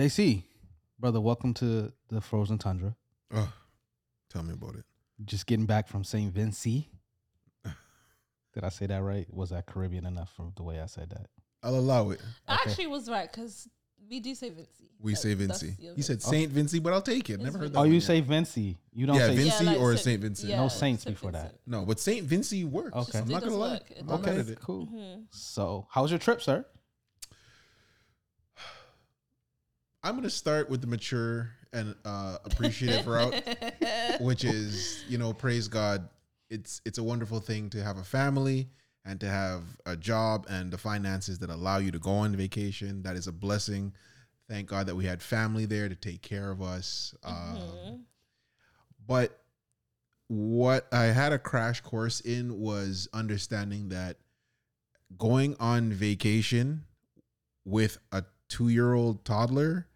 [0.00, 0.42] JC,
[0.98, 2.94] brother, welcome to the frozen tundra.
[3.32, 3.50] Oh,
[4.30, 4.84] tell me about it.
[5.24, 6.30] Just getting back from St.
[6.30, 6.90] Vinci.
[7.64, 9.26] Did I say that right?
[9.32, 11.28] Was that Caribbean enough from the way I said that?
[11.62, 12.20] I'll allow it.
[12.46, 12.70] I Okay.
[12.72, 13.68] actually was right because
[14.10, 14.90] we do say Vinci.
[15.00, 15.82] We Like, say that's Vinci.
[15.82, 16.28] your You said Vinci.
[16.30, 17.40] Saint Vinci, but I'll take it.
[17.40, 17.78] Never heard that.
[17.78, 18.02] Oh, one you yet.
[18.02, 18.76] say Vinci.
[18.92, 20.50] You don't Yeah, say Vinci like or Saint- Saint Vincent.
[20.52, 21.54] No saints Saint before that.
[21.66, 22.94] No, but Saint Vinci works.
[22.94, 23.18] Okay.
[23.20, 23.70] I'm It not does gonna lie.
[23.72, 23.90] work.
[23.90, 24.20] It I'm does.
[24.20, 24.60] mad Okay, at it.
[24.60, 25.24] cool.
[25.30, 26.66] So, how was your trip, sir?
[30.06, 33.34] I'm gonna start with the mature and uh, appreciative route,
[34.20, 36.08] which is you know praise God.
[36.48, 38.68] It's it's a wonderful thing to have a family
[39.04, 43.02] and to have a job and the finances that allow you to go on vacation.
[43.02, 43.94] That is a blessing.
[44.48, 47.12] Thank God that we had family there to take care of us.
[47.24, 48.00] Um, Mhm.
[49.08, 49.40] but
[50.28, 54.18] what I had a crash course in was understanding that
[55.18, 56.84] going on vacation
[57.64, 59.88] with a two year old toddler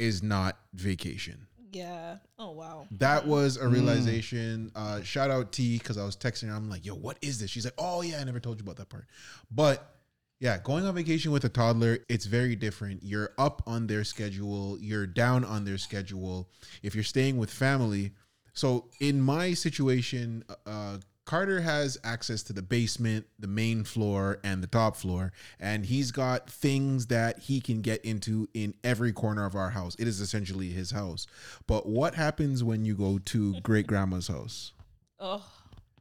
[0.00, 1.46] is not vacation.
[1.72, 2.16] Yeah.
[2.38, 2.88] Oh wow.
[2.90, 3.26] That Mhm.
[3.26, 3.72] was a Mm.
[3.72, 4.72] realization.
[4.74, 6.54] Uh, shout out T because I was texting her.
[6.54, 7.50] I'm like, yo, what is this?
[7.50, 9.06] She's like, oh, yeah, I never told you about that part.
[9.52, 9.94] But
[10.40, 13.02] yeah, going on vacation with a toddler, it's very different.
[13.04, 16.50] You're up on their schedule, you're down on their schedule.
[16.82, 18.14] If you're staying with family,
[18.54, 24.62] so in my situation, uh, Carter has access to the basement, the main floor, and
[24.62, 29.44] the top floor, and he's got things that he can get into in every corner
[29.46, 29.94] of our house.
[29.98, 31.26] It is essentially his house.
[31.68, 34.72] But what happens when you go to great grandma's house?
[35.20, 35.44] Oh,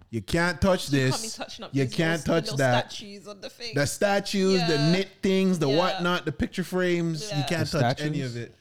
[0.09, 1.11] You can't touch you this.
[1.11, 1.75] can't be touching up.
[1.75, 2.91] You can't little, touch little that.
[2.91, 3.75] Statues on the thing.
[3.75, 5.77] The statues, the knit things, the Yeah.
[5.77, 7.21] whatnot, the picture frames.
[7.31, 8.55] You can't The touch any of it.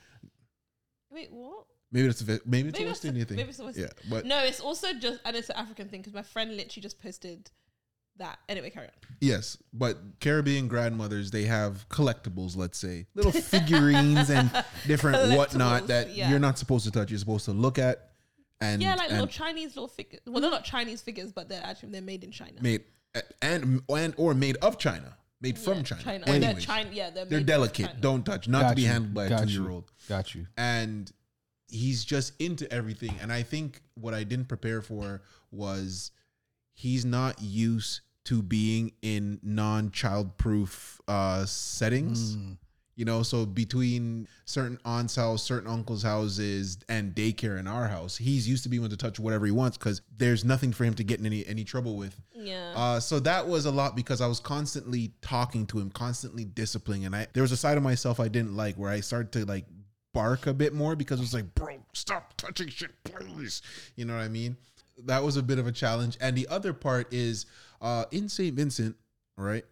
[1.11, 1.65] Wait, what?
[1.91, 3.37] Maybe it's a maybe it's a Maybe West it's a- Indian thing.
[3.37, 6.01] maybe it's a West- yeah, but No, it's also just and it's an African thing
[6.01, 7.51] because my friend literally just posted
[8.19, 8.39] that.
[8.49, 8.93] Anyway, carry on.
[9.21, 12.57] yes, but Caribbean grandmothers they have collectibles.
[12.57, 14.51] Let's say little figurines and
[14.87, 16.29] different whatnot that yeah.
[16.31, 17.11] you're not supposed to touch.
[17.11, 18.11] You're supposed to look at
[18.61, 20.21] and yeah, like little Chinese little figures.
[20.27, 22.61] Well, they're not Chinese figures, but they're actually they're made in China.
[22.61, 22.83] made
[23.41, 26.03] and and or made of China, made from Yeah, China.
[26.03, 26.25] China.
[26.27, 26.91] Oh, they're China.
[26.93, 27.87] Yeah, they're, they're delicate.
[27.87, 27.99] China.
[28.01, 28.49] Don't touch.
[28.49, 29.63] Not to be you, handled by a got two you.
[29.63, 29.93] year old.
[30.09, 30.47] Got you.
[30.57, 31.11] and
[31.69, 36.11] he's just into everything and i think what i didn't prepare for was
[36.75, 42.57] he's not used to being in non-child-proof uh settings Mm.
[42.97, 48.17] you know so between certain aunt's house certain uncle's houses and daycare in our house
[48.17, 50.95] he's used to being able to touch whatever he wants because there's nothing for him
[50.95, 52.73] to get in any any trouble with Yeah.
[52.77, 57.05] uh, so that was a lot because I was constantly talking to him, constantly disciplining,
[57.07, 59.45] and I there was a side of myself I didn't like where I started to
[59.45, 59.65] like
[60.13, 63.63] bark a bit more because it was like, bro, stop touching shit, please.
[63.97, 64.57] You know what I mean?
[65.05, 66.17] That was a bit of a challenge.
[66.21, 67.47] And the other part is
[67.81, 68.55] uh, in St.
[68.55, 68.97] Vincent,
[69.37, 69.65] right?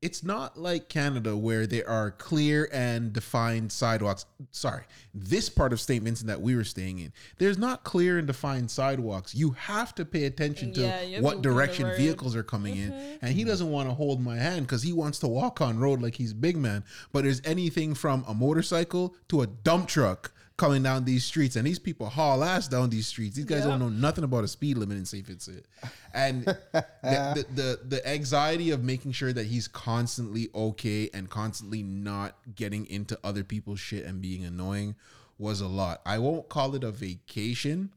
[0.00, 4.26] It's not like Canada where there are clear and defined sidewalks.
[4.52, 6.04] Sorry, this part of St.
[6.04, 9.34] Vincent that we were staying in, there's not clear and defined sidewalks.
[9.34, 11.96] You have to pay attention to Yeah, you have to what walk on the direction
[11.96, 12.92] vehicles are coming in.
[12.92, 13.26] Mm-hmm.
[13.26, 16.00] And he doesn't want to hold my hand because he wants to walk on road
[16.00, 16.84] like he's big man.
[17.12, 21.66] But there's anything from a motorcycle to a dump truck coming down these streets, and
[21.66, 23.36] these people haul ass down these streets.
[23.36, 25.24] These guys don't know nothing about a speed limit in St.
[25.24, 25.64] Vincent,
[26.12, 31.82] and the, the, the the anxiety of making sure that he's constantly okay and constantly
[31.82, 34.96] not getting into other people's shit and being annoying
[35.38, 36.02] was a lot.
[36.04, 37.90] I won't call it a vacation.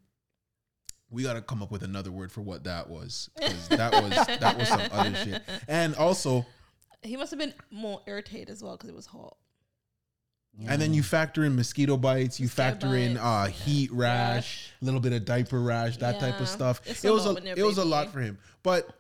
[1.10, 4.12] We got to come up with another word for what that was because that was
[4.40, 5.42] that was some other shit.
[5.68, 6.46] And also,
[7.02, 9.36] he must have been more irritated as well because it was hot.
[10.68, 14.70] And then you factor in mosquito bites, you Mosquito factor in bites, uh, heat rash,
[14.82, 16.42] a little bit of diaper rash, that type Yeah.
[16.44, 16.82] of stuff.
[16.86, 17.90] It's it a was lot a when it was a baby.
[17.90, 18.96] lot for him, but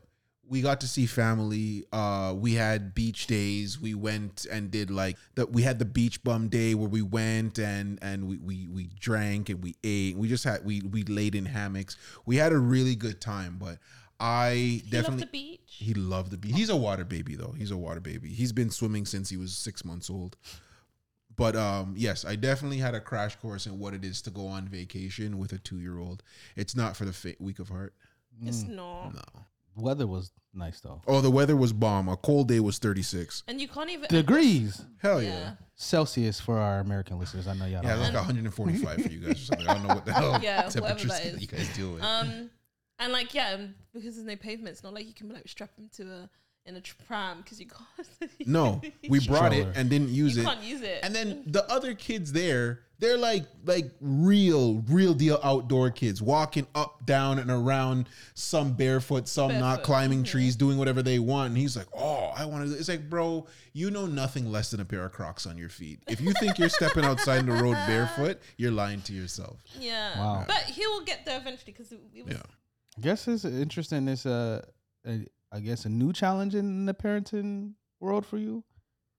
[0.47, 1.85] we got to see family.
[1.94, 3.79] Uh, we had beach days.
[3.79, 5.51] We went and did like that.
[5.53, 9.50] We had the beach bum day where we went and and we we we drank
[9.50, 10.18] and we ate.
[10.18, 11.95] We just had we we laid in hammocks.
[12.25, 13.78] We had a really good time, but.
[14.23, 15.62] I He definitely loved the beach.
[15.79, 16.56] he loved the beach.
[16.56, 17.56] He's a water baby though.
[17.57, 18.29] He's a water baby.
[18.29, 20.38] He's been swimming since he was six months old.
[21.41, 24.45] But um, yes, I definitely had a crash course in what it is to go
[24.45, 26.21] on vacation with a two-year-old.
[26.56, 27.95] It's not for the fa- weak of heart.
[28.44, 28.75] It's Mm.
[28.75, 29.13] not.
[29.16, 29.21] No.
[29.75, 31.01] Weather was nice though.
[31.07, 32.10] Oh, the weather was bomb.
[32.10, 33.42] A cold day was thirty-six.
[33.48, 35.30] And you can't even Degrees Hell yeah.
[35.30, 35.51] Yeah.
[35.75, 37.48] Celsius for our American listeners.
[37.48, 37.81] I know y'all.
[37.83, 39.68] Yeah, don't that's like 145 for you guys or something.
[39.68, 41.42] I don't know what the hell Yeah, whatever temperatures that that is.
[41.42, 42.04] you guys deal with.
[42.04, 42.51] Um,
[43.00, 45.71] and like yeah, and because there's no pavement, it's not like you can like strap
[45.75, 46.30] him to a
[46.66, 48.31] in a tram because you can't.
[48.48, 50.46] no, we brought it and didn't use you it.
[50.46, 51.00] can't use it.
[51.04, 56.68] And then the other kids there, They're like like real, real deal outdoor kids walking
[56.75, 58.08] up, down, and around.
[58.36, 60.28] Some barefoot, some not Barefoot, climbing mhm.
[60.28, 61.50] trees, doing whatever they want.
[61.50, 64.72] And he's like, "Oh, I want to." Do it's like, bro, you know nothing less
[64.72, 66.00] than a pair of Crocs on your feet.
[66.07, 69.64] If you think you're stepping outside in the road barefoot, you're lying to yourself.
[69.80, 70.19] Yeah.
[70.19, 70.46] Wow.
[70.48, 72.44] But he will get there eventually because it was Yeah.
[72.98, 74.07] I guess it's interesting.
[74.10, 74.64] It's a,
[75.07, 78.63] a, I guess a new challenge in the parenting world for you.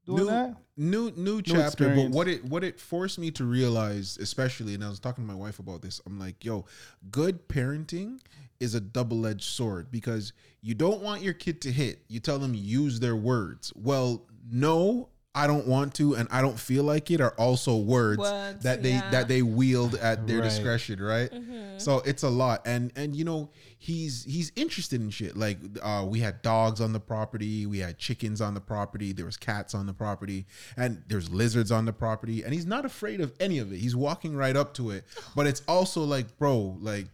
[0.05, 0.56] Doing New- that.
[0.76, 4.88] new new chapter but what it what it forced me to realize especially and i
[4.88, 6.64] was talking to my wife about this i'm like yo
[7.12, 8.19] good parenting
[8.58, 12.52] is a double-edged sword because you don't want your kid to hit you tell them
[12.52, 17.20] use their words well no i don't want to and i don't feel like it
[17.20, 19.11] are also words, Words, that they yeah.
[19.11, 20.44] that they wield at their Right.
[20.44, 21.31] discretion right?
[21.31, 21.79] Mm-hmm.
[21.79, 22.67] so it's a lot.
[22.67, 25.37] And and you know he's he's interested in shit.
[25.37, 27.64] Like uh we had dogs on the property.
[27.67, 29.12] We had chickens on the property.
[29.12, 30.44] There was cats on the property.
[30.76, 32.43] And there's lizards on the property.
[32.44, 33.78] And he's not afraid of any of it.
[33.78, 35.05] He's walking right up to it.
[35.35, 37.06] But it's also like bro like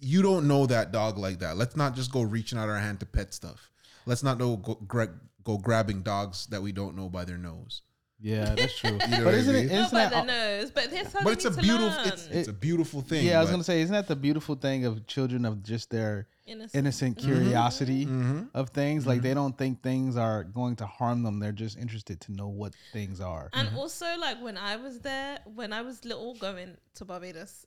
[0.00, 1.56] you don't know that dog like that.
[1.56, 3.70] Let's not just go reaching out our hand to pet stuff.
[4.06, 5.14] Let's not go go, gra-
[5.44, 7.82] go grabbing dogs that we don't know by their nose
[8.20, 8.90] Yeah, that's true.
[8.92, 9.58] know but isn't it?
[9.58, 9.68] mean?
[9.68, 10.26] not Isn't by that?
[10.26, 13.38] the nose, but that's how but it's a beautiful it's, it's a beautiful thing yeah,
[13.38, 16.74] I was gonna say, isn't that the beautiful thing of children of just their Innocent.
[16.74, 18.48] innocent curiosity Mhm.
[18.54, 19.06] of things?
[19.06, 19.28] Like mm-hmm.
[19.28, 21.38] they don't think things are going to harm them.
[21.38, 23.50] They're just interested to know what things are.
[23.52, 23.78] And mm-hmm.
[23.78, 27.66] also, like when I was there, when I was little going to Barbados,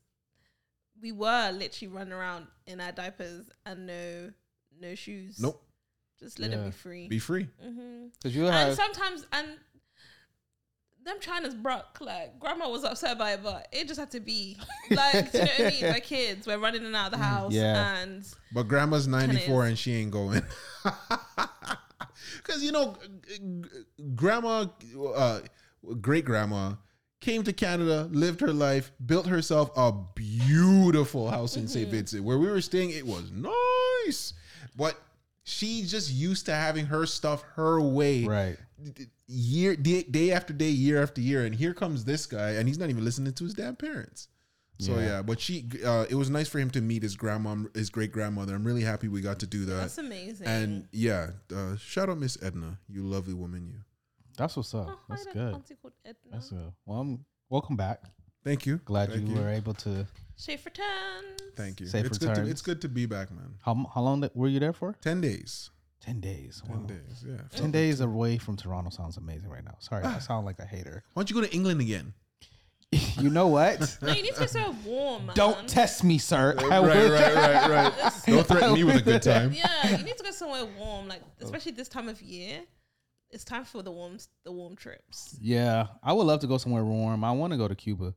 [1.01, 4.31] we were literally running around in our diapers and no,
[4.79, 5.39] no shoes.
[5.39, 5.63] nope
[6.21, 6.65] Just let it Yeah.
[6.65, 7.07] be free.
[7.07, 8.07] be free Mm-hmm.
[8.13, 9.47] Because you And have sometimes, and
[11.03, 11.99] them China's broke.
[11.99, 14.57] Like grandma was upset by it, but it just had to be.
[14.91, 15.89] Like, do you know what I mean?
[15.91, 17.95] My kids were running in and out of the house, Yeah.
[17.97, 18.23] and
[18.53, 20.43] But grandma's 94 and she ain't going.
[22.37, 22.95] Because, you know,
[23.27, 23.69] g- g-
[24.15, 24.65] grandma,
[25.15, 25.39] uh,
[26.01, 26.73] great grandma
[27.19, 31.89] came to Canada, lived her life, built herself a beautiful house in St.
[31.89, 32.23] Vincent.
[32.23, 34.33] Where we were staying, it was nice.
[34.75, 34.99] But
[35.43, 38.57] she's just used to having her stuff her way right.
[39.27, 42.77] year day, day after day, year after year, and here comes this guy, and he's
[42.77, 44.27] not even listening to his damn parents.
[44.79, 45.05] So Yeah.
[45.05, 48.11] yeah, but she, uh, it was nice for him to meet his grandma, his great
[48.11, 48.55] grandmother.
[48.55, 49.75] I'm really happy we got to do that.
[49.75, 50.47] that's amazing.
[50.47, 53.75] And yeah, uh, shout out Miss Edna, you lovely woman, you.
[54.37, 54.87] That's what's up.
[54.89, 55.55] Oh, That's good.
[56.05, 56.15] Edna.
[56.31, 56.71] That's good.
[56.85, 58.01] Well, I'm, welcome back.
[58.43, 58.77] Thank you.
[58.85, 60.07] Glad Thank you, were able to.
[60.35, 61.41] Safe returns.
[61.55, 61.87] Thank you.
[61.87, 62.35] Safe it's good.
[62.35, 63.53] To, it's good to be back, man.
[63.63, 64.95] How how long that, were you there for?
[65.01, 65.69] Ten days.
[66.01, 66.63] Ten days.
[66.65, 67.23] Ten days.
[67.27, 67.35] Yeah.
[67.55, 69.75] Ten days away from Toronto sounds amazing right now.
[69.79, 70.19] Sorry, I ah.
[70.19, 71.03] sound like a hater.
[71.13, 72.13] Why don't you go to England again?
[72.91, 73.97] you know what?
[74.01, 75.27] No, you need to go somewhere warm.
[75.27, 75.35] Man.
[75.35, 76.55] Don't test me, sir.
[76.57, 78.13] I right, right, right, right.
[78.25, 79.53] Don't threaten me with a good time.
[79.53, 81.45] Yeah, you need to go somewhere warm, like oh.
[81.45, 82.61] especially this time of year.
[83.29, 85.37] It's time for the warm, the warm trips.
[85.39, 87.23] Yeah, I would love to go somewhere warm.
[87.23, 88.13] I want to go to Cuba,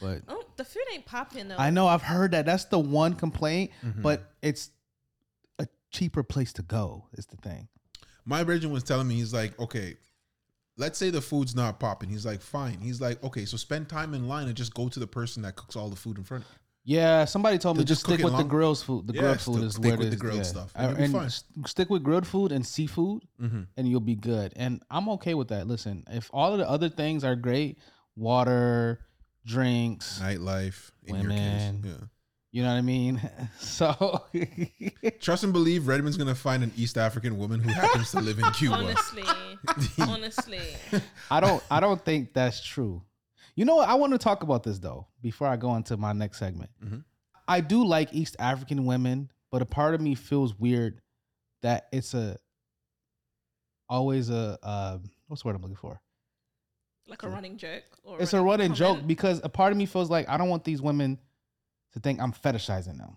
[0.00, 1.56] but Oh, the food ain't popping though.
[1.56, 2.46] I know I've heard that.
[2.46, 4.02] That's the one complaint, Mhm.
[4.02, 4.70] but it's
[5.58, 7.06] a cheaper place to go.
[7.14, 7.68] Is the thing.
[8.24, 9.96] My virgin was telling me, he's like, okay,
[10.76, 12.08] let's say the food's not popping.
[12.10, 12.78] He's like, fine.
[12.80, 15.56] He's like, okay, so spend time in line and just go to the person that
[15.56, 16.56] cooks all the food in front of you.
[16.82, 19.06] Yeah, somebody told me To just just stick it with the grilled food.
[19.06, 20.42] The Yeah, grilled food is stick where it with the grilled yeah.
[20.44, 21.30] stuff, Uh, and you'll fine.
[21.66, 23.62] stick with grilled food and seafood, Mm-hmm.
[23.76, 24.52] and you'll be good.
[24.56, 25.66] And I'm okay with that.
[25.66, 27.78] Listen, if all of the other things are great,
[28.16, 29.00] water,
[29.44, 31.82] drinks, Nightlife, in Women.
[31.84, 32.02] your case.
[32.52, 33.20] you know what I mean.
[33.58, 34.24] So
[35.20, 38.38] Trust and believe Redmond's going to find an East African woman who happens to live
[38.38, 38.74] in Cuba.
[38.76, 39.24] honestly,
[40.00, 40.60] honestly,
[41.30, 43.02] I don't I don't think that's true.
[43.56, 43.88] You know what?
[43.88, 46.70] I want to talk about this though before I go into my next segment.
[46.84, 47.04] Mhm.
[47.48, 51.00] I do like East African women, but a part of me feels weird
[51.62, 52.38] that it's a
[53.88, 56.00] always a uh, what's the word I'm looking for?
[57.10, 57.82] Like a running joke.
[58.04, 60.64] Or It's a running joke because a part of me feels like I don't want
[60.64, 61.18] these women
[61.92, 63.16] to think I'm fetishizing them.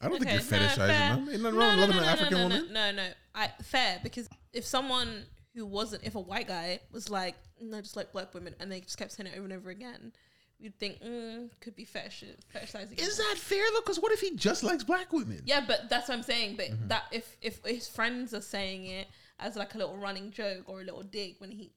[0.00, 1.08] I don't Okay, think you're no, fetishizing fair.
[1.16, 1.28] them.
[1.30, 2.72] Ain't nothing No, wrong no, with loving no, an African no, woman.
[2.72, 5.24] No, no, I fair because if someone
[5.54, 8.80] who wasn't, if a white guy was like, no, just like black women, and they
[8.80, 10.12] just kept saying it over and over again,
[10.58, 12.24] you'd think, mm, could be fetish,
[12.54, 12.98] fetishizing.
[12.98, 13.26] Is them.
[13.30, 13.80] that fair though?
[13.80, 15.42] Because what if he just likes black women?
[15.44, 16.56] Yeah, but that's what I'm saying.
[16.56, 16.88] But Mm-hmm.
[16.88, 19.08] that if if his friends are saying it
[19.38, 21.72] as like a little running joke or a little dig when he,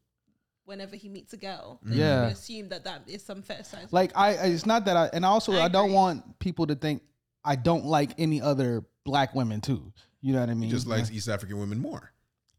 [0.66, 2.26] whenever he meets a girl, then Yeah.
[2.28, 3.92] you assume that that is some fetishizing.
[3.92, 5.96] Like I, it's not that I, and also I I, don't agree.
[5.96, 7.02] want people to think
[7.44, 9.92] I don't like any other black women too.
[10.22, 10.70] You know what I mean?
[10.70, 12.12] He just likes East African women more.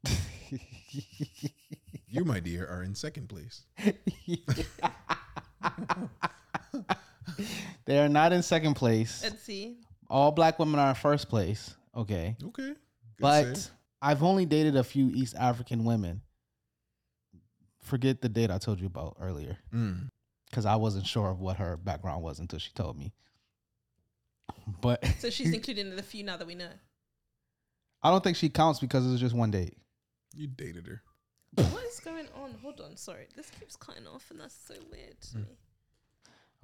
[2.06, 3.62] You, my dear, are in second place.
[7.86, 9.20] they are not in second place.
[9.24, 9.78] Let's see.
[10.08, 11.74] All black women are in first place.
[11.96, 12.36] Okay.
[12.40, 12.68] Okay.
[12.68, 12.76] Good
[13.18, 13.70] but save.
[14.00, 16.20] I've only dated a few East African women.
[17.84, 19.58] Forget the date I told you about earlier.
[19.72, 20.10] Mm.
[20.50, 23.12] because I wasn't sure of what her background was until she told me.
[24.80, 26.70] But So she's included in the few now that we know.
[28.02, 29.76] I don't think she counts because it was just one date.
[30.34, 31.02] You dated her.
[31.56, 32.54] What is going on?
[32.62, 33.28] Hold on, sorry.
[33.36, 35.44] This keeps cutting off, and that's so weird to me.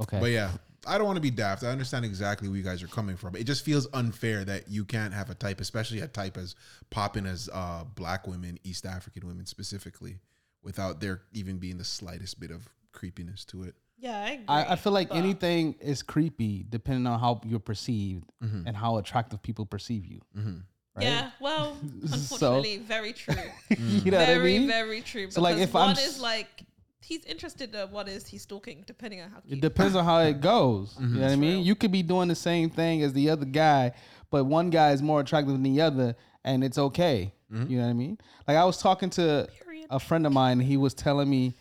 [0.01, 0.19] Okay.
[0.19, 0.51] But yeah,
[0.87, 1.63] I don't want to be daft.
[1.63, 3.37] I understand exactly where you guys are coming from.
[3.37, 6.55] It just feels unfair that you can't have a type, especially a type as
[6.91, 10.19] popping as uh, black women, East African women specifically,
[10.63, 13.75] without there even being the slightest bit of creepiness to it.
[13.99, 14.45] Yeah, I agree.
[14.49, 18.65] I, I feel like but- anything is creepy depending on how you're perceived Mhm.
[18.67, 20.21] and how attractive people perceive you.
[20.37, 20.57] Mm-hmm.
[20.97, 21.05] Right?
[21.05, 21.77] Yeah, well,
[22.07, 22.15] So-
[22.57, 23.35] unfortunately, very true.
[23.79, 24.69] you know what I very, mean?
[24.69, 25.31] very true.
[25.31, 26.65] So, like, because if I'm one is like
[27.03, 30.19] he's interested, in what is is he's stalking, depending on how It depends on how
[30.21, 30.97] it goes.
[31.01, 31.57] You know what I mean?
[31.59, 31.67] real.
[31.67, 33.93] You could be doing the same thing as the other guy,
[34.31, 37.33] but one guy is more attractive than the other, and it's okay.
[37.53, 38.17] You know what I mean?
[38.47, 39.51] Like I was talking to Period.
[39.91, 40.61] A friend of mine.
[40.61, 41.55] He was telling me,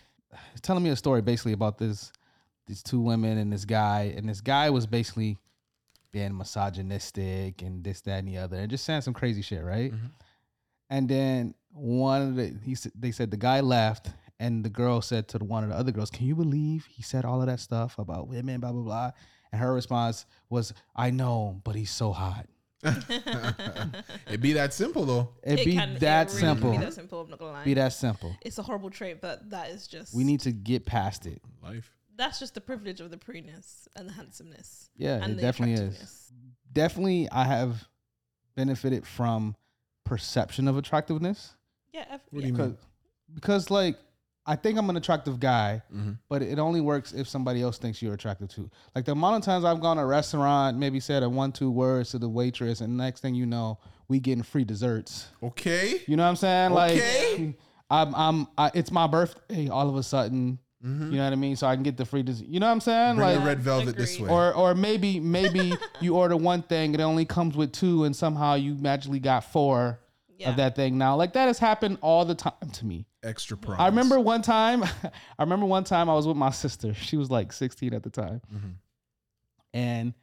[0.62, 2.14] telling me a story basically about this,
[2.68, 5.38] these two women and this guy, and this guy was basically
[6.12, 9.92] being misogynistic and this, that, and the other, and just saying some crazy shit, right?
[9.92, 10.08] Mm-hmm.
[10.90, 14.10] And then one of the he said they said the guy left,
[14.40, 17.04] and the girl said to the one of the other girls, "Can you believe he
[17.04, 19.12] said all of that stuff about women, blah blah blah?"
[19.52, 22.48] And her response was, "I know, but he's so hot."
[24.28, 25.30] It'd be that simple though.
[25.44, 26.72] It, be can- that really simple.
[26.72, 27.22] Be that simple.
[27.22, 27.64] I'm not gonna lie.
[27.66, 28.36] Be that simple.
[28.42, 30.14] it's a horrible trait, but that is just.
[30.16, 31.42] We need to get past it.
[31.62, 31.92] Life.
[32.16, 34.90] That's just the privilege of the prettiness and the handsomeness.
[34.98, 36.32] Yeah, and it the definitely is.
[36.72, 37.88] Definitely, I have
[38.56, 39.56] benefited from
[40.06, 41.56] perception of attractiveness
[41.94, 42.06] Yeah.
[42.12, 42.78] I've- What do you mean?
[43.34, 43.96] because like
[44.46, 46.18] I think I'm an attractive guy, Mhm.
[46.28, 48.70] but it only works if somebody else thinks you're attractive too.
[48.96, 51.70] Like the amount of times I've gone to a restaurant, maybe said a one two
[51.70, 53.78] words to the waitress, and next thing you know,
[54.08, 55.28] we getting free desserts.
[55.44, 56.02] Okay.
[56.08, 56.72] You know what I'm saying?
[56.72, 57.38] Okay.
[57.46, 57.56] Like
[57.92, 60.60] I'm I'm I, it's my birthday all of a sudden.
[60.82, 61.58] You know what I mean?
[61.58, 62.48] So I can get the free dessert.
[62.48, 63.18] You know what I'm saying?
[63.18, 64.30] Bring like the red velvet this way.
[64.30, 68.54] or or maybe maybe you order one thing it only comes with two and somehow
[68.54, 70.00] you magically got four
[70.40, 70.50] Yeah.
[70.52, 73.82] of that thing now like that has happened all the time to me Extra prawns.
[73.82, 77.30] i remember one time i remember one time i was with my sister she was
[77.30, 78.74] like 16 at the time Mhm.
[79.74, 80.14] and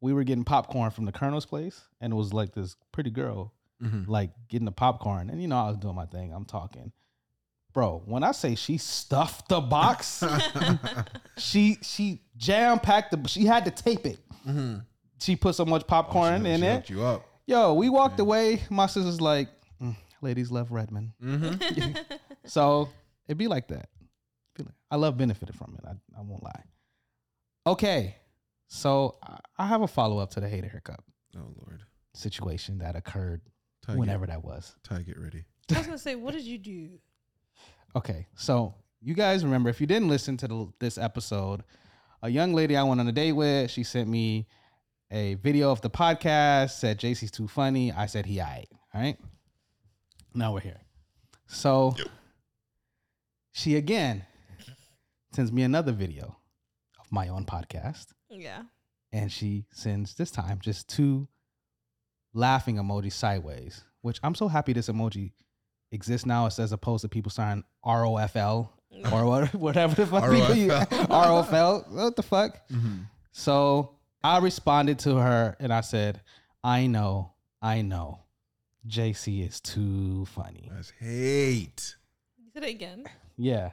[0.00, 3.52] we were getting popcorn from the colonel's place and it was like this pretty girl
[3.82, 4.06] Mhm.
[4.08, 6.92] like getting the popcorn and you know i was doing my thing i'm talking
[7.72, 10.22] bro when i say she stuffed the box
[11.38, 14.84] she she jam packed the she had to tape it Mhm.
[15.20, 17.24] she put so much popcorn She- in she it you up.
[17.46, 18.62] Yo we walked away.
[18.70, 19.48] My sister's like
[19.82, 21.12] "Mm, ladies love redmond.
[21.22, 21.94] Mm-hmm.
[22.46, 22.88] so
[23.28, 23.88] it'd be like that.
[24.56, 25.84] Be like- i love benefited from it.
[25.86, 26.62] I, I won't lie.
[27.66, 28.16] Okay.
[28.68, 31.00] So I- i have a follow-up to the hater haircut
[31.36, 31.82] Oh Lord.
[32.14, 33.40] situation that occurred
[33.86, 34.74] Ty, whenever that was.
[34.88, 35.44] Get, Ty, get ready.
[35.74, 36.90] I was gonna say, what did you do?
[37.96, 41.62] Okay, so you guys remember if you didn't listen to the, this episode,
[42.22, 44.46] a young lady I went on a date with, she sent me
[45.12, 47.92] a video of the podcast, said JC's too funny.
[47.92, 48.64] I said he aight.
[48.94, 49.18] All right.
[50.34, 50.80] Now we're here.
[51.46, 51.94] So
[53.52, 54.24] she again
[55.34, 56.36] sends me another video
[56.98, 58.62] of my own podcast, Yeah.
[59.12, 61.28] and she sends this time just two
[62.32, 65.32] laughing emojis sideways, which I'm so happy this emoji
[65.90, 68.70] exists now as opposed to people saying ROFL
[69.12, 70.72] or whatever the fuck people use.
[70.72, 71.08] ROFL.
[71.08, 71.88] ROFL.
[71.92, 72.66] What the fuck?
[72.70, 73.02] Mm-hmm.
[73.32, 76.20] So I responded to her and I said,
[76.62, 78.20] I know, I know.
[78.86, 80.68] JC is too funny.
[80.72, 81.96] That's hate.
[82.38, 83.04] You said it again.
[83.36, 83.70] Yeah.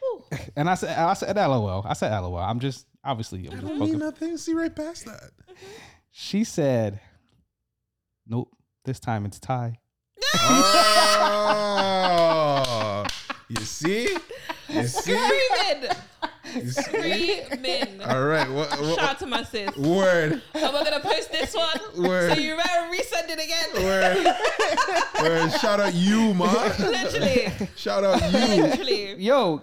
[0.00, 0.24] Whew.
[0.56, 1.84] And I said I said LOL.
[1.86, 2.38] I said LOL.
[2.38, 4.36] I'm just obviously I'm I don't mean nothing.
[4.38, 5.30] See right past that.
[6.14, 7.00] She said,
[8.26, 9.78] Nope, this time it's Ty.
[11.54, 13.06] Oh,
[13.48, 14.14] you see?
[14.68, 15.16] You see?
[16.52, 16.64] Screaming.
[16.64, 17.42] You see?
[17.44, 18.02] Screaming.
[18.02, 18.48] All right.
[18.50, 19.76] What, what, Shout out to my sis.
[19.76, 20.42] word.
[20.54, 22.04] Am I gonna post this one?
[22.06, 22.34] Word.
[22.34, 23.84] So you better resend it again.
[23.84, 24.26] Word.
[25.22, 25.52] Word.
[25.60, 26.52] Shout out you, ma.
[26.78, 27.52] Literally.
[27.76, 28.62] Shout out you.
[28.62, 29.14] Literally.
[29.22, 29.62] Yo,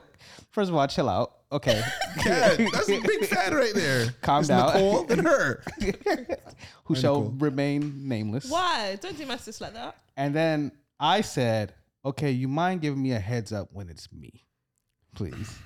[0.52, 1.34] first of all, chill out.
[1.52, 1.82] Okay.
[2.26, 4.14] Yeah, that's a big fan right there.
[4.22, 4.68] Calm It's down.
[4.74, 5.64] Nicole and her.
[6.84, 7.36] Who Hi, shall Nicole.
[7.40, 8.50] remain nameless.
[8.52, 8.98] Why?
[9.00, 9.96] Don't do my sis like that.
[10.18, 14.44] And then I said, okay, you mind giving me a heads up when it's me?
[15.16, 15.58] Please.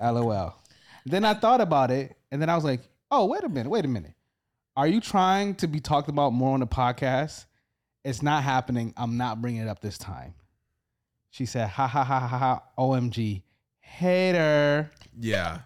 [0.00, 0.54] LOL.
[1.06, 2.80] Then I thought about it and then I was like,
[3.10, 4.14] oh, wait a minute, wait a minute.
[4.76, 7.46] Are you trying to be talked about more on the podcast?
[8.04, 8.94] It's not happening.
[8.96, 10.34] I'm not bringing it up this time.
[11.30, 13.42] She said, ha ha ha ha ha, OMG,
[13.80, 14.90] hater.
[15.18, 15.58] Yeah.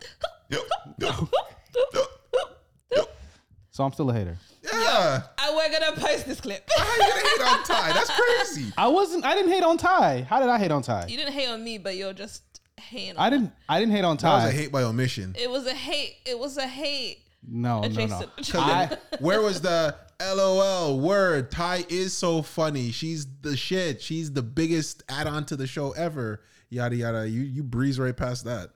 [3.70, 4.36] So I'm still a hater.
[4.72, 5.22] Yeah.
[5.38, 6.68] And we're gonna post this clip.
[6.76, 7.92] How you gonna hate on Ty?
[7.92, 8.72] That's crazy.
[8.78, 10.22] I wasn't, I didn't hate on Ty.
[10.28, 11.06] How did I hate on Ty?
[11.08, 12.53] You didn't hate on me, but you're just
[12.90, 13.16] hating.
[13.18, 13.52] I didn't.
[13.68, 14.48] I didn't hate on That was Ty.
[14.48, 15.34] a hate by omission.
[15.38, 16.16] It was a hate.
[16.26, 17.18] It was a hate.
[17.46, 18.04] no, no, no.
[18.38, 18.54] Adjacent.
[18.54, 21.50] I, Where was the LOL word?
[21.50, 22.90] Ty is so funny.
[22.90, 24.00] She's the shit.
[24.00, 26.40] She's the biggest add-on to the show ever.
[26.70, 27.28] Yada yada.
[27.28, 28.70] You you breeze right past that.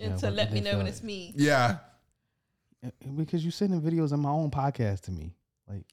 [0.00, 1.32] And Yeah, to but let me they know when feel it's me.
[1.36, 1.78] Yeah.
[3.16, 5.34] because you sending videos on my own podcast to me.
[5.68, 5.84] Like,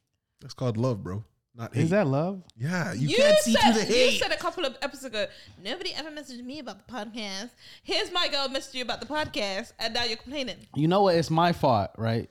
[0.42, 1.24] That's called love, bro.
[1.58, 1.84] Not hate.
[1.86, 2.44] is that love?
[2.56, 4.14] yeah, you, can't see said, through the hate.
[4.14, 5.26] You said a couple of episodes ago,
[5.64, 7.50] nobody ever messaged me about the podcast.
[7.84, 10.58] Here's my girl messaged you about the podcast, and now you're complaining.
[10.76, 11.16] You know what?
[11.16, 12.30] It's my fault, right?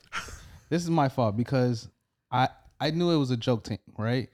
[0.69, 1.89] this is my fault because
[2.31, 2.49] I
[2.81, 4.29] I knew it was a joke thing, right?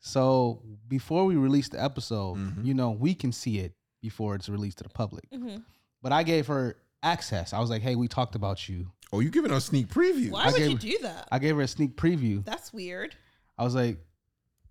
[0.00, 2.64] So before we release the episode, Mm-hmm.
[2.64, 5.28] you know, we can see it before it's released to the public.
[5.32, 5.62] Mhm.
[6.02, 7.52] But I gave her access.
[7.52, 10.30] I was like, "Hey, we talked about you." oh, you giving her a sneak preview?
[10.32, 11.28] Why I would gave- you do that?
[11.32, 12.44] I gave her a sneak preview.
[12.44, 13.14] That's weird.
[13.56, 13.98] I was like,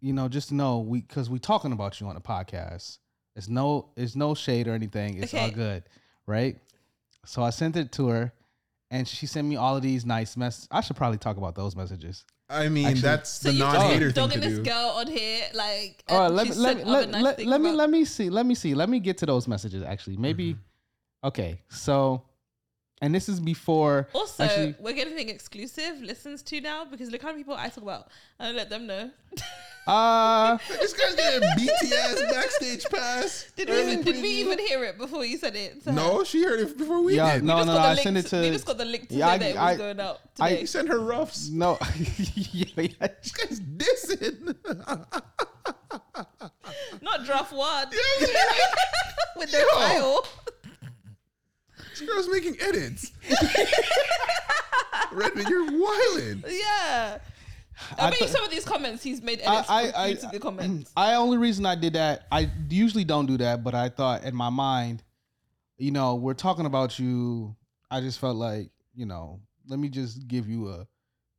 [0.01, 2.99] you know, just to know we because we talking about you on the podcast.
[3.35, 5.21] It's no, it's no shade or anything.
[5.21, 5.83] It's all good,
[6.25, 6.57] right?
[7.25, 8.31] So I sent it to her,
[8.91, 10.67] and she sent me all of these nice messages.
[10.71, 12.23] I should probably talk about those messages.
[12.47, 14.63] I mean, Actually- that's So the you non-hater just thing dogging to this do.
[14.63, 17.59] girl on here, like, All right, let me let, me- let, nice let, things let
[17.61, 18.29] me about- let me see.
[18.29, 18.75] Let me see.
[18.75, 19.81] Let me get to those messages.
[19.83, 20.53] Actually, maybe.
[20.53, 21.27] Mm-hmm.
[21.27, 22.21] Okay, so,
[23.01, 24.07] and this is before.
[24.13, 27.83] Also, actually, we're getting exclusive listens to now because look how many people I talk
[27.83, 28.07] about.
[28.39, 29.11] I don't let them know.
[29.87, 33.51] uh, This guy's getting BTS backstage pass.
[33.55, 35.83] Did we even did we even hear it before you said it?
[35.83, 35.95] to her?
[35.95, 37.43] No, she heard it before we Yeah, did.
[37.43, 37.81] no, We just no, got no.
[37.81, 39.45] the I link sent it to- We just got the link to Yeah, say that
[39.45, 40.61] I- it was I- going out I- today.
[40.61, 41.49] You sent her roughs.
[41.51, 41.77] No,
[42.35, 43.07] yeah, yeah.
[43.21, 44.55] This guy's dissing.
[47.01, 48.27] Not draft one Yeah,
[49.37, 49.65] with the Yo.
[49.79, 50.27] file.
[51.99, 53.11] This girl's making edits.
[55.11, 56.43] Redmond, you're wilding.
[56.47, 57.19] Yeah.
[57.97, 60.15] I, I mean, th- some of these comments he's made edits I, for I, you
[60.15, 60.91] to the comments.
[60.95, 62.27] I only reason I did that.
[62.31, 65.03] I usually don't do that, but I thought in my mind,
[65.77, 67.55] you know, we're talking about you.
[67.91, 70.87] I just felt like, you know, let me just give you a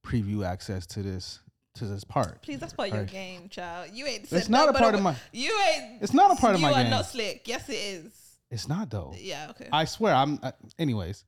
[0.04, 1.40] preview access to this
[1.74, 2.42] to this part.
[2.42, 3.12] Please, that's part of your Alright.
[3.12, 3.90] game, child.
[3.92, 4.30] You ain't.
[4.32, 5.16] It's not a part of my.
[5.32, 6.02] You ain't.
[6.02, 6.70] It's not a part of my game.
[6.70, 6.90] you my are game.
[6.90, 7.42] not slick.
[7.46, 8.25] Yes, it is.
[8.50, 9.14] It's not though.
[9.18, 9.48] Yeah.
[9.50, 9.68] Okay.
[9.72, 10.38] I swear, I'm.
[10.42, 11.24] Uh, anyways,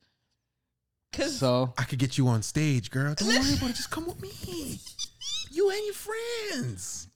[1.11, 3.15] Because so I could get you on stage, girl.
[3.15, 3.77] Don't worry about it.
[3.77, 4.79] Just come with me.
[5.51, 7.09] You and your friends.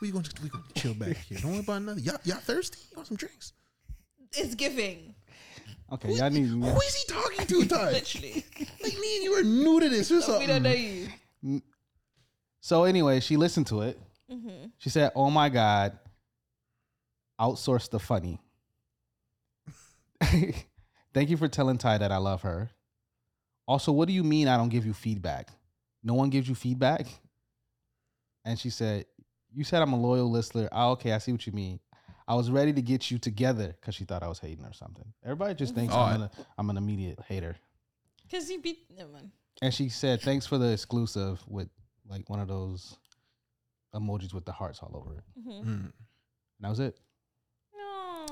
[0.00, 1.38] We gonna we gonna chill back here.
[1.40, 2.04] Don't worry about nothing.
[2.04, 2.78] Y'all, y'all thirsty?
[2.90, 3.52] You want some drinks?
[4.36, 5.14] it's giving.
[5.92, 6.46] okay, y'all need.
[6.48, 7.92] Who is he talking to, Ty?
[7.92, 8.44] Literally.
[8.82, 10.48] like me and you are new to this or we something.
[10.48, 11.62] don't know you.
[12.60, 13.98] So anyway, she listened to it.
[14.30, 14.66] Mm-hmm.
[14.78, 15.98] She said, "Oh my god,
[17.40, 18.40] outsource the funny."
[21.14, 22.70] Thank you for telling Ty that I love her.
[23.66, 25.50] Also, what do you mean I don't give you feedback?
[26.02, 27.06] No one gives you feedback?
[28.44, 29.04] And she said,
[29.52, 30.68] "You said I'm a loyal listener.
[30.72, 31.80] Oh, okay, I see what you mean.
[32.26, 35.04] I was ready to get you together because she thought I was hating or something.
[35.24, 37.56] Everybody just thinks Oh, I'm, an, I'm an immediate hater."
[38.22, 38.86] Because you beat.
[38.96, 39.32] no one.
[39.60, 41.68] And she said, "Thanks for the exclusive with
[42.08, 42.96] like one of those
[43.94, 45.62] emojis with the hearts all over it." Mm-hmm.
[45.62, 45.70] Hmm.
[45.86, 45.92] And
[46.60, 46.98] that was it.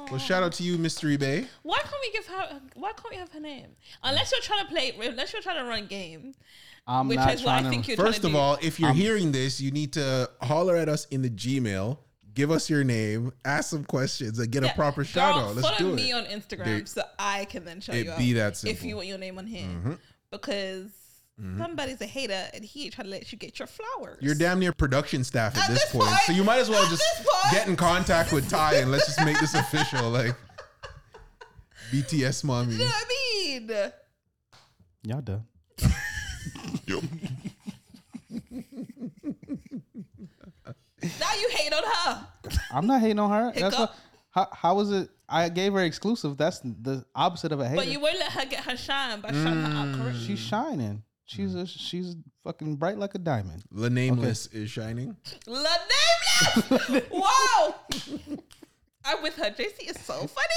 [0.07, 0.13] No.
[0.13, 1.47] Well, shout out to you, Mystery Bay.
[1.63, 2.61] Why can't we give her?
[2.75, 3.69] Why can't we have her name?
[4.03, 4.93] Unless you're trying to play.
[5.09, 6.33] Unless you're trying to run game,
[6.87, 7.89] I'm which not is what I think to.
[7.93, 8.37] you're First trying of to do.
[8.39, 11.99] all, if you're Um, hearing this, you need to holler at us in the Gmail,
[12.35, 15.57] give us your name, ask some questions, and get a proper girl, shout out.
[15.57, 16.15] Let's follow do me it.
[16.15, 18.77] on Instagram There- so I can then shout it you out be that simple.
[18.77, 19.99] if you want your name on here Mhm.
[20.31, 20.91] because
[21.39, 21.59] Mm-hmm.
[21.59, 24.17] somebody's a hater and he ain't trying to let you get your flowers.
[24.23, 26.71] You're damn near production staff at, At this, this point, point- so you might as
[26.71, 27.03] well just
[27.53, 30.09] get in contact with Ty and let's just make this official.
[30.09, 30.35] Like
[31.93, 32.73] BTS mommy.
[32.73, 33.93] You know what I mean?
[35.05, 35.45] Y'all done.
[41.21, 42.27] Now you hate on her.
[42.73, 43.53] I'm not hating on her.
[43.55, 43.95] That's what,
[44.31, 45.09] how, how was it?
[45.29, 46.37] I gave her exclusive.
[46.37, 47.77] That's the opposite of a hater.
[47.77, 49.97] But you won't let her get her shine by shutting her out mm.
[49.99, 50.25] correctly.
[50.25, 51.03] she's shining.
[51.27, 51.63] She's mm.
[51.63, 53.65] a, she's fucking bright like a diamond.
[53.73, 55.17] The nameless is shining.
[55.47, 57.03] La nameless.
[57.13, 57.75] Whoa!
[59.05, 59.51] I'm with her.
[59.51, 60.55] JC is so funny.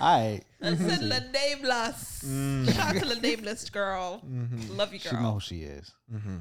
[0.00, 0.42] All right.
[0.62, 2.22] I said La Nameless.
[2.26, 2.74] Mm.
[2.74, 4.22] Shout out to La Nameless, girl.
[4.26, 4.76] Mm-hmm.
[4.76, 5.10] Love you, girl.
[5.10, 5.22] She girl.
[5.22, 5.90] know who she is.
[6.12, 6.36] Mm-hmm.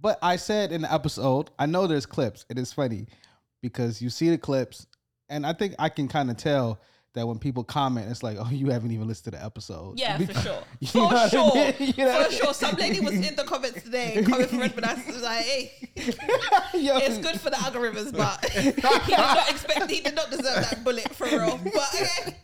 [0.00, 2.44] But I said in the episode, I know there's clips.
[2.48, 3.06] It is funny
[3.62, 4.86] because you see the clips,
[5.28, 6.80] and I think I can kind of tell
[7.14, 10.16] that when people comment, it's like, "Oh, you haven't even listened to the episode." Yeah,
[10.18, 10.62] Be- for sure.
[10.80, 11.54] You For know what I sure.
[11.54, 11.74] mean?
[11.96, 12.54] You know For sure.
[12.54, 14.86] Some lady was in the comments today coming from Redmond.
[14.86, 15.72] I was like, hey,
[16.74, 20.68] Yo, it's good for the algorithms, but he did not expect, he did not deserve
[20.70, 21.60] that bullet for real.
[21.62, 22.36] But okay.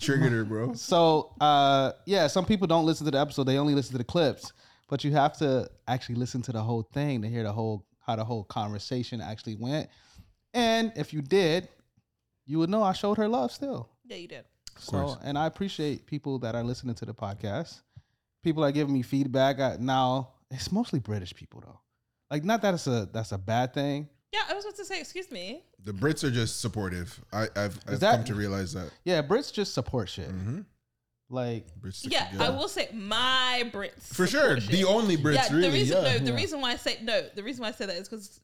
[0.00, 0.74] Triggered her, bro.
[0.74, 4.04] So, uh, yeah, some people don't listen to the episode; they only listen to the
[4.04, 4.52] clips.
[4.88, 8.16] But you have to actually listen to the whole thing to hear the whole how
[8.16, 9.88] the whole conversation actually went.
[10.52, 11.68] And if you did,
[12.50, 13.88] you would know I showed her love still.
[14.04, 14.44] Yeah, you did.
[14.76, 15.16] So, course.
[15.22, 17.80] and I appreciate people that are listening to the podcast.
[18.42, 19.60] People are giving me feedback.
[19.60, 21.78] I, now it's mostly British people though.
[22.30, 24.08] Like, not that it's a that's a bad thing.
[24.32, 25.62] Yeah, I was about to say, excuse me.
[25.84, 27.20] The Brits are just supportive.
[27.32, 28.90] I, I've, I've that- come to realize that.
[29.04, 30.28] Yeah, Brits just support shit.
[30.28, 30.60] Mm-hmm.
[31.28, 32.44] Like, Brits Yeah, together.
[32.44, 35.68] I will say my Brits For sure, support the only Brits, yeah, really.
[35.68, 36.12] the reason yeah.
[36.12, 36.36] no, the Yeah.
[36.36, 38.40] reason why I say no, the reason why I say that is because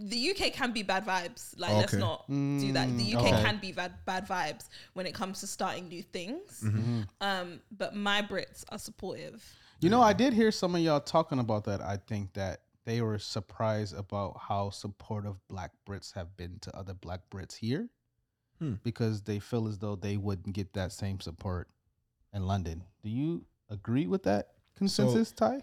[0.00, 1.54] the UK can be bad vibes.
[1.58, 2.00] Like let's Okay.
[2.00, 2.88] not do that.
[2.96, 3.42] The Mm, UK okay.
[3.42, 6.60] can be bad bad vibes when it comes to starting new things.
[6.64, 7.02] Mm-hmm.
[7.20, 9.44] Um, but my Brits are supportive.
[9.80, 11.80] you know, I did hear some of y'all talking about that.
[11.80, 16.94] I think that they were surprised about how supportive Black Brits have been to other
[16.94, 17.88] Black Brits here,
[18.58, 18.74] Hmm.
[18.82, 21.68] because they feel as though they wouldn't get that same support
[22.32, 22.82] in London.
[23.02, 25.60] Do you agree with that consensus, Ty?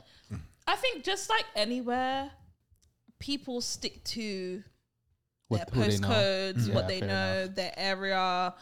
[0.68, 2.32] I think just like anywhere,
[3.20, 4.64] people stick to
[5.48, 7.56] What- their they postcodes, Yeah, what they know, enough.
[7.56, 8.54] their area,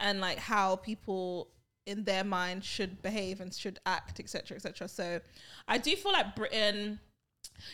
[0.00, 1.50] and like how people
[1.86, 4.88] in their mind should behave and should act, etc., etc.
[4.88, 5.20] So,
[5.66, 7.00] I do feel like Britain.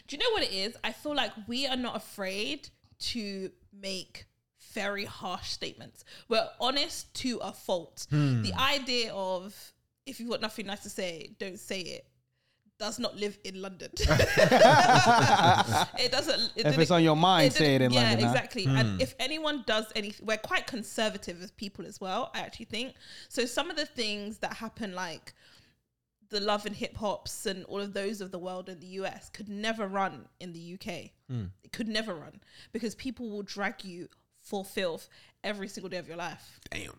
[0.06, 0.76] Do you know what it is?
[0.82, 2.70] I feel like we are not afraid
[3.00, 4.26] to make
[4.72, 6.04] very harsh statements.
[6.28, 8.06] We're honest to a fault.
[8.10, 8.42] Hmm.
[8.42, 9.74] The idea of
[10.06, 12.06] if you've got nothing nice to say, don't say it.
[12.78, 13.90] Does not live in London.
[13.98, 14.12] it
[16.12, 16.52] doesn't.
[16.54, 18.20] It If it's on your mind, it say it in yeah, London.
[18.20, 18.30] huh?
[18.30, 18.66] exactly.
[18.66, 19.00] And hmm.
[19.00, 22.30] if anyone does anything, we're quite conservative as people as well.
[22.34, 22.94] I actually think
[23.28, 23.46] so.
[23.46, 25.34] Some of the things that happen, like
[26.30, 29.28] the love and hip hops and all of those of the world in the US,
[29.30, 31.10] could never run in the UK.
[31.28, 31.46] Hmm.
[31.64, 32.40] It could never run
[32.72, 34.08] because people will drag you
[34.40, 35.08] for filth
[35.42, 36.60] every single day of your life.
[36.70, 36.98] Damn.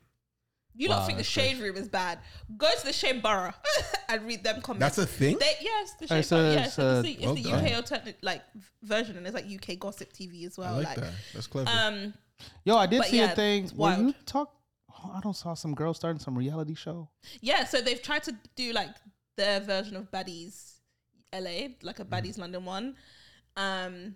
[0.79, 2.19] You Wow, don't think the that's shade room is bad?
[2.57, 3.53] Go to the shade borough
[4.09, 4.95] and read them comments.
[4.95, 5.37] That's a thing?
[5.37, 6.47] They, yes, the Oh, shade so borough.
[6.51, 7.65] it's, Yes, it's, the, it's well the done.
[7.65, 8.41] UK alternate like
[8.81, 10.75] version, and it's like UK gossip TV as well.
[10.75, 11.11] I like, that.
[11.33, 11.69] That's clever.
[11.69, 12.13] Um,
[12.63, 14.53] Yo, I did see yeah, a thing it's where you talk.
[14.91, 17.09] oh, I don't saw some girl starting some reality show.
[17.41, 18.91] yeah, so they've tried to do like
[19.35, 20.75] their version of Baddies
[21.33, 22.09] LA, like a Mm.
[22.09, 22.95] Baddies London one.
[23.57, 24.15] Um,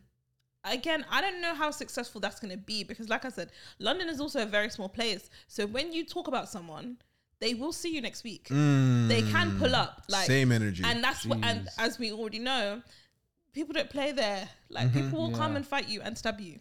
[0.66, 4.10] again, I don't know how successful that's going to be because, like I said, London
[4.10, 5.30] is also a very small place.
[5.48, 6.98] So when you talk about someone,
[7.40, 8.48] they will see you next week.
[8.50, 10.28] They can pull up like Mm.
[10.28, 10.84] Same energy.
[10.86, 12.82] and that's what and as we already know
[13.52, 16.60] people don't play there like people will come and fight you and stab you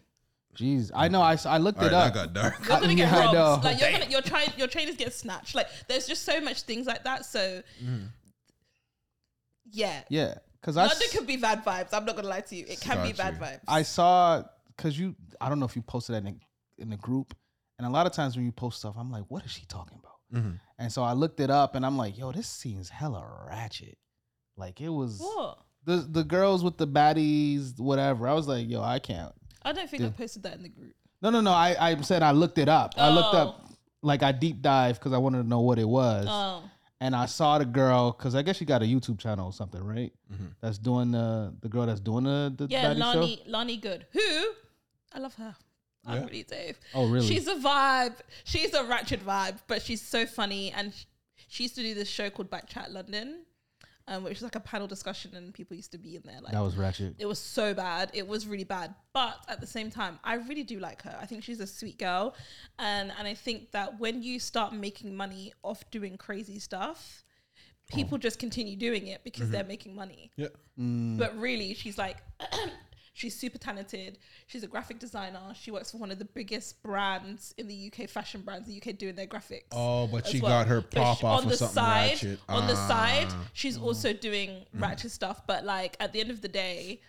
[0.55, 1.21] Jeez, I know.
[1.21, 2.13] I, I looked All it right, up.
[2.13, 2.55] that got dark.
[2.59, 3.39] you're gonna get yeah, I know.
[3.39, 6.61] robbed like you're gonna your train your trainers get snatched like there's just so much
[6.63, 7.63] things like that so
[9.71, 12.55] yeah Yeah, because I, London s- could be bad vibes I'm not gonna lie to
[12.55, 14.43] you it can be Got bad vibes I saw
[14.75, 15.15] because you.
[15.41, 16.39] I don't know if you posted that in
[16.79, 17.35] in the group,
[17.77, 19.99] and a lot of times when you post stuff, I'm like, what is she talking
[19.99, 20.43] about?
[20.43, 20.59] Mhm.
[20.79, 23.97] And so I looked it up, and I'm like, yo, this seems hella ratchet.
[24.57, 28.27] Like it was what the the girls with the baddies, whatever.
[28.27, 29.31] I was like, yo, I can't.
[29.63, 31.51] I don't think I posted that in the group No, no, no.
[31.51, 32.93] I, I said I looked it up.
[32.97, 33.37] I looked Oh.
[33.37, 33.65] up
[34.01, 36.25] like I deep dive because I wanted to know what it was.
[36.29, 36.63] oh
[37.03, 39.83] and I saw the girl because I guess she got a YouTube channel or something,
[39.83, 40.13] right?
[40.31, 40.45] Mm-hmm.
[40.61, 43.51] That's doing the the girl that's doing the the yeah baddie Lani show.
[43.55, 44.27] Lani Good who
[45.15, 45.55] I love her
[46.05, 46.25] I Yeah.
[46.25, 47.27] really do Oh, really?
[47.27, 48.15] She's a vibe.
[48.43, 50.71] She's a ratchet vibe, but she's so funny.
[50.77, 51.05] And sh-
[51.47, 53.45] she used to do this show called Back Chat London,
[54.07, 56.41] um, which is like a panel discussion, and people used to be in there.
[56.41, 57.15] Like that was ratchet.
[57.19, 58.11] it was so bad.
[58.13, 58.93] It was really bad.
[59.13, 61.17] But at the same time, I really do like her.
[61.21, 62.35] I think she's a sweet girl,
[62.79, 67.23] and and I think that when you start making money off doing crazy stuff.
[67.89, 70.31] People just continue doing it because they're making money.
[70.37, 70.47] Yeah.
[70.77, 72.15] But really, she's like,
[73.13, 74.17] she's super talented.
[74.47, 75.39] She's a graphic designer.
[75.53, 78.81] She works for one of the biggest brands in the UK, fashion brands in the
[78.81, 79.63] UK, doing their graphics.
[79.71, 80.51] Oh, but she well.
[80.63, 82.09] got her But pop she- off on the something side.
[82.11, 82.39] ratchet.
[82.49, 83.45] On the side, Ah.
[83.53, 83.83] she's mm.
[83.83, 84.81] also doing mm.
[84.81, 85.45] ratchet stuff.
[85.47, 87.01] But like at the end of the day,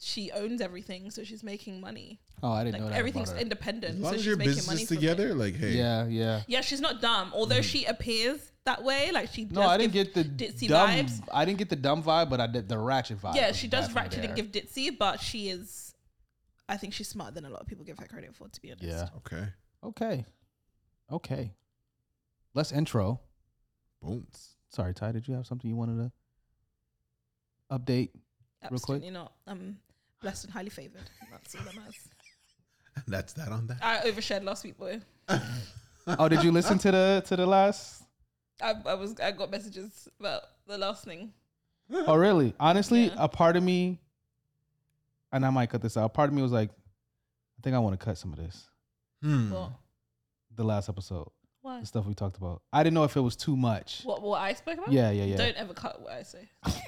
[0.00, 2.20] she owns everything, so she's making money.
[2.42, 2.98] Oh, I didn't Like know that.
[2.98, 3.42] everything's about her.
[3.42, 3.94] independent.
[3.96, 5.00] As long so as she's your making business money is from it.
[5.00, 6.42] together, like, hey, Yeah, yeah.
[6.46, 7.32] Yeah, she's not dumb.
[7.34, 7.64] Although mm.
[7.64, 9.44] she appears that way, like she.
[9.44, 10.90] No, does I didn't give get the ditzy dumb.
[10.90, 11.22] vibes.
[11.32, 13.34] I didn't get the dumb vibe, but I did the ratchet vibe.
[13.34, 14.44] Yeah, she does definitely ratchet and there.
[14.44, 15.94] give ditzy, but she is.
[16.68, 18.48] I think she's smarter than a lot of people give her credit for.
[18.48, 18.86] To be honest.
[18.86, 19.08] Yeah.
[19.16, 19.46] okay,
[19.82, 20.26] Okay.
[21.10, 21.52] Okay.
[22.54, 23.20] Let's intro.
[24.02, 24.26] boom.
[24.70, 25.12] Sorry, Ty.
[25.12, 26.12] Did you have something you wanted to
[27.74, 28.10] update?
[28.60, 28.72] quick.
[28.72, 29.32] Absolutely not.
[29.46, 29.78] I'm
[30.20, 31.08] blessed and highly favored.
[31.30, 32.08] That's all that matters.
[33.06, 33.78] That's that on that.
[33.80, 35.00] I overshared last week, boy.
[36.06, 37.97] oh, did you listen to the to the last?
[38.62, 41.32] I, I was I got messages about the last thing.
[41.90, 42.54] Oh, really?
[42.60, 43.14] Honestly, Yeah.
[43.16, 43.98] a part of me,
[45.32, 46.04] and I might cut this out.
[46.04, 48.68] A part of me was like, I think I want to cut some of this.
[49.22, 49.50] Hmm.
[49.52, 49.70] What?
[50.54, 51.28] The last episode,
[51.62, 51.80] Why?
[51.80, 52.62] the stuff we talked about.
[52.72, 54.02] I didn't know if it was too much.
[54.04, 54.22] What?
[54.22, 54.92] What I spoke about?
[54.92, 55.36] Yeah, yeah, yeah.
[55.36, 56.48] Don't ever cut what I say.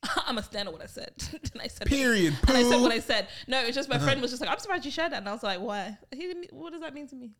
[0.26, 1.12] I must stand on what I said.
[1.52, 2.36] and I said Period.
[2.46, 3.28] And I said what I said.
[3.46, 5.18] No, it's just my friend was just like, I'm surprised you shared that.
[5.18, 5.98] And I was like, why?
[6.14, 7.32] He didn't, what does that mean to me?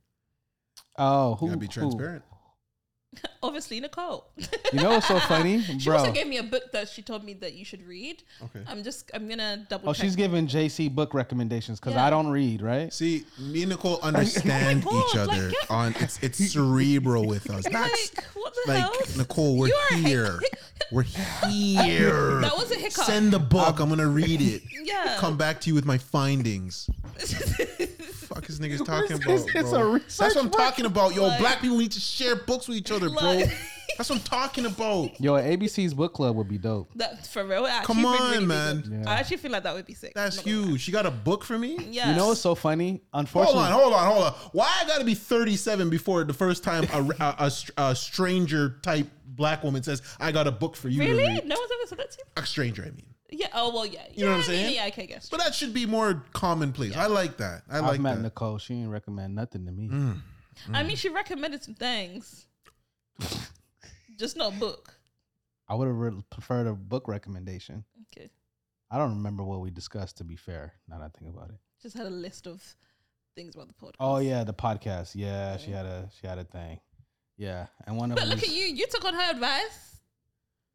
[0.99, 1.47] Oh, who?
[1.47, 2.21] You gotta be who?
[3.15, 3.39] Transparent.
[3.43, 4.27] Obviously, Nicole.
[4.73, 5.99] You know what's so funny, she bro?
[5.99, 8.23] also gave me a book that she told me that you should read.
[8.43, 8.61] Okay.
[8.69, 12.07] I'm just, I'm gonna double Oh, she's giving JC book recommendations because Yeah.
[12.07, 12.93] I don't read, right?
[12.93, 16.53] See, me and Nicole understand Oh my each God, like, other get- on it's it's
[16.53, 17.65] cerebral with us.
[17.65, 17.75] That's
[18.17, 18.93] like, what the like hell?
[19.17, 20.41] Nicole, we're You are a hic- here.
[20.91, 22.41] We're here.
[22.41, 23.05] That was a hiccup.
[23.05, 23.79] Send the book.
[23.79, 24.63] I'm gonna read it.
[24.83, 25.17] Yeah.
[25.19, 26.89] Come back to you with my findings.
[28.29, 30.59] Fuck is niggas talking about, It's- it's a research That's what I'm book.
[30.61, 31.15] talking about.
[31.15, 33.23] Yo, Like- black people need to share books with each other, bro.
[33.23, 33.51] Like-
[33.97, 35.21] That's what I'm talking about.
[35.21, 36.89] Yo, ABC's book club would be dope.
[36.97, 37.67] that for real.
[37.67, 38.85] it actually Come on, really man.
[39.03, 39.11] Yeah.
[39.11, 40.13] I actually feel like that would be sick.
[40.15, 40.69] That's I'm not gonna lie.
[40.73, 40.81] huge.
[40.83, 41.79] She got a book for me.
[41.91, 42.11] Yeah.
[42.11, 43.01] You know what's so funny?
[43.13, 44.51] Unfortunately, Hold Unfortunately, on, hold on, hold on.
[44.53, 49.09] Why I gotta be 37 before the first time a, a, a a stranger type
[49.27, 51.25] black woman says, I got a book for you to Really?
[51.27, 51.47] read?
[51.47, 52.25] No one's ever said that to you?
[52.43, 53.07] A stranger, I mean.
[53.31, 53.49] Yeah.
[53.53, 54.05] Oh well, yeah.
[54.15, 54.75] You know what I'm Yeah, I mean, saying?
[54.75, 54.87] Yeah.
[54.87, 55.07] Okay.
[55.07, 55.29] Guess.
[55.29, 56.97] But that should be more commonplace.
[56.97, 57.63] I like that.
[57.71, 58.23] I I've like met that.
[58.23, 58.59] Nicole.
[58.59, 59.89] She didn't recommend nothing to me.
[59.89, 60.15] Mm.
[60.69, 60.75] Mm.
[60.75, 62.47] I mean, she recommended some things.
[64.19, 64.95] Just not book.
[65.69, 67.85] I would have re- preferred a book recommendation.
[68.17, 68.31] Okay.
[68.91, 70.17] I don't remember what we discussed.
[70.19, 71.57] To be fair, now that I think about it.
[71.83, 72.63] Just had a list of
[73.37, 73.97] things about the podcast.
[74.01, 75.13] Oh yeah, the podcast.
[75.15, 76.81] Yeah, she had a she had a thing.
[77.37, 78.65] Yeah, and one of But look was- at you.
[78.65, 79.88] You took on her advice.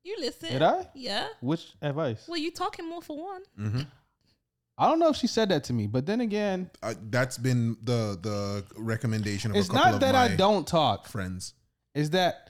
[0.04, 0.50] You listen.
[0.52, 0.88] Did I?
[0.94, 1.28] Yeah.
[1.40, 2.26] Which advice?
[2.28, 3.42] Well, you talking more for one.
[3.58, 3.88] Mhm.
[4.78, 7.78] I don't know if she said that to me, but then again, Uh, that's been
[7.84, 11.08] the the recommendation of it's a couple not of that my I don't talk.
[11.08, 11.54] friends.
[11.94, 12.50] Is that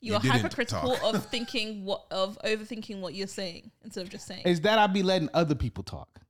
[0.00, 1.14] You're didn't hypercritical talk.
[1.14, 4.42] of thinking what of overthinking what you're saying instead of just saying.
[4.44, 6.20] is that I'd be letting other people talk?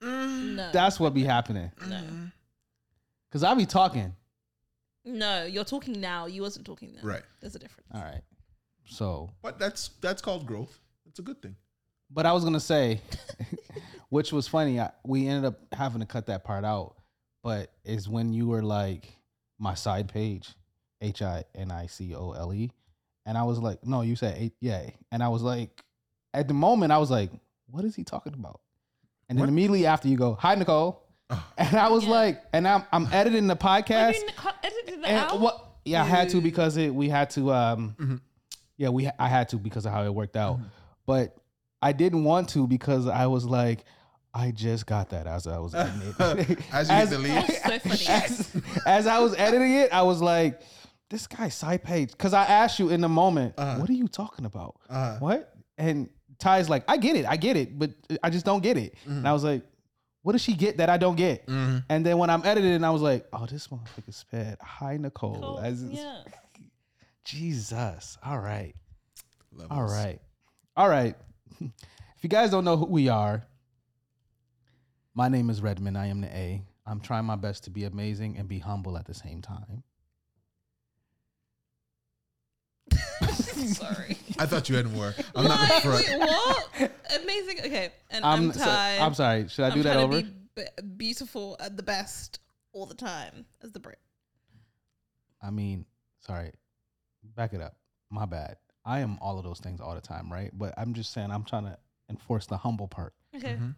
[0.00, 0.70] no.
[0.72, 1.70] That's what be happening.
[1.86, 2.02] no.
[3.30, 4.14] Cause I be talking.
[5.04, 6.26] No, you're talking now.
[6.26, 7.04] You wasn't talking then.
[7.04, 7.22] Right.
[7.40, 7.88] There's a difference.
[7.94, 8.22] All right.
[8.84, 10.78] So, But that's that's called growth.
[11.06, 11.56] It's a good thing.
[12.10, 13.00] but I was gonna say,
[14.08, 14.80] which was funny.
[14.80, 16.96] I, we ended up having to cut that part out.
[17.42, 19.08] But is when you were like
[19.58, 20.48] my side page,
[21.00, 22.70] H I N I C O L E,
[23.26, 25.82] and I was like, no, you said eight, yeah, and I was like,
[26.34, 27.30] at the moment, I was like,
[27.68, 28.60] what is he talking about?
[29.28, 29.48] And then What?
[29.48, 31.44] immediately after you go, hi Nicole, Oh.
[31.58, 32.10] and I was Yeah.
[32.10, 34.14] like, and I'm I'm editing the podcast.
[34.20, 35.40] you n- edited that And out?
[35.40, 35.68] what?
[35.84, 36.94] Yeah, I had to because it.
[36.94, 37.52] We had to.
[37.52, 38.20] Um, Mhm.
[38.76, 39.08] yeah, we.
[39.18, 40.64] I had to because of how it worked out, Mhm.
[41.06, 41.36] but
[41.80, 43.84] I didn't want to because I was like,
[44.32, 46.58] I just got that as I was editing it.
[46.72, 47.44] As you hit the lead.
[47.66, 48.06] That's so funny.
[48.24, 50.62] as, as I was editing it, I was like,
[51.10, 52.12] this guy's side page.
[52.12, 53.78] Because I asked you in the moment, Uh-huh.
[53.80, 54.76] what are you talking about?
[54.88, 55.54] Uh, What?
[55.76, 57.90] And Ty's like, I get it, I get it, but
[58.22, 58.94] I just don't get it.
[59.06, 59.62] And I was like,
[60.22, 61.46] what does she get that I don't get?
[61.46, 61.84] mhm.
[61.88, 64.58] And then when I'm editing, I was like, oh, this motherfucker sped.
[64.60, 65.34] Hi, Nicole.
[65.40, 65.58] Cool.
[65.60, 66.22] As yeah.
[67.24, 68.18] Jesus.
[68.24, 68.74] All right.
[69.52, 69.78] Levels.
[69.78, 70.20] All right.
[70.76, 71.16] All right.
[72.16, 73.44] If you guys don't know who we are,
[75.12, 75.98] my name is Redmond.
[75.98, 76.62] I am the A.
[76.86, 79.82] I'm trying my best to be amazing and be humble at the same time.
[83.74, 84.16] Sorry.
[84.38, 85.14] I thought you had more.
[85.34, 85.68] I'm not Why?
[85.68, 86.08] gonna front.
[86.08, 86.92] Wait, what?
[87.22, 87.58] Amazing.
[87.60, 87.92] Okay.
[88.10, 89.00] And I'm, I'm, so- tired.
[89.00, 89.48] I'm sorry.
[89.48, 90.20] Should I I'm do that trying over?
[90.22, 92.38] To be be- beautiful at the best
[92.72, 93.98] all the time as the Brit.
[95.42, 95.84] I mean,
[96.20, 96.52] sorry.
[97.36, 97.76] Back it up.
[98.10, 98.56] My bad.
[98.84, 100.50] I am all of those things all the time, right?
[100.52, 101.78] But I'm just saying I'm trying to
[102.10, 103.54] enforce the humble part Okay.
[103.54, 103.74] Mhm.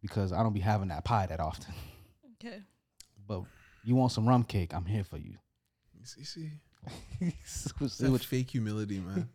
[0.00, 1.74] because I don't be having that pie that often.
[2.42, 2.60] Okay.
[3.28, 3.42] But
[3.84, 4.74] you want some rum cake?
[4.74, 5.36] I'm here for you.
[5.98, 6.50] You see, see, See
[7.20, 9.28] it's what- that fake humility, man.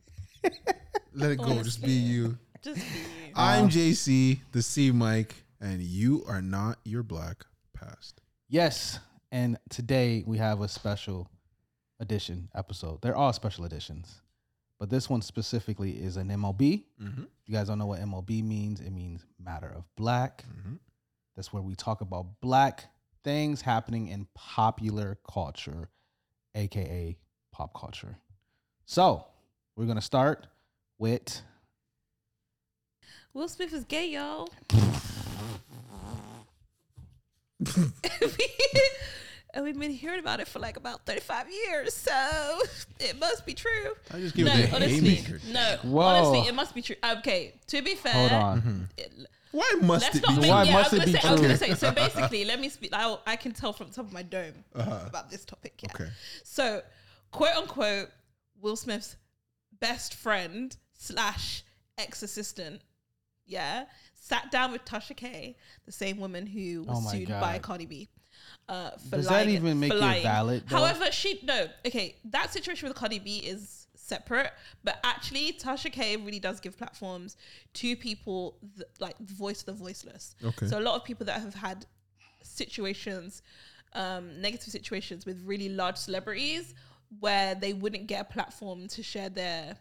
[1.13, 1.61] Let it go.
[1.63, 1.91] Just be Honestly.
[1.93, 2.37] you.
[2.61, 2.81] Just be
[3.27, 3.33] you.
[3.35, 8.21] I'm JC, the C Mike, and you are not your black past.
[8.49, 8.99] Yes,
[9.31, 11.27] and today we have a special
[11.99, 13.01] edition episode.
[13.01, 14.21] They're all special editions,
[14.79, 16.61] but this one specifically is an MOB.
[16.61, 17.23] Mm-hmm.
[17.45, 20.43] You guys don't know what MOB means, it means matter of black.
[20.49, 20.75] Mm-hmm.
[21.35, 22.85] That's where we talk about black
[23.23, 25.89] things happening in popular culture,
[26.55, 27.17] aka
[27.57, 28.15] pop culture.
[28.85, 29.25] So
[29.75, 30.45] we're gonna start
[30.99, 31.41] with
[33.33, 34.47] Will Smith is gay, y'all.
[39.53, 42.11] and we've been hearing about it for like about 35 years, so
[42.99, 43.93] it must be true.
[44.13, 45.39] I just give No, it the honestly, haymaker.
[45.51, 46.01] no, Whoa.
[46.03, 46.95] honestly, it must be true.
[47.17, 48.61] Okay, to be fair, hold on.
[48.61, 48.81] Mm-hmm.
[48.99, 49.11] it-
[49.51, 50.41] Why must let's it not be?
[50.41, 50.49] make.
[50.51, 51.27] Why yeah, must I was it gonna be say.
[51.27, 51.67] I was gonna true?
[51.67, 51.73] say.
[51.73, 52.91] So basically, let me speak.
[52.93, 54.99] I, I can tell from the top of my dome Uh-huh.
[55.07, 55.73] about this topic.
[55.81, 55.89] Yeah.
[55.95, 56.09] Okay.
[56.43, 56.81] So,
[57.37, 58.09] quote unquote,
[58.59, 59.15] Will Smith's
[59.79, 61.63] best friend slash
[61.97, 62.81] ex assistant,
[63.45, 67.53] yeah, sat down with Tasha K, the same woman who was Oh my sued by
[67.53, 67.61] God.
[67.61, 68.09] Cardi B.
[68.69, 70.77] Uh, for Does that lying, even make for it valid, though?
[70.77, 72.15] However, she no okay.
[72.25, 74.51] That situation with Cardi B is separate.
[74.83, 77.37] But actually, Tasha K really does give platforms
[77.75, 80.35] to people th- like the voice of the voiceless.
[80.43, 80.67] Okay.
[80.67, 81.85] So a lot of people that have had
[82.43, 83.41] situations,
[83.93, 86.73] um, negative situations with really large celebrities
[87.19, 89.77] where they wouldn't get a platform to share their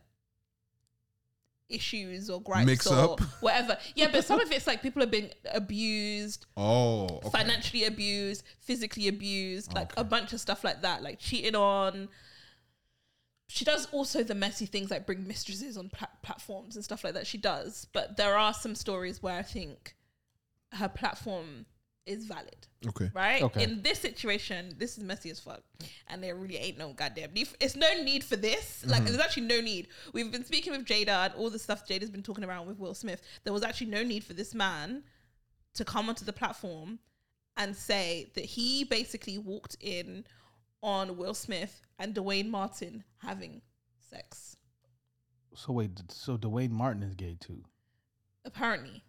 [1.68, 3.20] issues or gripes Mix or up.
[3.40, 3.76] whatever.
[3.96, 7.30] Yeah, but some of it's like people have been abused, Oh, okay.
[7.30, 10.00] financially abused, physically abused, like Okay.
[10.00, 12.08] a bunch of stuff like that, like cheating on.
[13.48, 17.14] She does also the messy things like bring mistresses on pla- platforms and stuff like
[17.14, 17.26] that.
[17.26, 19.94] She does, but there are some stories where I think
[20.72, 21.66] her platform
[22.06, 23.10] is valid, Okay.
[23.14, 23.42] right?
[23.42, 23.64] Okay.
[23.64, 25.62] In this situation, this is messy as fuck,
[26.08, 27.48] and there really ain't no goddamn need.
[27.48, 28.84] For, it's no need for this.
[28.86, 29.06] Like, mm-hmm.
[29.06, 29.88] there's actually no need.
[30.12, 32.94] We've been speaking with Jada and all the stuff Jada's been talking around with Will
[32.94, 33.22] Smith.
[33.44, 35.02] There was actually no need for this man
[35.74, 37.00] to come onto the platform
[37.56, 40.24] and say that he basically walked in
[40.82, 43.62] on Will Smith and Duane Martin having
[44.10, 44.56] sex.
[45.54, 47.62] So wait, so Duane Martin is gay too.
[48.44, 49.02] Apparently,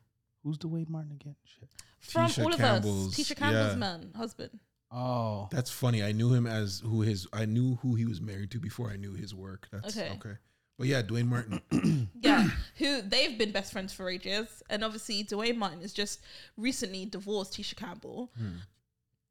[0.44, 1.36] Who's Duane Martin again?
[1.44, 1.68] Shit.
[2.00, 3.76] From Tisha all of Campbell's- us, Tisha Campbell's yeah.
[3.80, 4.60] man, husband.
[4.90, 6.02] Oh, That's funny.
[6.02, 7.28] I knew him as who his.
[7.34, 9.68] I knew who he was married to before I knew his work.
[9.72, 10.12] That's Okay.
[10.14, 10.36] okay.
[10.78, 12.10] But yeah, Duane Martin.
[12.22, 16.22] yeah, who they've been best friends for ages, and obviously Duane Martin has just
[16.56, 18.32] recently divorced Tisha Campbell.
[18.38, 18.58] Hmm.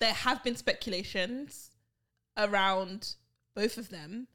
[0.00, 1.70] There have been speculations
[2.36, 3.14] around
[3.54, 4.26] both of them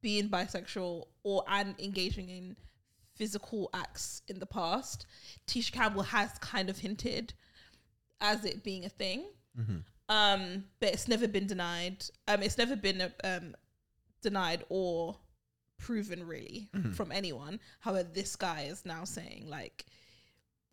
[0.00, 2.56] being bisexual or and engaging in
[3.16, 5.04] physical acts in the past.
[5.46, 7.34] Tisha Campbell has kind of hinted
[8.20, 9.24] as it being a thing,
[10.08, 12.04] um, but it's never been denied.
[12.26, 13.54] Um, it's never been um,
[14.22, 15.16] denied or
[15.78, 17.60] proven really from anyone.
[17.80, 19.86] However, this guy is now saying like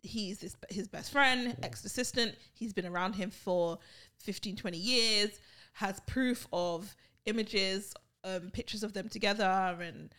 [0.02, 2.34] he's this, his best friend, ex assistant.
[2.54, 3.78] He's been around him for
[4.18, 5.30] 15, 20 years,
[5.74, 6.94] has proof of
[7.26, 10.14] images, um, pictures of them together and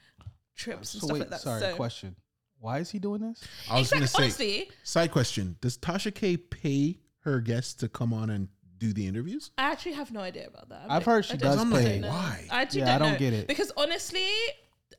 [0.55, 1.41] trips and stuff wait, like that.
[1.41, 1.61] sorry.
[1.61, 2.15] so, question:
[2.59, 3.43] Why is he doing this?
[3.69, 4.23] I was exactly, gonna say.
[4.23, 9.07] honestly, Side question: Does Tasha K pay her guests to come on and do the
[9.07, 9.51] interviews?
[9.57, 10.85] I actually have no idea about that.
[10.89, 11.99] I've I- heard she I does I'm I like, don't pay.
[11.99, 12.09] know.
[12.09, 12.45] why?
[12.51, 13.19] I actually Yeah, I don't, don't know.
[13.19, 13.47] get it.
[13.47, 14.27] because honestly,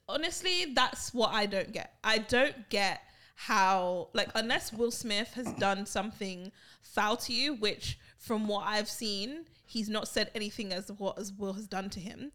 [0.09, 1.95] honestly, that's what I don't get.
[2.05, 3.01] I don't get
[3.37, 6.51] how like unless Will Smith has done something
[6.83, 11.33] foul to you, which from what I've seen, he's not said anything as what as
[11.33, 12.33] Will has done to him.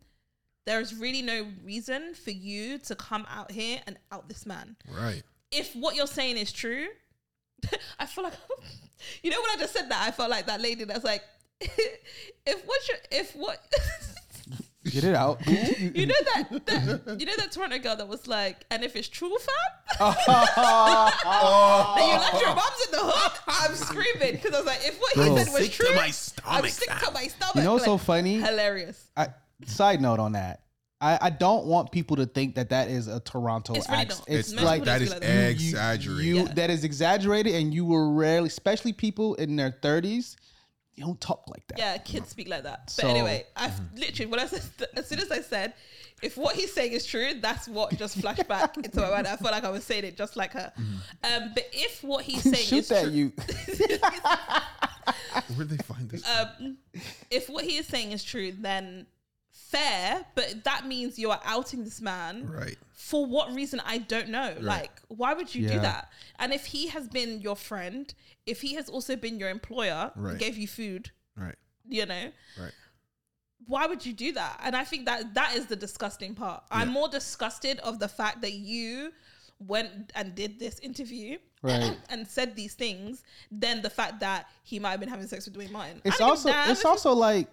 [0.65, 4.77] There is really no reason for you to come out here and out this man.
[4.89, 5.23] Right.
[5.51, 6.87] If what you're saying is true,
[7.99, 8.33] I feel like
[9.23, 11.23] you know when I just said that, I felt like that lady that's like,
[11.61, 13.59] if what you if what
[14.85, 15.39] Get it out.
[15.47, 19.07] you know that, that you know that Toronto girl that was like, and if it's
[19.07, 20.13] true, fam,
[21.25, 23.39] Oh, and you left your mom's in the hook.
[23.47, 25.23] I'm screaming because I was like, if what Bro.
[25.23, 26.11] he said was Sick to true, my
[26.45, 27.55] I'm sick to my stomach.
[27.55, 28.35] You know what's so funny?
[28.41, 29.07] Hilarious.
[29.15, 29.27] I,
[29.65, 30.59] side note on that.
[31.03, 34.09] I, I don't want people to think that that is a Toronto It's accent.
[34.09, 34.29] not.
[34.29, 36.25] It's It's like people that don't is feel like exaggerated.
[36.25, 36.53] you Yeah.
[36.53, 40.37] that is exaggerated, and you will rarely, especially people in their thirties,
[40.95, 41.79] you don't talk like that.
[41.79, 42.83] Yeah, kids speak like that.
[42.85, 44.61] But So- anyway, I literally when I said
[44.95, 45.73] as soon as I said,
[46.21, 49.27] if what he's saying is true, that's what just flashed back into my mind.
[49.27, 50.71] I felt like I was saying it just like her.
[50.77, 53.33] Um, but if what he's saying Shoot is that true, you.
[55.55, 56.23] Where did they find this?
[56.29, 56.77] um,
[57.29, 59.05] if what he is saying is true, then
[59.73, 60.25] fair.
[60.35, 62.77] But that means you are outing this man right.
[62.93, 64.55] for what reason I don't know.
[64.59, 66.11] Like, why would you do that?
[66.39, 68.13] And if he has been your friend,
[68.45, 70.37] if he has also been your employer, Right.
[70.37, 71.55] gave you food, Right.
[71.87, 72.71] you know, Right.
[73.67, 74.59] why would you do that?
[74.63, 76.63] And I think that that is the disgusting part.
[76.71, 79.11] I'm more disgusted of the fact that you
[79.59, 81.97] went and did this interview Right.
[82.09, 85.53] and said these things than the fact that he might have been having sex with
[85.53, 86.01] Duane Martin.
[86.03, 87.47] It's also it's also like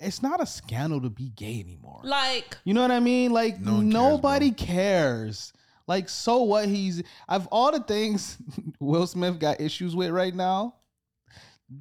[0.00, 2.00] it's not a scandal to be gay anymore.
[2.04, 3.32] like You know what I mean?
[3.32, 5.52] Like No one cares, nobody cares.
[5.86, 8.38] Like so what he's of all the things
[8.80, 10.74] Will Smith got issues with right now,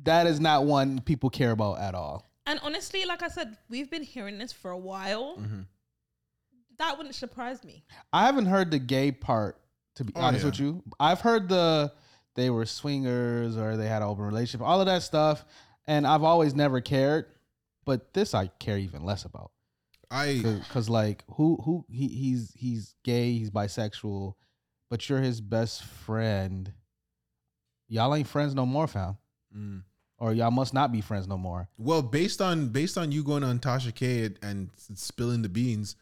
[0.04, 2.26] that is not one people care about at all.
[2.46, 5.38] And honestly, like I said, we've been hearing this for a while.
[5.38, 5.62] Mm-hmm.
[6.80, 7.84] That wouldn't surprise me.
[8.14, 9.58] I haven't heard the gay part
[9.96, 10.50] to be Oh, honest yeah.
[10.50, 10.84] with you.
[11.00, 11.92] I've heard the
[12.36, 15.44] they were swingers or they had an open relationship, all of that stuff,
[15.88, 17.26] and I've always never cared.
[17.90, 19.50] But this I care even less about.
[20.12, 24.36] I Cause, like who who he he's he's gay, he's bisexual,
[24.92, 26.72] but you're his best friend.
[27.88, 29.18] Y'all ain't friends no more, fam.
[29.58, 29.82] Mm.
[30.20, 31.68] Or y'all must not be friends no more.
[31.80, 35.96] well based on based on you going on Tasha K and, and spilling the beans.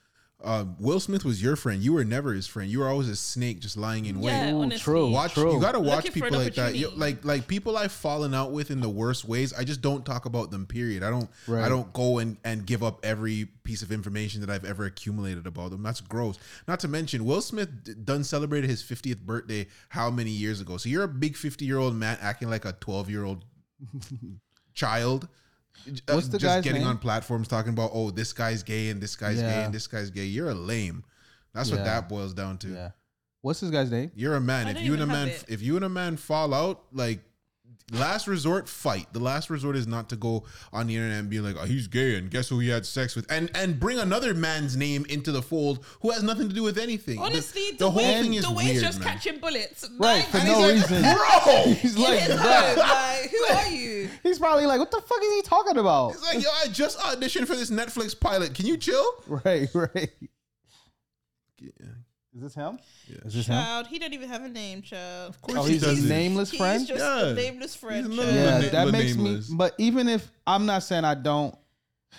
[0.44, 1.82] Uh, Will Smith was your friend.
[1.82, 2.70] You were never his friend.
[2.70, 4.32] You were always a snake, just lying in wait.
[4.32, 5.10] Yeah, Ooh, true.
[5.10, 5.54] Watch, True.
[5.54, 6.76] you gotta watch Looking people like that.
[6.76, 9.52] You- like like people I've fallen out with in the worst ways.
[9.52, 10.68] I just don't talk about them.
[10.68, 11.02] Period.
[11.02, 11.28] I don't.
[11.52, 15.48] I don't go and and give up every piece of information that I've ever accumulated
[15.48, 15.82] about them.
[15.82, 16.38] That's gross.
[16.68, 20.78] Not to mention, Will Smith d- done celebrated his 50th birthday how many years ago?
[20.78, 23.44] So you're a big 50 year old man acting like a 12 year old
[24.74, 25.28] child.
[25.88, 26.90] Uh, What's the just guy's getting name?
[26.90, 30.10] on platforms talking about oh this guy's gay and this guy's gay and this guy's
[30.10, 30.26] gay.
[30.26, 31.04] You're a lame.
[31.54, 32.68] That's what that boils down to.
[32.70, 32.92] Yeah.
[33.42, 34.12] What's this guy's name?
[34.16, 34.68] You're a man.
[34.68, 35.46] If you and a man, it.
[35.48, 37.20] if you and a man fall out, like
[37.92, 39.08] last resort, fight.
[39.14, 41.88] The last resort is not to go on the internet and be like, "Oh, he's
[41.88, 45.32] gay," and guess who he had sex with, and and bring another man's name into
[45.32, 47.20] the fold who has nothing to do with anything.
[47.20, 49.08] Honestly, the, the, whole way, thing is the way weird, he's just man.
[49.10, 49.90] catching bullets.
[49.98, 51.02] Right, like, for no he's reason.
[51.02, 54.10] Bro, He's like, home, like, who are you?
[54.24, 56.12] He's probably like, what the fuck is he talking about?
[56.12, 58.54] He's like, yo, I just auditioned for this Netflix pilot.
[58.54, 59.06] Can you chill?
[59.28, 60.10] Right, right.
[62.40, 62.46] Yeah.
[62.46, 62.80] Is this him?
[63.08, 63.16] Yeah.
[63.26, 63.54] Is this him?
[63.56, 65.30] Child, he doesn't even have a name, child.
[65.30, 66.10] Of course Oh, he he's does a it.
[66.10, 66.88] nameless He's friend.
[66.88, 67.28] just Yeah.
[67.28, 68.08] a nameless friend.
[68.08, 68.34] He's child.
[68.36, 69.50] Yeah, the- that the makes nameless.
[69.50, 69.56] me.
[69.58, 71.56] But even if I'm not saying I don't,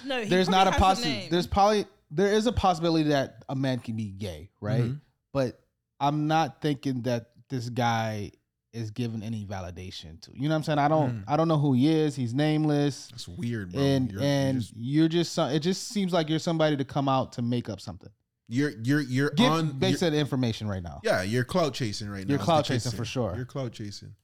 [0.05, 1.29] No, he there's not a probably possibility.
[1.31, 4.85] There's probably there is a possibility that a man can be gay, right?
[4.85, 5.01] Mhm.
[5.33, 5.61] But
[6.01, 8.31] I'm not thinking that this guy
[8.73, 10.31] is given any validation to.
[10.35, 10.79] You know what I'm saying?
[10.79, 11.21] I don't.
[11.21, 11.25] Mm.
[11.27, 12.15] I don't know who he is.
[12.15, 13.81] He's nameless, That's weird, bro.
[13.83, 15.33] and You're- you're just- you're just.
[15.33, 18.11] some- It just seems like you're somebody to come out to make up something.
[18.49, 19.79] You're you're you're Give on.
[19.79, 21.01] based you're- on information right now.
[21.05, 22.31] yeah, you're clout chasing right now.
[22.35, 23.35] You're clout chasing for sure.
[23.37, 24.15] You're clout chasing.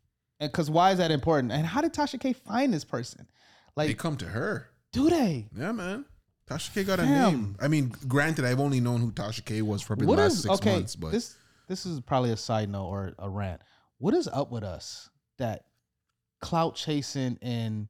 [0.40, 1.52] And because why is that important?
[1.52, 3.26] And how did Tasha K find this person?
[3.76, 4.68] Like They come to her.
[4.92, 5.48] do they?
[5.56, 6.04] Yeah, man.
[6.48, 7.32] Tasha K got a Fam.
[7.32, 7.56] name.
[7.60, 10.42] I mean, granted, I've only known who Tasha K was for the What last is
[10.42, 10.72] six okay?
[10.72, 11.36] months, but this
[11.68, 13.60] this is probably a side note or a rant.
[13.98, 15.08] What is up with us
[15.38, 15.64] that
[16.40, 17.88] clout chasing and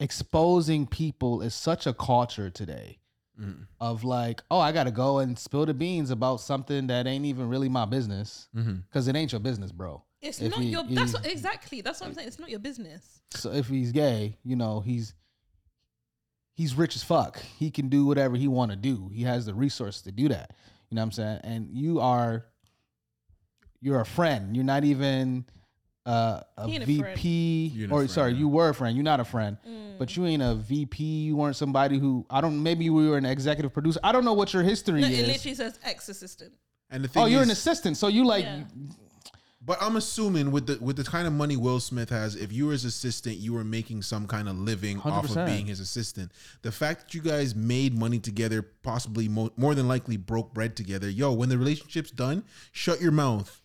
[0.00, 2.98] exposing people is such a culture today
[3.42, 3.66] Mhm.
[3.80, 7.48] of like, oh, I gotta go and spill the beans about something that ain't even
[7.48, 10.02] really my business because it ain't your business, bro.
[10.20, 10.84] It's if not he- your.
[10.84, 11.80] That's what, exactly.
[11.80, 12.28] That's what I'm saying.
[12.28, 13.20] It's not your business.
[13.30, 15.14] So if he's gay, you know, he's
[16.54, 17.38] he's rich as fuck.
[17.58, 19.08] He can do whatever he want to do.
[19.12, 20.54] He has the resources to do that.
[20.90, 21.40] You know what I'm saying?
[21.42, 22.46] And you are
[23.80, 24.54] you're a friend.
[24.54, 25.44] You're not even
[26.04, 28.38] uh, a a VP a or friend, sorry, yeah.
[28.38, 28.96] you were a friend.
[28.96, 29.56] You're not a friend.
[29.68, 29.98] Mm.
[29.98, 31.02] But you ain't a VP.
[31.04, 34.00] You weren't somebody who I don't maybe you were an executive producer.
[34.02, 36.52] I don't know what your history No, It literally says ex assistant.
[36.90, 37.96] and the thing Oh, you're an assistant.
[37.96, 38.64] So you like Yeah.
[39.64, 42.66] but I'm assuming with the with the kind of money Will Smith has, if you
[42.66, 46.32] were his assistant, you were making some kind of living off of being his assistant.
[46.62, 50.74] The fact that you guys made money together, possibly mo- more than likely broke bread
[50.74, 51.08] together.
[51.08, 52.42] Yo, when the relationship's done,
[52.72, 53.61] shut your mouth.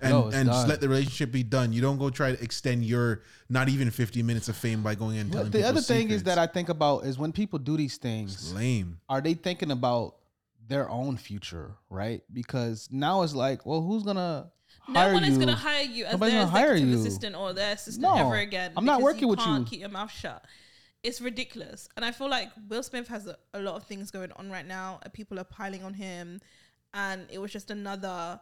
[0.00, 1.72] And, Yo, it's and just let the relationship be done.
[1.72, 5.18] You don't go try to extend your not even 50 minutes of fame by going
[5.18, 7.58] and Well, telling the people other thing is that I think about is when people
[7.58, 9.00] do these It's things, lame.
[9.08, 10.14] are they thinking about
[10.68, 12.22] their own future, right?
[12.32, 14.50] Because now it's like, well, who's gonna
[14.88, 15.30] No hire one you?
[15.32, 17.00] is going to hire you as Nobody's their gonna hire executive you.
[17.06, 18.72] assistant or their assistant No, ever again.
[18.76, 19.46] I'm not working with you.
[19.46, 19.70] You can't you.
[19.70, 20.44] Keep your mouth shut.
[21.02, 24.30] It's ridiculous, and I feel like Will Smith has a, a lot of things going
[24.32, 25.00] on right now.
[25.12, 26.40] People are piling on him,
[26.92, 28.40] and it was just another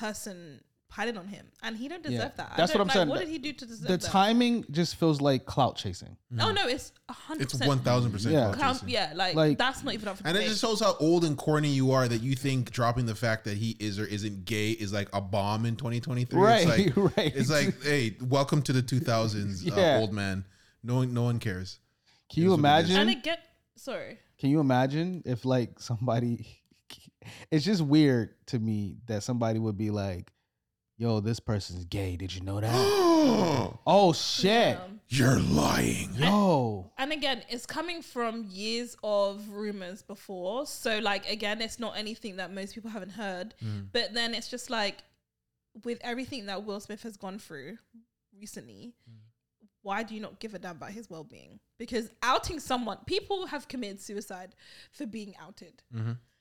[0.00, 2.50] person piling on him, and he don't deserve Yeah, that.
[2.52, 3.08] I that's what don't- I'm like, saying.
[3.10, 4.00] What did he do to deserve the that?
[4.10, 6.16] timing just feels like clout chasing.
[6.40, 8.46] Oh no, it's a hundred It's 1000% Yeah.
[8.46, 8.88] clout Count, chasing.
[8.88, 10.48] yeah, like, Like- that's not even up for And it debate.
[10.50, 13.56] just shows how old and corny you are that you think dropping the fact that
[13.56, 16.40] he is or isn't gay is like a bomb in 2023.
[16.40, 17.36] Right, It's like, right.
[17.36, 19.96] It's like, hey, welcome to the 2000s, Yeah.
[19.98, 20.44] uh, old man.
[20.82, 21.78] No one, no one cares.
[22.32, 22.90] Can you Here's what it is.
[22.90, 23.00] imagine?
[23.02, 23.46] and it get
[23.76, 24.18] sorry.
[24.38, 26.59] Can you imagine if like somebody?
[27.50, 30.32] It's just weird to me that somebody would be like,
[30.96, 32.16] "Yo, this person's gay.
[32.16, 32.72] Did you know that?"
[33.86, 34.76] oh shit!
[34.76, 36.10] Um, You're lying.
[36.14, 40.66] Yo, and again, it's coming from years of rumors before.
[40.66, 43.54] So, like, again, it's not anything that most people haven't heard.
[43.62, 43.88] Mm.
[43.92, 44.98] But then it's just like,
[45.84, 47.78] with everything that Will Smith has gone through
[48.38, 48.94] recently,
[49.82, 51.60] why do you not give a damn about his well being?
[51.78, 54.54] Because outing someone, people have committed suicide
[54.92, 55.82] for being outed.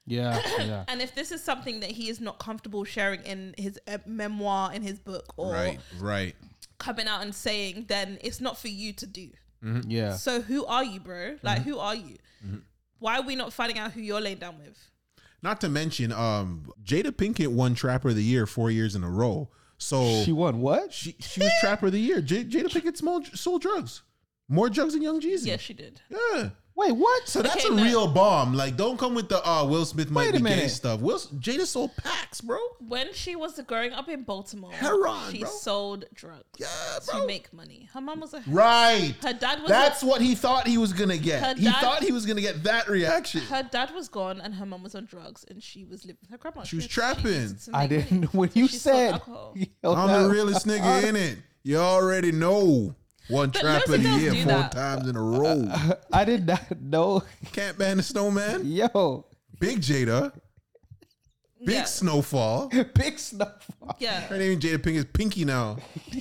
[0.09, 0.83] Yeah, yeah.
[0.89, 4.73] And if this is something that he is not comfortable sharing in his uh, memoir,
[4.73, 6.35] in his book, or Right, right.
[6.79, 9.29] coming out and saying, then it's not for you to do.
[9.87, 10.15] Yeah.
[10.15, 11.37] So who are you, bro?
[11.43, 12.17] Like, who are you?
[12.99, 14.77] Why are we not finding out who you're laying down with?
[15.41, 19.09] Not to mention, um, Jada Pinkett won Trapper of the Year four years in a
[19.09, 19.49] row.
[19.77, 20.91] So She she won what?
[20.93, 22.19] she, was Trapper of the Year.
[22.21, 24.01] J- Jada Pinkett sold, sold drugs.
[24.49, 25.45] More drugs than Young Jeezy.
[25.47, 26.01] Yeah, she did.
[26.09, 26.49] Yeah.
[26.79, 27.27] Wait, what?
[27.27, 27.83] So that's Okay, a no.
[27.83, 28.53] real bomb.
[28.53, 31.01] Like, don't come with the uh Will Smith might Wait a be gay stuff.
[31.01, 32.57] Will Jada sold packs, bro.
[32.87, 35.49] When she was growing up in Baltimore, Heroin, she bro.
[35.49, 36.67] sold drugs Yeah,
[37.11, 37.89] to make money.
[37.93, 39.13] Her mom was a Right.
[39.21, 41.43] her dad was That's a, what he thought he was gonna get.
[41.43, 43.41] Her he thought he was gonna get that reaction.
[43.41, 46.29] her dad was gone and her mom was on drugs and she was living with
[46.29, 46.63] her grandma.
[46.63, 47.25] She was had- trapping.
[47.33, 48.33] used to I didn't.
[48.33, 49.21] When you She said,
[49.83, 51.39] I'm the realest nigga in it.
[51.63, 52.95] You already know.
[53.29, 54.71] One But trap loads of of the year, four that.
[54.71, 55.67] times in a row.
[56.13, 57.23] I did not know.
[57.51, 58.65] Can't ban the snowman.
[58.65, 59.25] Yo,
[59.59, 60.33] Big Jada.
[61.63, 61.83] Big Yeah.
[61.83, 62.69] snowfall.
[62.95, 63.95] big snowfall.
[63.99, 64.21] Yeah.
[64.21, 65.77] Her name is Jada Pink is Pinky now.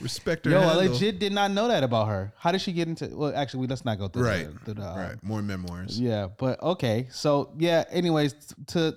[0.00, 0.50] Respect her.
[0.52, 2.32] Yo, I legit did not know that about her.
[2.36, 3.08] How did she get into?
[3.14, 4.46] Well, actually, we let's not go through Right.
[4.52, 5.22] The, through the, um, right.
[5.22, 5.98] More memoirs.
[5.98, 7.08] Yeah, but okay.
[7.10, 7.84] So yeah.
[7.90, 8.34] Anyways,
[8.68, 8.96] to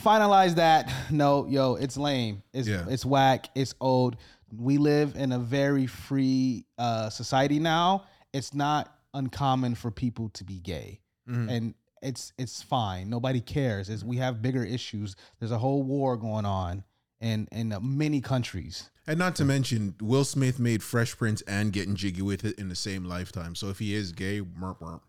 [0.00, 2.42] finalize that, no, yo, it's lame.
[2.52, 2.84] It's Yeah.
[2.88, 3.48] it's whack.
[3.54, 4.16] It's old.
[4.56, 8.04] We live in a very free uh, society now.
[8.32, 11.50] It's not uncommon for people to be gay, Mhm.
[11.50, 13.10] and it's it's fine.
[13.10, 13.88] Nobody cares.
[13.90, 15.16] It's, we have bigger issues.
[15.38, 16.84] There's a whole war going on
[17.20, 18.90] in in uh, many countries.
[19.06, 22.68] And not to mention, Will Smith made Fresh Prince and Getting Jiggy with it in
[22.68, 23.54] the same lifetime.
[23.56, 25.00] So if he is gay, merp, merp.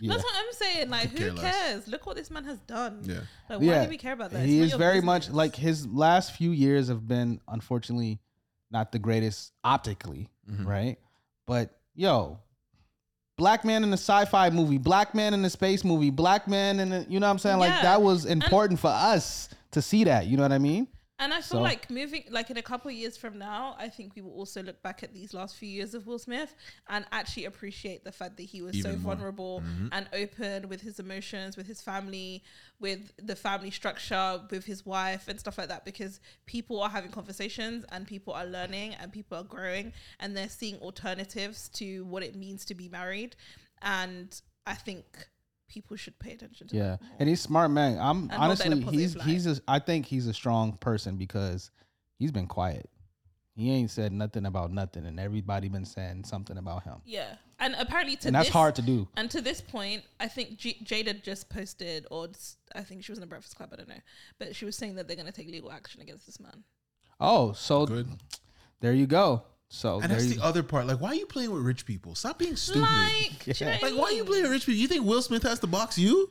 [0.00, 0.14] Yeah.
[0.14, 0.90] That's what I'm saying.
[0.90, 1.86] Like, Could care who cares?
[1.86, 3.02] Look what this man has done.
[3.04, 3.20] Yeah.
[3.48, 4.44] Like, why yeah, do we care about that?
[4.44, 8.18] He not is your very much like his last few years have been unfortunately
[8.70, 10.66] not the greatest optically, Mhm.
[10.66, 10.98] right?
[11.46, 12.38] But yo,
[13.38, 16.92] black man in a sci-fi movie, black man in a space movie, black man in
[16.92, 17.58] a, you know what I'm saying?
[17.58, 20.26] Like that was important for us to see that.
[20.26, 20.88] You know what I mean?
[21.18, 23.88] And I feel So- like moving, like in a couple of years from now, I
[23.88, 26.54] think we will also look back at these last few years of Will Smith
[26.88, 29.14] and actually appreciate the fact that he was so more.
[29.14, 29.88] vulnerable mm-hmm.
[29.92, 32.44] and open with his emotions, with his family,
[32.80, 35.86] with the family structure, with his wife and stuff like that.
[35.86, 40.50] Because people are having conversations and people are learning and people are growing and they're
[40.50, 43.36] seeing alternatives to what it means to be married.
[43.80, 45.28] And I think
[45.68, 47.00] people should pay attention to Yeah, that.
[47.18, 47.98] and he's smart man.
[47.98, 50.34] I'm And hold that in a honestly he's positive he's a, I think he's a
[50.34, 51.70] strong person because
[52.18, 52.88] he's been quiet.
[53.54, 57.36] He ain't said nothing about nothing, and everybody been saying something about him, Yeah.
[57.58, 59.08] And apparently to and that's this, hard to do.
[59.16, 62.28] And to this point, I think J- Jada just posted, or
[62.74, 63.94] I think she was in a Breakfast Club, I don't know,
[64.38, 66.64] but she was saying that they're going to take legal action against this man.
[67.18, 68.08] Oh, so Good.
[68.80, 69.42] there you go.
[69.68, 70.86] So And that's the other part.
[70.86, 72.14] Like, why are you playing with rich people?
[72.14, 72.82] Stop being stupid.
[72.82, 73.78] Like, do you know Yeah.
[73.82, 74.78] Like, why are you playing with rich people?
[74.80, 76.30] You think Will Smith has to box you?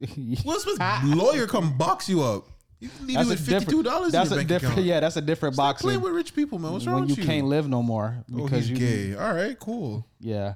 [0.44, 2.48] Will Smith's lawyer come box you up.
[2.80, 4.72] You can leave you with fifty two dollars in That's your a bank different.
[4.74, 4.86] account.
[4.86, 5.86] Yeah, that's a different Stop boxing.
[5.86, 6.72] playing with rich people, man.
[6.72, 7.24] What's wrong when you with you?
[7.24, 8.76] can't live no more oh, because he's you.
[8.76, 9.14] gay.
[9.14, 10.04] All right, cool.
[10.18, 10.54] Yeah.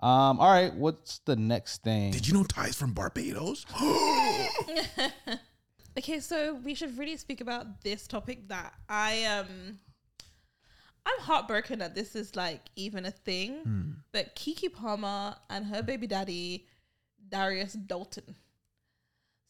[0.00, 0.40] Um.
[0.40, 0.72] All right.
[0.74, 2.12] What's the next thing?
[2.12, 3.66] Did you know Ty's from Barbados?
[5.98, 9.78] Okay, so we should really speak about this topic that I um
[11.08, 13.60] I'm heartbroken that this is like even a thing.
[13.62, 13.90] Hmm.
[14.12, 16.66] But Keke Palmer and her baby daddy,
[17.30, 18.34] Darius Dalton.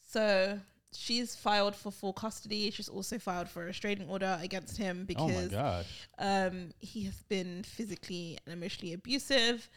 [0.02, 0.60] So
[0.92, 2.70] she's filed for full custody.
[2.70, 6.06] She's also filed for a restraining order against him oh because gosh.
[6.18, 9.68] um, he has been physically and emotionally abusive.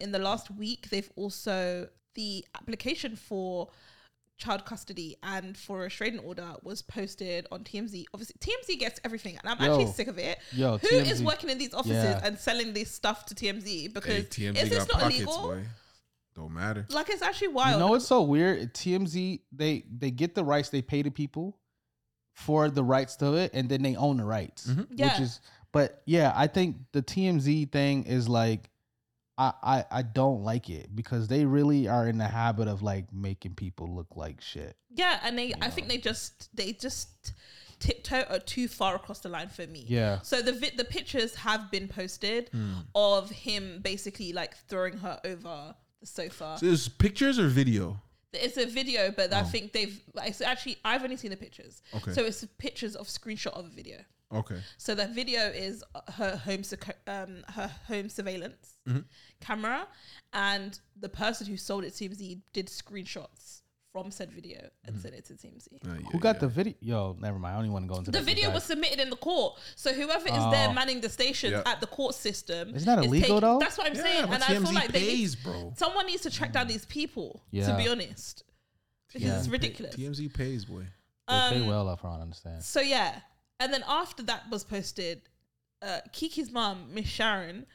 [0.00, 3.68] In the last week, they've also the application for
[4.38, 8.04] child custody and for a restraining order was posted on TMZ.
[8.12, 9.70] Obviously, TMZ gets everything, and I'm Yo.
[9.78, 10.38] actually sick of it.
[10.52, 11.24] Yo, Who is TMZ.
[11.24, 12.20] working in these offices Yeah.
[12.24, 13.88] and selling this stuff to TMZ?
[13.92, 15.42] Because Hey, TMZ is this not pockets, illegal?
[15.42, 15.64] boy.
[16.34, 16.86] Don't matter.
[16.88, 17.74] Like it's actually wild.
[17.74, 18.72] You know what's so weird?
[18.74, 20.70] TMZ they they get the rights.
[20.70, 21.58] They pay the people
[22.32, 24.66] for the rights to it, and then they own the rights.
[24.66, 24.86] Mhm.
[24.90, 25.12] Yeah.
[25.12, 25.40] Which is,
[25.72, 28.70] but yeah, I think the TMZ thing is like,
[29.38, 33.12] I, I I don't like it because they really are in the habit of like
[33.12, 34.76] making people look like shit.
[34.94, 37.32] yeah, and they, I think they just, they just
[37.78, 39.84] tiptoe uh, too far across the line for me.
[39.88, 40.20] Yeah.
[40.22, 42.74] So the vi- the pictures have been posted Hmm.
[42.94, 46.56] of him basically like throwing her over the sofa.
[46.60, 48.00] So there's pictures or video?
[48.34, 49.44] It's a video, but I Oh.
[49.44, 50.00] think they've.
[50.24, 51.82] It's actually I've only seen the pictures.
[51.94, 52.12] Okay.
[52.12, 53.98] So it's pictures of screenshot of a video.
[54.32, 54.60] Okay.
[54.78, 56.62] So the video is her home
[57.06, 59.00] um her home surveillance Mm-hmm.
[59.40, 59.86] camera,
[60.32, 63.60] and the person who sold it to TMZ did screenshots
[63.92, 65.66] from said video and sent it to TMZ.
[65.74, 66.40] Uh, yeah, Who got yeah.
[66.40, 66.74] the video?
[66.80, 67.52] Yo, never mind.
[67.54, 69.16] I don't even want to go into The that video deep was submitted in the
[69.16, 70.72] court, so whoever is there Oh.
[70.72, 71.62] manning the station Yeah.
[71.66, 73.58] at the court system Isn't that is illegal, though?
[73.60, 75.74] That's what I'm Yeah, saying, but and I feel TMZ like they pays, bro.
[75.76, 77.44] someone needs to track down these people.
[77.52, 78.44] To be honest,
[79.08, 79.38] because Yeah.
[79.38, 79.94] it's ridiculous.
[79.94, 80.86] TMZ pays, boy.
[81.28, 82.18] They pay Um, well up front.
[82.18, 82.64] I understand.
[82.64, 83.20] So yeah,
[83.64, 85.22] and then after that was posted,
[85.80, 87.66] uh, Keke's mom, Miss Sharon,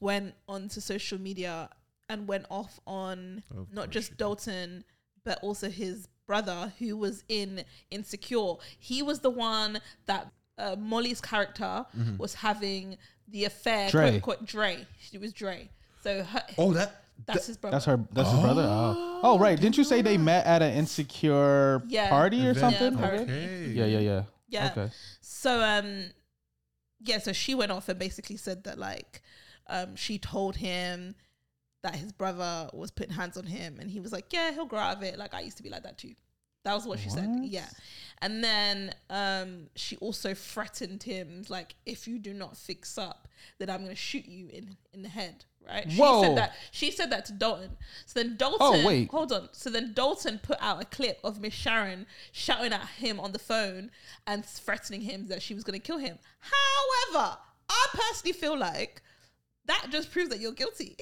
[0.00, 1.68] went onto social media
[2.08, 4.18] and went off on Of not just she did.
[4.18, 4.84] Dalton,
[5.24, 8.54] but also his brother who was in Insecure.
[8.78, 12.16] He was the one that uh, Molly's character Mm-hmm.
[12.18, 12.96] was having
[13.28, 13.90] the affair.
[13.90, 14.20] Dre.
[14.20, 14.86] Quote, quote, Dre.
[15.00, 15.68] She was Dre.
[16.02, 17.04] So her, Oh, that.
[17.26, 17.74] that's his brother.
[17.76, 17.98] That's her.
[18.12, 18.66] That's his brother.
[18.68, 19.58] Oh, oh, right.
[19.58, 22.10] Didn't you say they met at an insecure Yeah.
[22.10, 22.76] party or Event.
[22.76, 22.98] something?
[22.98, 23.66] Yeah, Okay.
[23.72, 24.22] Yeah, yeah, yeah.
[24.54, 24.70] Yeah.
[24.70, 24.90] Okay.
[25.20, 26.10] So um
[27.00, 29.22] yeah, so she went off and basically said that like
[29.68, 31.14] um she told him
[31.82, 34.78] that his brother was putting hands on him and he was like, Yeah, he'll grow
[34.78, 35.18] out of it.
[35.18, 36.14] Like I used to be like that too.
[36.64, 37.28] That was what she said.
[37.42, 37.68] Yeah.
[38.22, 43.28] And then um she also threatened him like if you do not fix up,
[43.58, 45.44] then I'm gonna shoot you in in the head.
[45.66, 45.90] Right?
[45.90, 46.22] She Whoa.
[46.22, 47.70] said that she said that to Dalton.
[48.06, 49.10] So then oh, Dalton Oh, wait.
[49.10, 49.48] hold on.
[49.52, 53.38] So then Dalton put out a clip of Miss Sharon shouting at him on the
[53.38, 53.90] phone
[54.26, 56.18] and threatening him that she was going to kill him.
[56.40, 57.38] However,
[57.70, 59.00] I personally feel like
[59.64, 60.96] that just proves that you're guilty.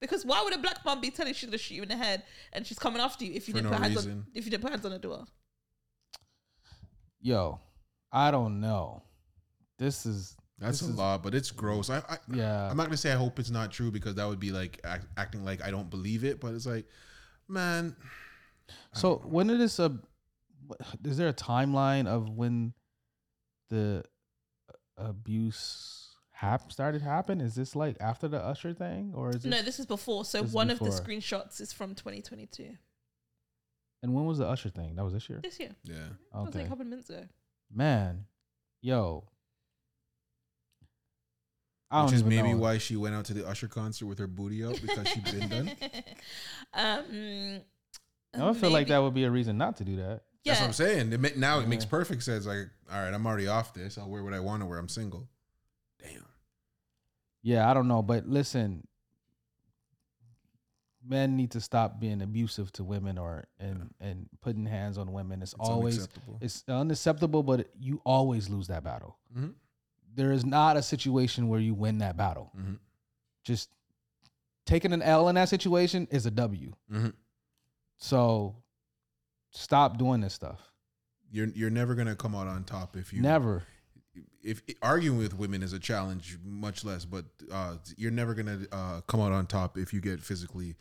[0.00, 1.96] Because why would a black mom be telling she's going to shoot you in the
[1.96, 4.12] head and she's coming after you if you For didn't no put hands reason.
[4.12, 5.24] on if you didn't put hands on the door?
[7.22, 7.58] Yo,
[8.12, 9.02] I don't know.
[9.78, 11.90] This is That's This a is- lot, but it's gross.
[11.90, 12.70] I, I yeah.
[12.70, 15.06] I'm not gonna say I hope it's not true because that would be like act,
[15.16, 16.40] acting like I don't believe it.
[16.40, 16.86] But it's like,
[17.48, 17.96] man,
[18.92, 19.98] So when it is a,
[21.04, 22.72] is there a timeline of when
[23.68, 24.04] the
[24.70, 27.40] uh, abuse hap started happen?
[27.40, 29.44] Is this like after the Usher thing, or is?
[29.44, 30.24] No, this is before.
[30.24, 32.76] So This is one of the screenshots is from 2022.
[34.04, 34.94] and when was the Usher thing?
[34.94, 35.40] That was this year.
[35.42, 35.74] This year.
[35.82, 35.94] yeah.
[36.32, 37.24] That was like Okay, a couple minutes ago.
[37.74, 38.26] man,
[38.82, 39.24] yo.
[41.94, 42.56] I Which is maybe know.
[42.58, 45.48] why she went out to the Usher concert with her booty out because she'd been
[45.48, 45.70] done.
[46.74, 47.60] um,
[48.34, 50.22] I would feel like that would be a reason not to do that.
[50.44, 51.12] That's what I'm saying.
[51.12, 52.46] It ma- now it makes perfect sense.
[52.46, 53.96] Like, all right, I'm already off this.
[53.96, 54.78] I'll wear what I want to wear.
[54.78, 55.28] I'm single.
[56.02, 56.24] Damn.
[57.42, 58.86] Yeah, I don't know, but listen,
[61.06, 65.42] men need to stop being abusive to women or and and putting hands on women.
[65.42, 66.38] It's, It's always unacceptable.
[66.40, 69.16] it's unacceptable, but you always lose that battle.
[69.36, 69.54] Mhm.
[70.14, 72.50] There is not a situation where you win that battle.
[72.56, 72.78] Mhm.
[73.44, 73.70] Just
[74.66, 76.72] taking an L in that situation is a W.
[76.90, 77.12] Mhm.
[77.98, 78.56] So
[79.50, 80.60] stop doing this stuff.
[81.30, 83.64] You're you're never gonna come out on top if you Never.
[84.42, 87.04] if arguing with women is a challenge, much less.
[87.04, 90.76] But uh, you're never gonna uh, come out on top if you get physically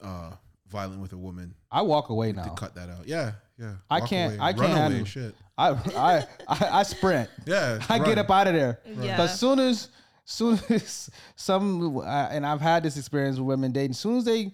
[0.00, 0.32] uh,
[0.68, 1.54] violent with a woman.
[1.70, 2.54] I walk away To now.
[2.54, 3.08] cut that out.
[3.08, 3.74] Yeah, yeah.
[3.90, 4.40] I Walk can't- away.
[4.42, 5.34] I Run can't away, handle- Shit.
[5.56, 7.28] I I I, I sprint.
[7.46, 7.80] Yeah.
[7.88, 8.18] I get run.
[8.18, 8.80] up out of there.
[9.00, 9.16] Yeah.
[9.16, 9.88] But soon as
[10.24, 13.90] soon as some uh, and I've had this experience with women dating.
[13.90, 14.52] As soon as they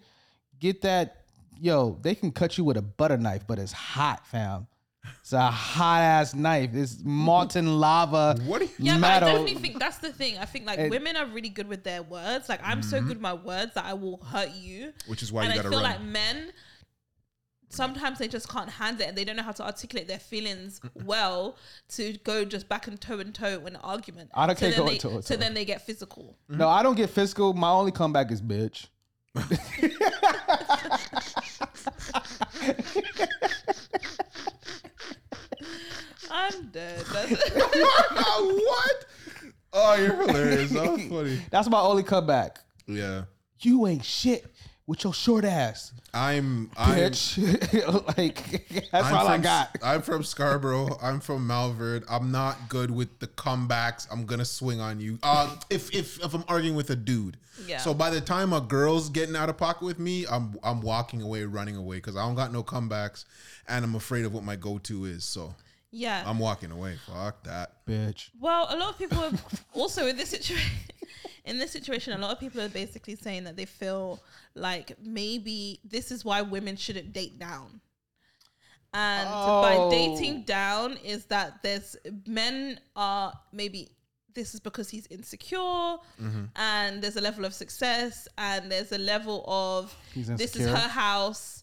[0.59, 1.23] get that,
[1.61, 4.67] yo, they can cut you with a butter knife, but it's hot, fam.
[5.21, 6.71] It's a hot ass knife.
[6.73, 8.37] It's molten lava.
[8.47, 8.61] What?
[8.61, 9.29] do you- Yeah, metal.
[9.29, 10.39] but I definitely think that's the thing.
[10.39, 12.49] I think like And- women are really good with their words.
[12.49, 14.95] Like I'm so good with my words that I will hurt you.
[15.07, 15.91] Which is why and you I gotta feel run.
[15.91, 16.53] like men
[17.75, 20.81] sometimes they just can't handle it and they don't know how to articulate their feelings
[21.05, 21.57] well
[21.89, 24.31] to go just back and toe and toe in an argument.
[24.35, 25.41] I don't so care then go they, toe and So toe.
[25.41, 26.37] then they get physical.
[26.49, 27.53] No, I don't get physical.
[27.55, 28.87] My only comeback is bitch.
[36.31, 37.05] I'm dead.
[37.13, 37.53] That's-
[38.41, 39.05] what?
[39.73, 40.71] Oh, you're hilarious.
[40.71, 41.41] That was funny.
[41.51, 42.61] That's my only comeback.
[42.87, 43.25] Yeah.
[43.61, 44.45] You ain't shit
[44.87, 47.39] with your short ass, I'm I'm bitch.
[48.19, 49.79] like that's I'm all I from- got.
[49.83, 50.99] I'm from Scarborough.
[51.03, 52.05] I'm from Malvern.
[52.09, 54.07] I'm not good with the comebacks.
[54.13, 55.19] I'm gonna swing on you.
[55.23, 57.37] Uh, if if if I'm arguing with a dude.
[57.67, 57.79] Yeah.
[57.79, 61.23] So by the time a girl's getting out of pocket with me, I'm I'm walking
[61.23, 63.25] away, running away because I don't got no comebacks,
[63.69, 65.25] and I'm afraid of what my go-to is.
[65.25, 65.55] So
[65.95, 66.23] yeah.
[66.27, 66.97] I'm walking away.
[67.07, 67.87] Fuck that.
[67.87, 68.31] Bitch.
[68.41, 69.31] Well, a lot of people are
[69.75, 70.71] also in this situation.
[71.47, 74.19] In this situation, a lot of people are basically saying that they feel
[74.55, 77.83] like maybe this is why women shouldn't date down.
[78.95, 79.91] And by Oh.
[79.91, 83.91] dating down is that there's men are maybe
[84.35, 86.45] this is because he's insecure mm-hmm.
[86.57, 91.63] and there's a level of success and there's a level of this is her house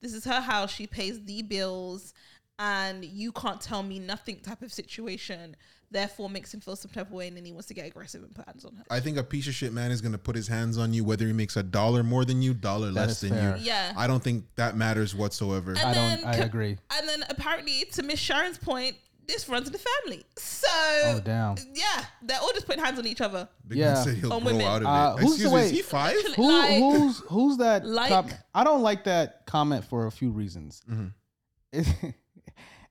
[0.00, 2.14] this is her house she pays the bills
[2.58, 5.54] and you can't tell me nothing type of situation
[5.90, 8.22] therefore makes him feel some type of way and then he wants to get aggressive
[8.22, 10.34] and put hands on her I think a piece of shit man is gonna put
[10.34, 13.20] his hands on you whether he makes a dollar more than you, dollar That less
[13.20, 13.56] than fair.
[13.56, 13.64] you.
[13.64, 15.70] yeah I don't think that matters whatsoever.
[15.72, 16.24] And I don't.
[16.26, 16.76] I agree.
[16.96, 18.96] and then apparently to miss sharon's point
[19.28, 20.66] this runs in the family so
[21.04, 21.56] Oh damn.
[21.74, 23.94] yeah they're all just putting hands on each other Big Yeah.
[24.02, 24.66] said he'll On grow women.
[24.66, 25.22] out of Uh, it.
[25.22, 26.16] who's Excuse the me, is way- he five?
[26.36, 27.86] Who, Like- who's who's that?
[27.86, 30.82] Like- com- I don't like that comment for a few reasons.
[30.90, 32.08] Mm-hmm.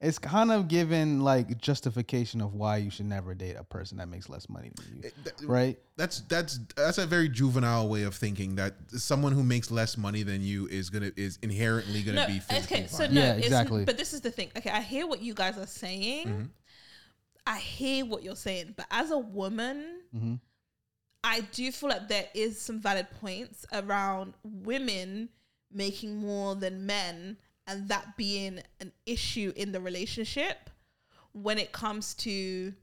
[0.05, 3.97] It, it's kind of given like justification of why you should never date a person
[3.97, 5.77] that makes less money than you, right?
[5.97, 10.23] That's that's that's a very juvenile way of thinking that someone who makes less money
[10.23, 13.13] than you is gonna is inherently gonna no, be physically okay, so fine.
[13.13, 13.85] no, Yeah, exactly.
[13.85, 14.51] But this is the thing.
[14.57, 16.27] Okay, I hear what you guys are saying.
[16.27, 16.43] Mm-hmm.
[17.47, 20.35] I hear what you're saying, but as a woman, Mm-hmm.
[21.25, 25.29] I do feel like there is some valid points around women
[25.73, 27.37] making more than men
[27.67, 30.69] and that being an issue in the relationship
[31.33, 32.73] when it comes to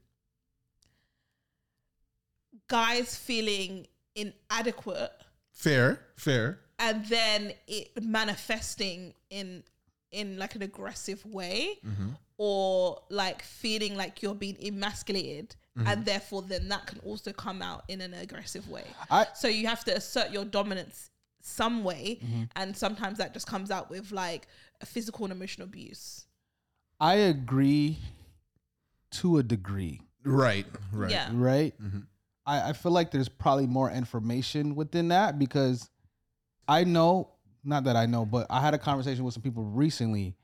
[2.67, 5.11] guys feeling inadequate
[5.51, 6.59] Fair, fair.
[6.79, 9.63] and then it manifesting in
[10.11, 12.09] in like an aggressive way mm-hmm.
[12.37, 15.87] or like feeling like you're being emasculated mm-hmm.
[15.87, 18.85] and therefore then that can also come out in an aggressive way.
[19.09, 21.09] I- so you have to assert your dominance
[21.41, 22.43] some way mm-hmm.
[22.55, 24.47] and sometimes that just comes out with like
[24.85, 26.25] physical and emotional abuse
[26.99, 27.97] I agree
[29.11, 31.11] to a degree, Right, right.
[31.11, 31.73] yeah right?
[31.81, 31.99] Mm-hmm.
[32.45, 35.89] I, I feel like there's probably more information within that because
[36.67, 37.29] I know,
[37.63, 40.35] not that I know, but I had a conversation with some people recently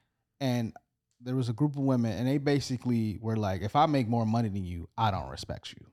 [0.41, 0.73] and
[1.21, 4.25] there was a group of women and they basically were like, if I make more
[4.25, 5.85] money than you, I don't respect you.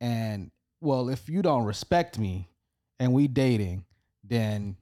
[0.00, 0.50] And
[0.80, 2.48] well, if you don't respect me
[2.98, 3.84] and we dating,
[4.24, 4.76] then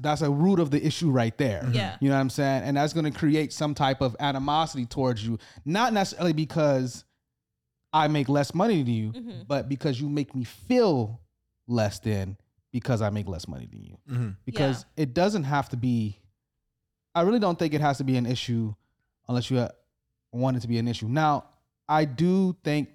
[0.00, 1.68] that's a root of the issue right there.
[1.72, 1.96] Yeah.
[2.00, 2.62] You know what I'm saying?
[2.64, 7.04] And that's going to create some type of animosity towards you, not necessarily because
[7.92, 9.46] I make less money than you, Mhm.
[9.46, 11.20] but because you make me feel
[11.66, 12.36] less than
[12.72, 13.96] because I make less money than you.
[14.08, 16.18] hmm Because it doesn't have to be,
[17.14, 18.74] I really don't think it has to be an issue
[19.28, 19.68] unless you uh,
[20.32, 21.06] want it to be an issue.
[21.06, 21.44] Now,
[21.88, 22.88] I do think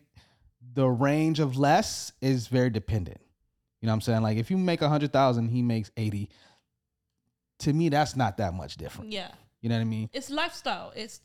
[0.73, 3.21] the range of less is very dependent.
[3.81, 4.21] You know what I'm saying?
[4.23, 6.29] Like if you make a hundred thousand, he makes 80.
[7.59, 9.11] To me, that's not that much different.
[9.11, 9.31] yeah
[9.61, 10.09] You know what I mean?
[10.13, 10.91] it's lifestyle.
[10.95, 11.21] It's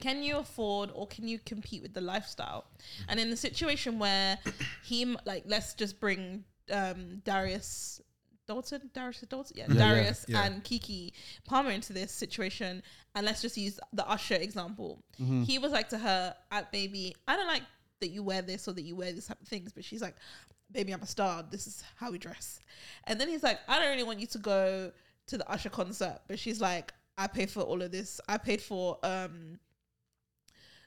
[0.00, 2.64] can you afford or can you compete with the lifestyle?
[3.08, 4.38] And in the situation where
[4.82, 8.00] he like let's just bring um Darius
[8.46, 10.42] Dalton, Darius Dalton, yeah, Yeah, yeah, Darius yeah.
[10.44, 11.12] and Keke
[11.44, 12.82] Palmer into this situation,
[13.14, 15.04] and let's just use the Usher example.
[15.20, 15.42] Mm-hmm.
[15.44, 17.62] He was like to her, "At baby, I don't like
[18.00, 20.16] that you wear this or that you wear these type of things," but she's like,
[20.72, 21.44] "Baby, I'm a star.
[21.48, 22.58] This is how we dress."
[23.04, 24.90] And then he's like, "I don't really want you to go
[25.30, 28.20] to the Usher concert," but she's like, "I paid for all of this.
[28.28, 29.58] I paid for um."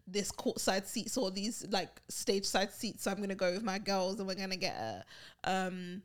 [0.05, 3.03] this courtside seats or these like stage side seats.
[3.03, 5.03] So I'm gonna go with my girls and we're gonna get a
[5.45, 6.01] um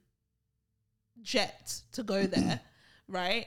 [1.22, 2.60] jet to go there,
[3.08, 3.46] right?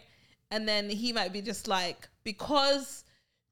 [0.49, 3.05] And then he might be just like because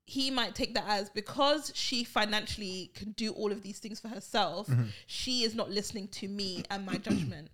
[0.05, 4.07] he might take that as because she financially can do all of these things for
[4.07, 4.67] herself,
[5.05, 7.49] she is not listening to me and my judgment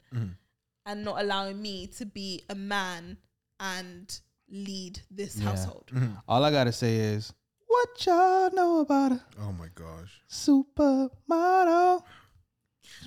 [0.86, 3.17] and not allowing me to be a man
[3.60, 5.45] and lead this Yeah.
[5.49, 5.86] household.
[5.93, 6.14] Mm-hmm.
[6.28, 7.34] All I gotta say is,
[7.68, 10.22] what y'all know about a Oh my gosh.
[10.30, 12.03] supermodel?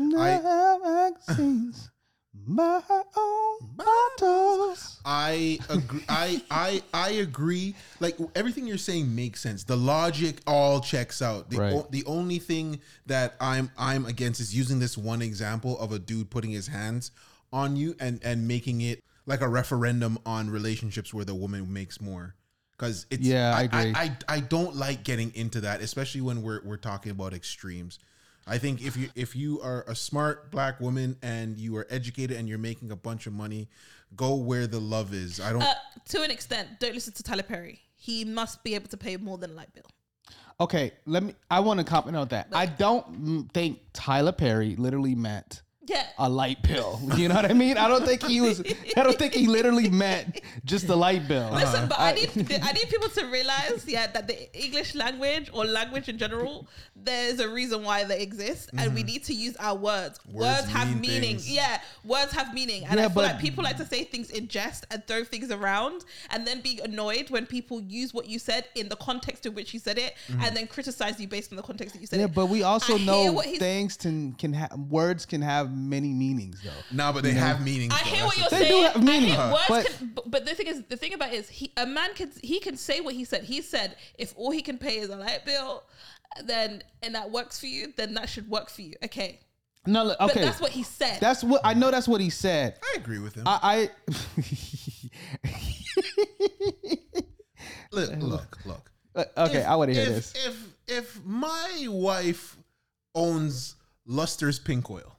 [0.01, 0.79] I- I
[1.29, 1.91] magazines,
[2.47, 2.83] my
[3.17, 5.01] own bottles.
[5.05, 6.05] I agree.
[6.09, 7.75] I I I agree.
[8.01, 9.65] Like everything you're saying makes sense.
[9.65, 11.49] The logic all checks out.
[11.51, 11.73] The, Right.
[11.75, 15.99] o- the only thing that I'm I'm against is using this one example of a
[15.99, 17.11] dude putting his hands
[17.53, 22.01] on you and and making it like a referendum on relationships where the woman makes
[22.01, 22.35] more.
[22.77, 23.93] Because it's Yeah, I agree.
[23.95, 27.99] I, I I don't like getting into that, especially when we're we're talking about extremes.
[28.47, 32.37] I think if you if you are a smart black woman and you are educated
[32.37, 33.69] and you're making a bunch of money,
[34.17, 35.41] go where the love is.
[35.41, 35.63] I don't.
[35.63, 35.75] Uh,
[36.11, 37.81] to an extent, don't listen to Tyler Perry.
[37.95, 39.85] He must be able to pay more than a light bill.
[40.61, 41.35] Okay, let me.
[41.51, 42.49] I want to comment on that.
[42.53, 46.07] I don't think Tyler Perry literally meant Yeah.
[46.19, 47.01] a light bill.
[47.17, 47.79] You know what I mean?
[47.79, 48.63] I don't think he was.
[48.97, 51.51] I don't think he literally meant just the light bill.
[51.53, 51.87] Listen, uh-huh.
[51.89, 52.31] but I need
[52.63, 57.41] I need people to realize, yeah, that the English language or language in general, there's
[57.41, 59.07] a reason why they exist, and we mm-hmm.
[59.07, 60.21] need to use our words.
[60.27, 61.21] Words, Words have mean meaning.
[61.21, 61.51] things.
[61.51, 64.31] Yeah, words have meaning, and Yeah, I feel but- like people like to say things
[64.31, 68.39] in jest and throw things around, and then be annoyed when people use what you
[68.39, 70.43] said in the context in which you said it, mm-hmm.
[70.43, 72.35] and then criticize you based on the context that you said yeah, it.
[72.35, 76.61] but we also I know what things can can have words can have many meanings
[76.63, 76.71] though.
[76.91, 77.93] No, but they have meanings.
[77.95, 78.11] I though.
[78.11, 78.85] hear what you're They do saying.
[78.93, 81.33] have meaning, I hear words but- can, but, but the thing is, the thing about
[81.33, 83.45] it is, he a man can he can say what he said.
[83.45, 85.85] He said if all he can pay is a light bill,
[86.45, 88.95] then and that works for you, then that should work for you.
[89.05, 89.41] Okay,
[89.87, 91.19] No, look, but okay, that's what he said.
[91.21, 91.91] that's what I know.
[91.91, 92.79] That's what he said.
[92.83, 93.45] I agree with him.
[93.47, 93.91] I,
[97.93, 98.91] look, look, look.
[99.17, 99.61] Uh, okay.
[99.63, 100.33] If- I want to hear if, this.
[100.47, 100.57] If
[100.87, 102.57] if my wife
[103.17, 103.75] owns
[104.07, 105.17] Luster's pink oil,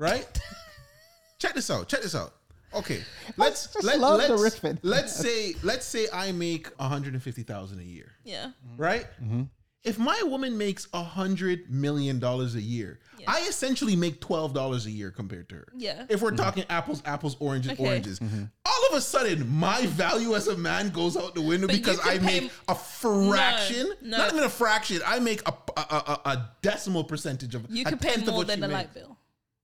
[0.00, 0.26] right?
[1.38, 1.86] check this out.
[1.88, 2.34] Check this out.
[2.74, 3.00] Okay,
[3.36, 4.78] let's let, love the let's riffing.
[4.82, 9.06] let's say let's say I make one hundred and fifty thousand a year, yeah, right?
[9.22, 9.42] Mm-hmm.
[9.82, 14.84] If my woman makes a hundred million dollars a year, I essentially make twelve dollars
[14.86, 15.68] a year compared to her.
[15.74, 16.04] Yeah.
[16.10, 17.84] If we're talking apples, apples, oranges, Okay.
[17.88, 18.44] oranges, Mm-hmm.
[18.66, 21.98] all of a sudden my value as a man goes out the window But because
[22.04, 24.18] I make a fraction, No, no.
[24.18, 25.00] not even a fraction.
[25.06, 28.34] I make a a, a, a decimal percentage of you a can pay tenth of
[28.34, 29.16] more what than the light bill.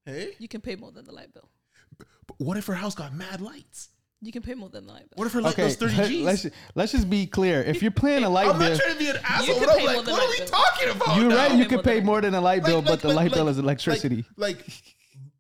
[0.06, 1.50] Hey, You can pay more than the light bill.
[1.98, 3.90] but what if her house got mad lights?
[4.22, 5.16] You can pay more than the light bill.
[5.16, 6.24] What if her light Okay, bill's thirty let, G's?
[6.24, 7.60] let's let's just be clear.
[7.62, 9.84] If you're paying a light I'm bill, not trying to be an asshole, but I'm
[9.84, 10.46] like, what are we bill.
[10.46, 11.16] talking about?
[11.20, 11.36] you're now?
[11.36, 11.54] right.
[11.58, 14.24] You can pay more than a light bill, but the light bill is like- electricity.
[14.36, 14.64] Like,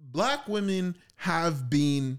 [0.00, 2.18] black women have been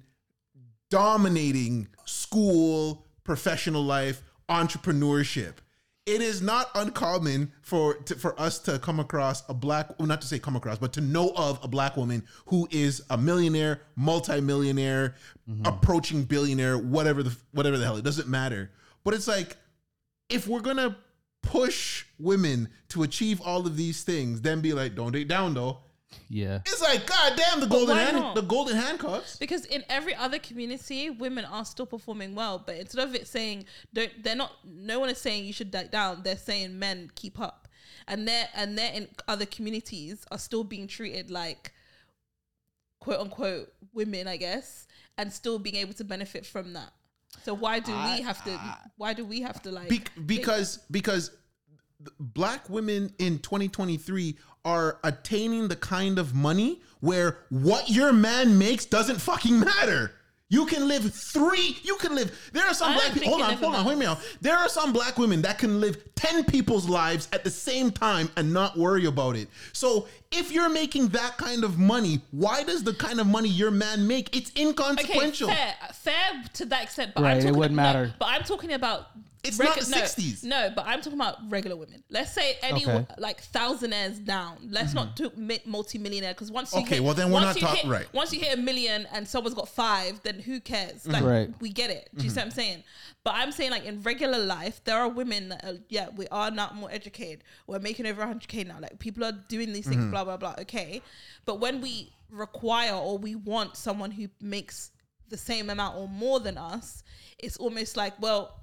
[0.89, 5.55] dominating school, professional life, entrepreneurship.
[6.07, 10.21] It is not uncommon for to, for us to come across a black, well, not
[10.21, 13.81] to say come across, but to know of a black woman who is a millionaire,
[13.97, 15.15] multimillionaire,
[15.49, 15.65] mm-hmm.
[15.65, 17.97] approaching billionaire, whatever the whatever the hell.
[17.97, 18.71] It doesn't matter.
[19.03, 19.57] But it's like
[20.29, 20.97] if we're gonna
[21.41, 25.79] push women to achieve all of these things, then be like, don't date down though.
[26.29, 26.59] Yeah.
[26.65, 28.35] It's like, god damn, the golden why hand, not?
[28.35, 29.37] the golden handcuffs.
[29.37, 32.61] Because in every other community, women are still performing well.
[32.65, 34.53] But instead of it saying don't, they're not.
[34.65, 36.21] No one is saying you should die down.
[36.23, 37.67] They're saying men keep up,
[38.07, 41.71] and they're and they're in other communities are still being treated like
[42.99, 44.87] quote unquote women, I guess,
[45.17, 46.91] and still being able to benefit from that.
[47.43, 48.77] So why do we have to?
[48.97, 49.89] Why do we have to like?
[49.89, 51.39] Be- because because th-
[52.19, 58.85] black women in 2023 are attaining the kind of money where what your man makes
[58.85, 60.11] doesn't fucking matter.
[60.49, 61.77] You can live three.
[61.83, 62.31] You can live.
[62.53, 63.31] There are some I black don't people.
[63.31, 63.85] Hold on, hold on.
[63.85, 64.19] Hear me out.
[64.39, 68.29] There are some black women that can live ten people's lives at the same time
[68.37, 69.49] and not worry about it.
[69.73, 73.71] So if you're making that kind of money, why does the kind of money your
[73.71, 74.33] man make?
[74.33, 75.49] It's Okay, inconsequential.
[75.49, 77.11] fair, fair to that extent.
[77.13, 78.13] But Right, I'm it wouldn't no, matter.
[78.17, 79.07] but I'm talking about.
[79.47, 80.43] It's not the no, 60s.
[80.43, 82.03] No, but I'm talking about regular women.
[82.09, 83.05] Let's say any Okay.
[83.17, 84.57] like thousandaires down.
[84.69, 87.55] Let's not do mi- multi-millionaire because once you Okay, hit, well, then we're once not
[87.55, 88.13] you talk- hit- right.
[88.13, 91.03] Once you hit a million and someone's got five, then who cares?
[91.03, 91.11] Mm-hmm.
[91.11, 91.49] Like Right.
[91.61, 92.09] we get it.
[92.15, 92.39] Do you see mm-hmm.
[92.39, 92.83] what I'm saying?
[93.23, 96.49] But I'm saying like in regular life, there are women that are, yeah, we are
[96.51, 97.43] not more educated.
[97.67, 98.77] We're making over 100k now.
[98.79, 100.11] Like people are doing these things, mm-hmm.
[100.11, 100.55] blah blah blah.
[100.59, 101.01] Okay,
[101.45, 104.91] but when we require or we want someone who makes
[105.29, 107.03] the same amount or more than us,
[107.37, 108.59] it's almost like well.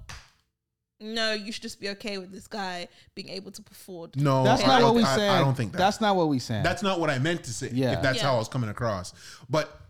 [0.99, 4.15] No, you should just be okay with this guy being able to afford.
[4.19, 5.29] No, That's I not don't- what we I- saying.
[5.31, 5.77] I don't think that.
[5.77, 6.63] That's not what we saying.
[6.63, 7.69] That's not what I meant to say.
[7.73, 7.93] Yeah.
[7.97, 8.23] If that's Yeah.
[8.23, 9.13] how I was coming across.
[9.49, 9.81] But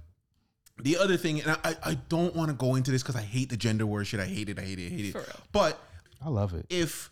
[0.81, 3.49] the other thing, and I, I don't want to go into this because I hate
[3.49, 4.19] the gender war shit.
[4.19, 4.57] I hate it.
[4.59, 4.87] I hate it.
[4.91, 5.11] I hate it.
[5.11, 5.27] For real.
[5.51, 5.79] But
[6.23, 6.65] I love it.
[6.69, 7.11] if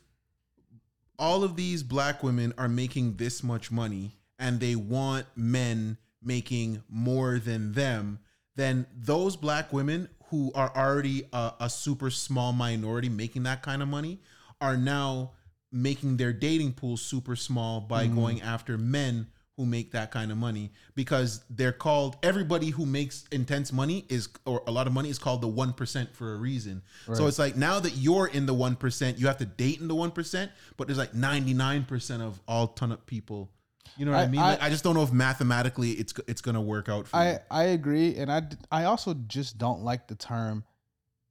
[1.19, 6.81] all of these black women are making this much money and they want men making
[6.89, 8.17] more than them,
[8.55, 13.83] then those black women who are already a, a super small minority making that kind
[13.83, 14.19] of money
[14.59, 15.29] are now
[15.71, 18.15] making their dating pool super small by mm-hmm.
[18.15, 19.27] going after men
[19.57, 24.27] who make that kind of money because they're called everybody who makes intense money is
[24.45, 26.81] or a lot of money is called the 1% for a reason.
[27.13, 29.93] So it's like now that you're in the 1%, you have to date in the
[29.93, 33.51] 1%, but there's like 99% of all ton of people.
[33.97, 34.41] You know what I, I- mean?
[34.41, 37.17] I- Like, I just don't know if mathematically it's it's going to work out for
[37.17, 37.23] you.
[37.23, 40.63] I I agree, and I I also just don't like the term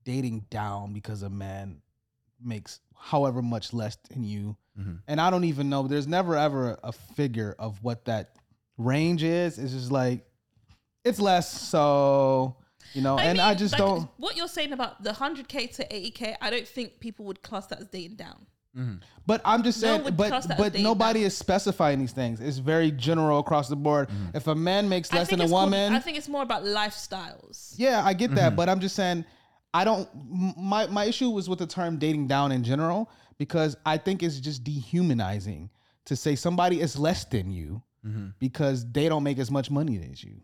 [0.05, 1.81] dating down because a man
[2.41, 5.01] makes however much less than you, Mhm.
[5.07, 5.87] and I don't even know.
[5.89, 8.37] There's never ever a figure of what that
[8.79, 9.59] range is.
[9.59, 10.25] It's just like
[11.05, 12.57] it's less, so
[12.95, 14.09] you know, and I just like, don't.
[14.19, 17.81] What you're saying about the 100k to 80k, I don't think people would class that
[17.81, 18.47] as dating down.
[18.77, 18.97] Mm-hmm.
[19.27, 21.27] But I'm just saying, would but class that as but nobody down.
[21.27, 22.41] is specifying these things.
[22.41, 24.09] It's very general across the board.
[24.09, 24.37] Mm-hmm.
[24.37, 26.65] If a man makes less than a it's called- woman, I think it's more about
[26.65, 27.75] lifestyles.
[27.77, 28.57] Yeah, I get that, mm-hmm.
[28.57, 29.25] but I'm just saying
[29.75, 30.09] I don't
[30.57, 34.39] my my issue was with the term dating down in general because I think it's
[34.41, 35.71] just dehumanizing
[36.07, 37.83] to say somebody is less than you
[38.41, 40.41] because they don't make as much money as you.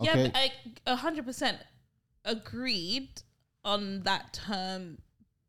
[0.00, 0.24] Yeah, Okay.
[0.28, 0.52] but I
[0.92, 1.58] a hundred percent
[2.24, 3.22] agreed
[3.64, 4.98] on that term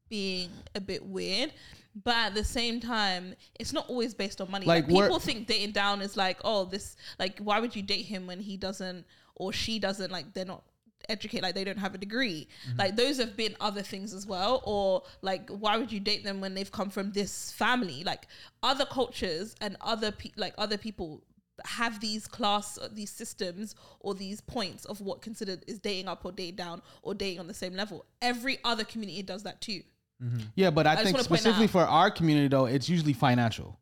[0.09, 1.53] being a bit weird.
[1.95, 4.65] But at the same time, it's not always based on money.
[4.65, 8.05] Like, Like, people think dating down is like, oh, this like why would you date
[8.05, 10.63] him when he doesn't or she doesn't like they're not
[11.09, 12.47] educated like they don't have a degree?
[12.67, 12.79] Mm-hmm.
[12.79, 14.61] Like those have been other things as well.
[14.65, 18.03] Or like why would you date them when they've come from this family?
[18.05, 18.27] Like
[18.63, 21.23] other cultures and other pe- like other people
[21.65, 26.31] have these class these systems or these points of what considered is dating up or
[26.31, 28.05] dating down or dating on the same level.
[28.21, 29.81] Every other community does that too
[30.23, 30.39] Mm-hmm.
[30.55, 33.13] Yeah, but I, just think wanna point that specifically for our community though, it's usually
[33.13, 33.79] financial.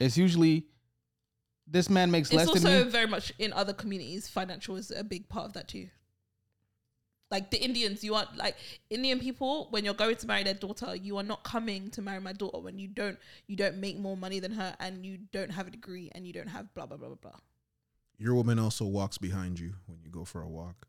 [0.00, 0.66] It's usually
[1.66, 2.70] this man makes it's less than me.
[2.70, 5.88] It's also very much in other communities financial is a big part of that too
[7.32, 8.54] like the indians you are like
[8.90, 12.20] indian people when you're going to marry their daughter you are not coming to marry
[12.20, 15.50] my daughter when you don't you don't make more money than her and you don't
[15.50, 17.40] have a degree and you don't have blah blah blah blah blah
[18.18, 20.86] Your woman also walks behind you when you go for a walk.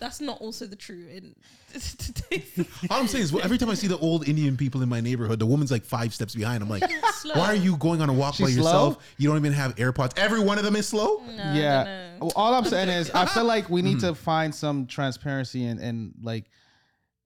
[0.00, 1.34] That's not also the true in
[1.72, 2.58] today's
[2.90, 5.00] All I'm saying is, well, every time I see the old Indian people in my
[5.00, 6.62] neighborhood, the woman's like five steps behind.
[6.62, 7.34] I'm like, slow.
[7.34, 8.94] why are you going on a walk by She's yourself?
[8.94, 9.02] slow?
[9.18, 10.16] You don't even have AirPods.
[10.16, 11.22] Every one of them is slow.
[11.26, 11.84] No, I yeah.
[11.84, 12.18] don't know.
[12.20, 14.14] Well, all I'm saying is, I feel like we need to mm-hmm.
[14.14, 16.46] find some transparency and and like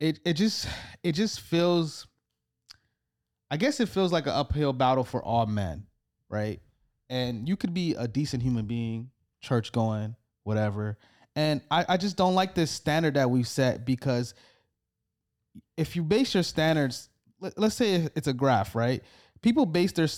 [0.00, 0.20] it.
[0.24, 0.68] It just
[1.02, 2.06] it just feels.
[3.50, 5.86] I guess it feels like an uphill battle for all men,
[6.28, 6.60] right?
[7.08, 10.98] And you could be a decent human being, church going, whatever.
[11.38, 14.34] And I, I just don't like this standard that we've set because
[15.76, 19.04] if you base your standards, let, let's say it's a graph, right?
[19.40, 20.08] People base their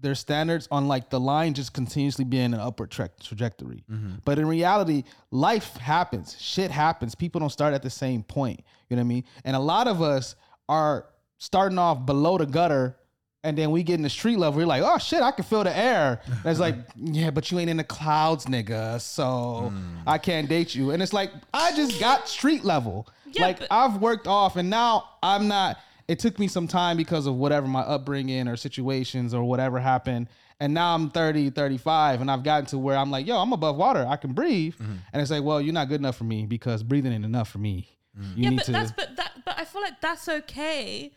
[0.00, 3.84] their standards on like the line just continuously being an upward tra- trajectory.
[3.92, 4.14] Mm-hmm.
[4.24, 7.14] But in reality, life happens, shit happens.
[7.14, 8.62] People don't start at the same point.
[8.88, 9.24] You know what I mean?
[9.44, 10.36] And a lot of us
[10.70, 11.04] are
[11.36, 12.96] starting off below the gutter.
[13.42, 15.64] And then we get in the street level, we're like, oh shit, I can feel
[15.64, 16.20] the air.
[16.26, 19.00] And it's like, yeah, but you ain't in the clouds, nigga.
[19.00, 19.72] So
[20.06, 20.90] I can't date you.
[20.90, 23.08] And it's like, I just got street level.
[23.32, 25.78] Yeah, like but- I've worked off and now I'm not
[26.08, 30.26] it took me some time because of whatever my upbringing or situations or whatever happened
[30.58, 33.76] and now i'm 30 35 and i've gotten to where i'm like yo i'm above
[33.76, 34.94] water i can breathe Mm-hmm.
[35.12, 37.58] and it's like well you're not good enough for me because breathing ain't enough for
[37.58, 37.88] me
[38.34, 41.12] you yeah, need but to that's but that but I feel like that's okay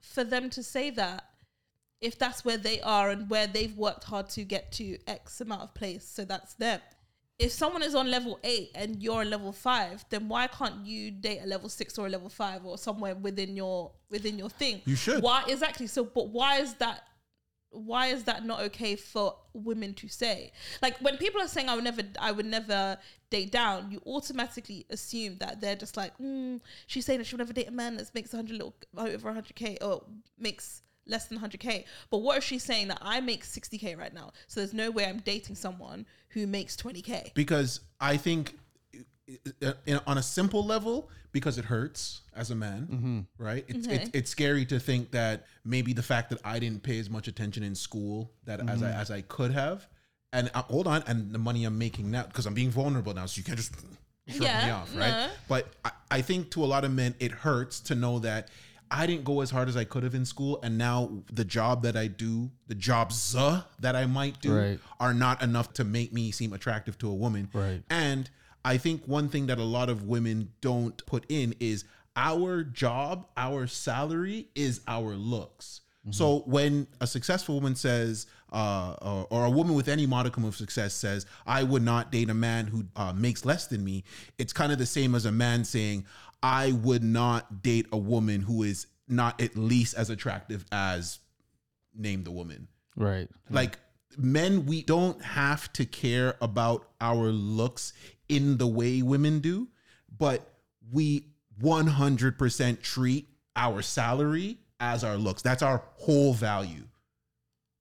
[0.00, 1.24] for them to say that
[2.00, 5.62] if that's where they are and where they've worked hard to get to X amount
[5.62, 6.80] of place, so that's them.
[7.38, 11.10] If someone is on level eight and you're on level five, then why can't you
[11.10, 14.80] date a level six or a level five or somewhere within your within your thing?
[14.86, 15.22] You should.
[15.22, 15.86] Why exactly?
[15.86, 17.02] So, but why is that?
[17.70, 20.52] Why is that not okay for women to say?
[20.80, 22.96] Like when people are saying I would never, I would never
[23.28, 27.52] date down, you automatically assume that they're just like, mm, she's saying that she'll never
[27.52, 30.04] date a man that makes hundred little over hundred k or
[30.38, 31.84] makes less than 100k.
[32.10, 34.32] But what if she's saying that I make 60k right now?
[34.48, 37.34] So there's no way I'm dating someone who makes 20k.
[37.34, 38.58] because I think
[39.62, 43.64] uh, in, on a simple level, because it hurts as a man, right?
[43.68, 43.96] It's, Okay.
[43.96, 47.28] it's it's scary to think that maybe the fact that I didn't pay as much
[47.28, 49.86] attention in school that as I as I could have,
[50.32, 53.26] and uh, hold on, and the money I'm making now because I'm being vulnerable now,
[53.26, 53.74] so you can't just
[54.28, 55.10] shrug me off, right?
[55.10, 55.28] no.
[55.48, 58.48] But I, I think to a lot of men, it hurts to know that.
[58.90, 61.82] I didn't go as hard as I could have in school, and now the job
[61.82, 64.78] that I do, the jobs uh, that I might do, Right.
[65.00, 67.48] are not enough to make me seem attractive to a woman.
[67.52, 67.82] Right.
[67.90, 68.30] And
[68.64, 71.84] I think one thing that a lot of women don't put in is
[72.16, 75.80] our job, our salary is our looks.
[76.12, 80.54] So when a successful woman says, uh, or, or a woman with any modicum of
[80.54, 84.04] success says, I would not date a man who uh, makes less than me,
[84.38, 86.06] it's kind of the same as a man saying,
[86.46, 91.18] I would not date a woman who is not at least as attractive as
[91.92, 92.68] name the woman.
[92.94, 93.28] Right.
[93.50, 93.78] Like
[94.16, 97.92] men we don't have to care about our looks
[98.28, 99.68] in the way women do
[100.18, 100.48] but
[100.92, 101.26] we
[101.60, 105.42] 100% treat our salary as our looks.
[105.42, 106.84] That's our whole value.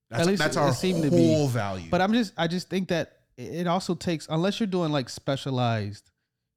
[0.10, 1.18] That's, At least that's our seemed to be.
[1.18, 1.90] whole value.
[1.90, 6.12] But i'm just i just think that it also takes unless you're doing like specialized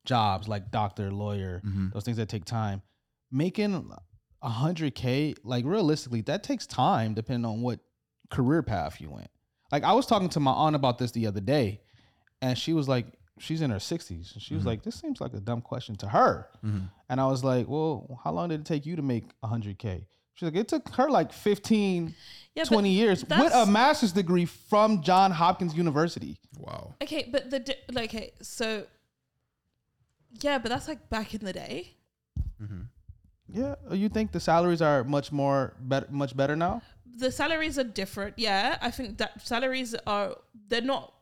[0.08, 1.92] jobs like doctor lawyer Mhm.
[1.92, 2.82] those things that take time.
[3.30, 3.92] Making
[4.42, 7.80] a 100k like realistically that takes time depending on what
[8.30, 9.30] career path you went.
[9.72, 11.80] Like i was talking to my aunt about this the other day
[12.40, 13.06] and she was like
[13.38, 16.08] she's in her 60s and she was like this seems like a dumb question to
[16.08, 16.48] her.
[16.64, 16.90] Mhm.
[17.08, 20.06] and i was like well how long did it take you to make a 100k
[20.34, 22.14] she's like it took her like 15
[22.54, 26.38] Yeah, 20 years with a master's degree from john hopkins university.
[26.58, 26.94] Wow.
[27.02, 27.60] Okay, but the
[27.92, 28.84] like, okay, so
[30.40, 31.94] yeah, but that's like back in the day.
[32.62, 32.82] Mm-hmm.
[33.48, 36.82] yeah uh, you think the salaries are much more better much better now
[37.18, 38.38] The salaries are different.
[38.38, 40.36] Yeah, I think that salaries are
[40.68, 41.14] they're not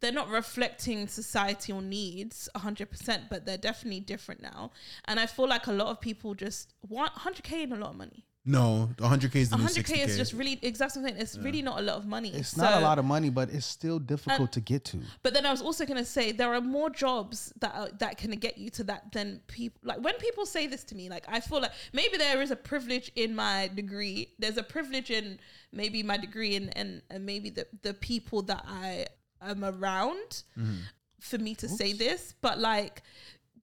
[0.00, 4.70] they're not reflecting societal needs 100%, but they're definitely different now.
[5.06, 7.96] And I feel like a lot of people just want 100k ain't a lot of
[7.96, 8.24] money.
[8.48, 11.20] No 100k is the 100k 60k is just really exactly something.
[11.20, 12.30] It's really not a lot of money.
[12.32, 15.44] it's not a lot of money but it's still difficult to get to But then
[15.44, 18.56] I was also going to say there are more jobs that are, that can get
[18.56, 19.80] you to that than people.
[19.82, 22.56] Like when people say this to me, like I feel like maybe there is a
[22.56, 24.32] privilege in my degree.
[24.38, 25.40] There's a privilege in
[25.72, 29.06] maybe my degree and and, and maybe the the people that I
[29.42, 30.76] am around mm-hmm.
[31.20, 32.34] for me to say this.
[32.40, 33.02] But like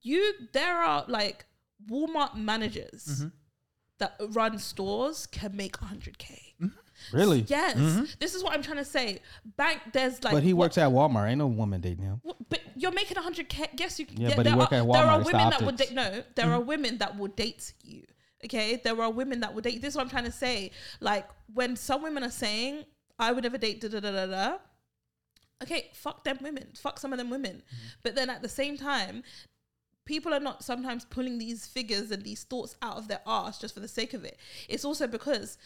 [0.01, 1.45] you, there are like
[1.89, 3.05] Walmart managers.
[3.05, 3.27] Mm-hmm.
[4.03, 6.39] That run stores can make 100k.
[6.61, 7.15] Mm-hmm.
[7.15, 8.03] really Yes, mm-hmm.
[8.19, 9.19] this is what I'm trying to say.
[9.55, 12.91] Bank, there's like, but he works at walmart ain't no woman dating him But you're
[12.91, 13.79] making 100k.
[13.79, 14.05] Yes, you.
[14.11, 15.73] Yeah, but he there work are, at There Walmart, are it's the women that would
[15.75, 15.89] optics.
[15.89, 15.95] date.
[15.95, 16.53] No, there mm-hmm.
[16.53, 18.03] are women that would date you.
[18.43, 19.81] Okay, there are women that would date.
[19.81, 20.71] This is what I'm trying to say.
[20.99, 22.83] Like when some women are saying,
[23.17, 24.57] "I would never date," da da da da da.
[25.63, 26.67] Okay, fuck them women.
[26.75, 27.63] Fuck some of them women.
[28.03, 29.23] But then at the same time,
[30.05, 33.73] people are not sometimes pulling these figures and these thoughts out of their ass just
[33.73, 34.37] for the sake of it.
[34.67, 35.57] It's also because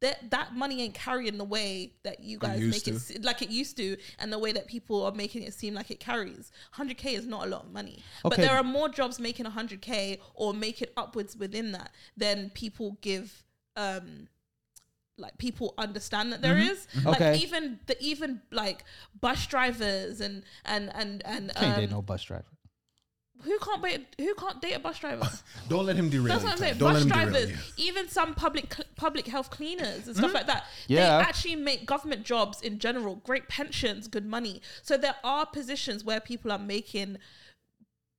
[0.00, 2.98] that that money ain't carrying the way that you guys make it to.
[2.98, 5.90] se- like it used to, and the way that people are making it seem like
[5.90, 6.50] it carries.
[6.74, 10.52] 100k is not a lot of money, but there are more jobs making 100k or
[10.54, 13.44] make it upwards within that than people give.
[13.76, 14.28] um
[15.18, 17.36] like people understand that there is like Okay.
[17.36, 18.82] even the even like
[19.20, 22.46] bus drivers and and and and Can't um, date no bus driver.
[23.44, 25.28] Who can't wait who can't date a bus driver
[25.68, 26.28] Don't let him derail.
[26.28, 26.78] that's what I'm saying.
[26.78, 30.46] Don't Bus let him derail drivers, even some public public health cleaners and stuff like
[30.46, 30.66] that.
[30.88, 31.18] Yeah.
[31.18, 34.60] They actually make government jobs in general, great pensions, good money.
[34.82, 37.18] So there are positions where people are making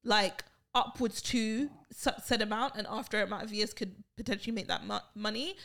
[0.04, 0.44] like
[0.76, 4.98] upwards to said amount, and after a amount of years could potentially make that mu-
[5.16, 5.56] money.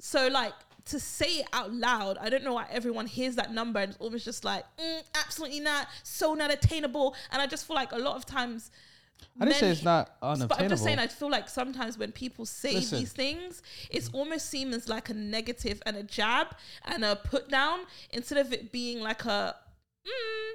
[0.00, 0.54] So like
[0.86, 4.00] to say it out loud, I don't know why everyone hears that number and it's
[4.00, 7.14] almost just like mm, absolutely not, so not attainable.
[7.30, 8.70] And I just feel like a lot of times.
[9.40, 12.46] I didn't say it's not but I'm just saying, I feel like sometimes when people
[12.46, 13.00] say Listen.
[13.00, 16.48] these things, it's almost seems as like a negative and a jab
[16.84, 19.56] and a put down instead of it being like a,
[20.06, 20.52] mm,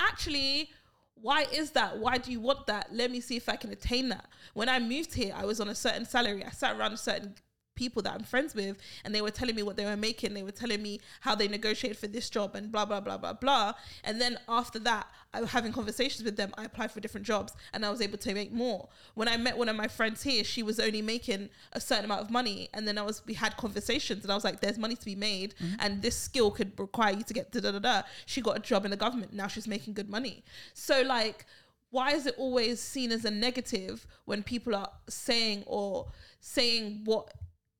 [0.00, 0.70] actually,
[1.14, 1.98] why is that?
[1.98, 2.92] Why do you want that?
[2.92, 4.26] Let me see if I can attain that.
[4.54, 6.44] When I moved here, I was on a certain salary.
[6.44, 7.34] I sat around a certain
[7.74, 10.34] people that I'm friends with, and they were telling me what they were making.
[10.34, 13.32] They were telling me how they negotiated for this job and blah blah blah blah
[13.32, 13.72] blah.
[14.04, 16.52] And then after that, I was having conversations with them.
[16.56, 18.88] I applied for different jobs, and I was able to make more.
[19.14, 22.22] When I met one of my friends here, she was only making a certain amount
[22.22, 24.96] of money, and then I was we had conversations, and I was like, "There's money
[24.96, 25.74] to be made, mm-hmm.
[25.80, 28.60] and this skill could require you to get da da da da." She got a
[28.60, 29.32] job in the government.
[29.32, 30.44] Now she's making good money.
[30.74, 31.46] So like
[31.92, 36.06] why is it always seen as a negative when people are saying or
[36.40, 37.30] saying what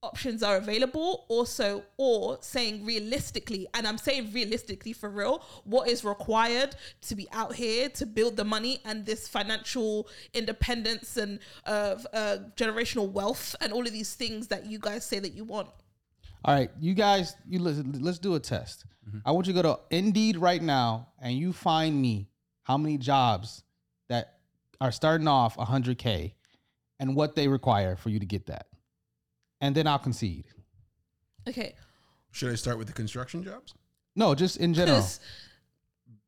[0.03, 6.05] options are available also or saying realistically and i'm saying realistically for real what is
[6.05, 11.95] required to be out here to build the money and this financial independence and uh,
[12.13, 15.69] uh, generational wealth and all of these things that you guys say that you want
[16.45, 18.85] All right, you guys, you listen, let's do a test.
[19.25, 22.29] I want you to go to Indeed right now and you find me
[22.65, 23.63] how many jobs
[24.09, 24.39] that
[24.81, 26.33] are starting off 100k
[26.99, 28.67] and what they require for you to get that.
[29.63, 30.45] And then I'll concede.
[31.49, 31.75] okay
[32.33, 33.75] Should I start with the construction jobs?
[34.15, 34.99] No, just in general.
[34.99, 35.21] because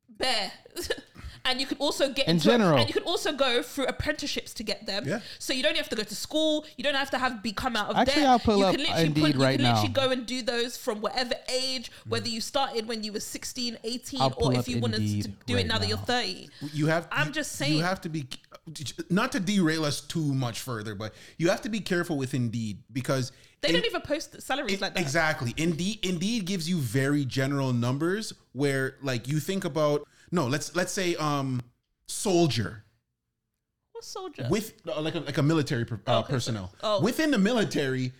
[0.09, 0.53] bare
[1.45, 2.79] and you could also get In into it- general.
[2.79, 5.21] and you could also go through apprenticeships to get them Yeah.
[5.39, 7.91] so you don't have to go to school you don't have to have become out
[7.91, 9.95] of Actually, debt I'll pull you up can literally Indeed you right can literally now.
[10.07, 12.11] go and do those from whatever age mm.
[12.11, 15.35] whether you started when you were 16 18 I'll or if you wanted to Indeed
[15.47, 17.09] do it right now that you're 30 You have.
[17.13, 18.27] I'm you- just saying- You have to be
[19.11, 22.79] not to derail us too much further, but you have to be careful with Indeed
[22.93, 23.31] because
[23.61, 25.53] they in- don't even post salaries like that Exactly.
[25.59, 30.47] Indeed, Indeed gives you very general numbers where, like, you think about no.
[30.47, 31.63] Let's let's say um
[32.07, 32.85] soldier
[33.93, 37.01] what soldier with uh, like a, like a military per, uh, Okay, so- personnel oh.
[37.01, 38.13] within the military.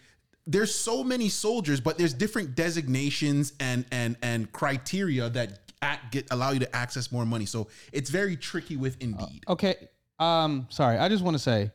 [0.47, 6.27] There's so many soldiers, but there's different designations and and and criteria that act, get
[6.31, 7.47] allow you to access more money.
[7.47, 9.45] So it's very tricky with Indeed.
[9.49, 9.89] Okay.
[10.19, 11.73] Um, sorry, I just want to say,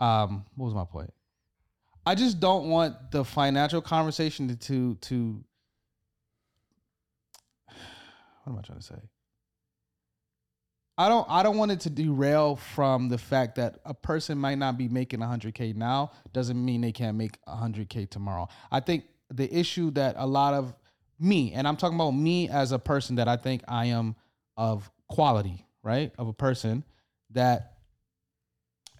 [0.00, 1.12] um, what was my point?
[2.04, 5.44] I just don't want the financial conversation to to, to
[8.44, 8.98] what am I trying to say?
[10.98, 14.58] I don't I don't want it to derail from the fact that a person might
[14.58, 18.48] not be making 100k now doesn't mean they can't make 100k tomorrow.
[18.72, 20.74] I think the issue that a lot of
[21.20, 24.16] me and I'm talking about me as a person that I think I am
[24.56, 26.12] of quality, right?
[26.18, 26.84] Of a person
[27.30, 27.74] that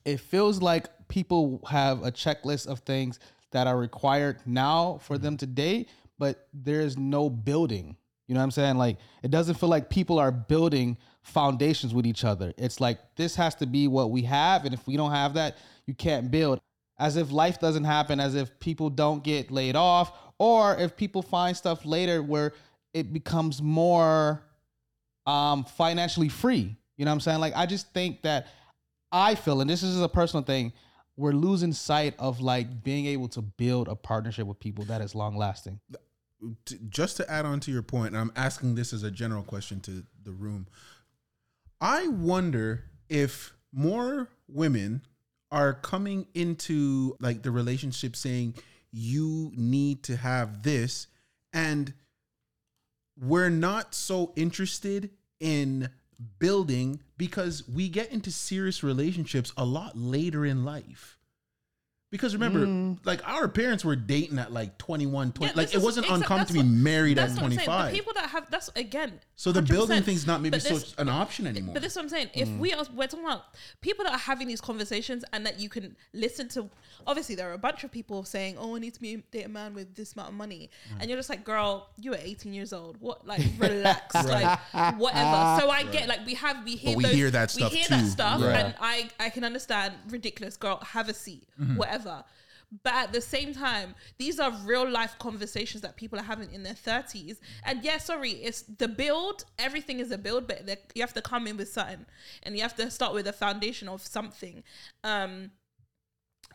[0.05, 3.19] it feels like people have a checklist of things
[3.51, 5.39] that are required now for them mm-hmm.
[5.39, 7.97] to date, but there's no building.
[8.29, 8.77] You know what I'm saying?
[8.77, 10.97] Like it doesn't feel like people are building
[11.29, 12.53] foundations with each other.
[12.57, 15.59] It's like this has to be what we have, and if we don't have that,
[15.87, 16.61] you can't build.
[16.99, 21.23] As if life doesn't happen, as if people don't get laid off, or if people
[21.23, 22.53] find stuff later where
[22.93, 24.43] it becomes more
[25.27, 26.75] um financially free.
[26.97, 27.41] You know what I'm saying?
[27.41, 28.49] Like I just think that
[29.13, 30.73] I feel, and this is a personal thing,
[31.17, 35.15] we're losing sight of like being able to build a partnership with people that is
[35.15, 35.81] long lasting.
[36.89, 40.05] just to add on to your point, I'm asking this as a general question to
[40.25, 40.69] the room.
[41.81, 45.03] I wonder if more women
[45.51, 48.55] are coming into like the relationship saying
[48.93, 51.07] you need to have this
[51.53, 51.93] and
[53.21, 55.11] we're not so interested
[55.41, 55.89] in
[56.39, 61.18] building because we get into serious relationships a lot later in life
[62.11, 62.99] Because remember, Mm.
[63.05, 65.53] like our parents were dating at like 21, 20.
[65.53, 67.91] Yeah, like this it is- wasn't uncommon to be married at That's what I'm 25.
[67.91, 69.21] The people that have that's again.
[69.37, 70.05] so the building 100%.
[70.07, 71.75] thing's not maybe But so this- an option anymore.
[71.75, 72.31] But this is what I'm saying.
[72.33, 73.45] If we are, we're talking about
[73.83, 76.71] people that are having these conversations and that you can listen to.
[77.07, 79.49] Obviously, there are a bunch of people saying, "Oh, I need to be date a
[79.49, 80.71] man with this amount of money,"
[81.01, 82.97] and you're just like, "Girl, you are 18 years old.
[83.01, 83.27] What?
[83.27, 84.15] Like, relax.
[84.15, 84.59] Like,
[84.99, 87.79] whatever." So I get like we have we hear we those, hear that stuff We
[87.79, 87.95] hear too.
[87.97, 88.59] that stuff, Yeah.
[88.59, 90.57] and I I can understand ridiculous.
[90.57, 91.49] Girl, have a seat.
[91.61, 91.77] Mm-hmm.
[91.77, 92.25] Whatever.
[92.83, 96.65] But at the same time, these are real life conversations that people are having in
[96.65, 97.39] their 30s.
[97.65, 99.47] And yeah, sorry, it's the build.
[99.59, 102.05] Everything is a build, but you have to come in with something
[102.43, 104.65] and you have to start with a foundation of something.
[105.03, 105.53] Um,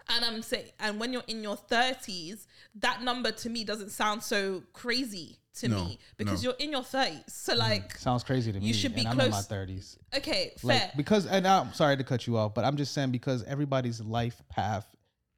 [0.09, 4.23] and I'm saying, and when you're in your 30s, that number to me doesn't sound
[4.23, 6.49] so crazy to No, me because no.
[6.49, 7.30] you're in your 30s.
[7.30, 8.65] So, like, Sounds crazy to me.
[8.65, 9.97] You should be and I'm in my close- thirties.
[10.15, 10.67] okay, fair.
[10.67, 14.01] Like because, and I'm sorry to cut you off, but I'm just saying because everybody's
[14.01, 14.88] life path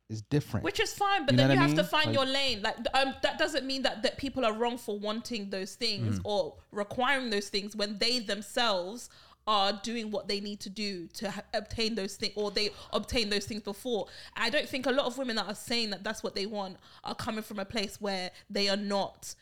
[0.08, 0.64] is different.
[0.64, 2.62] Which is fine, but You then you what I have to find Like- your lane.
[2.62, 6.56] Like um, that doesn't mean that that people are wrong for wanting those things or
[6.72, 9.10] requiring those things when they themselves
[9.48, 13.30] are doing what they need to do to ha- obtain those things or they obtain
[13.30, 14.08] those things before.
[14.36, 16.78] I don't think a lot of women that are saying that that's what they want
[17.04, 19.36] are coming from a place where they are not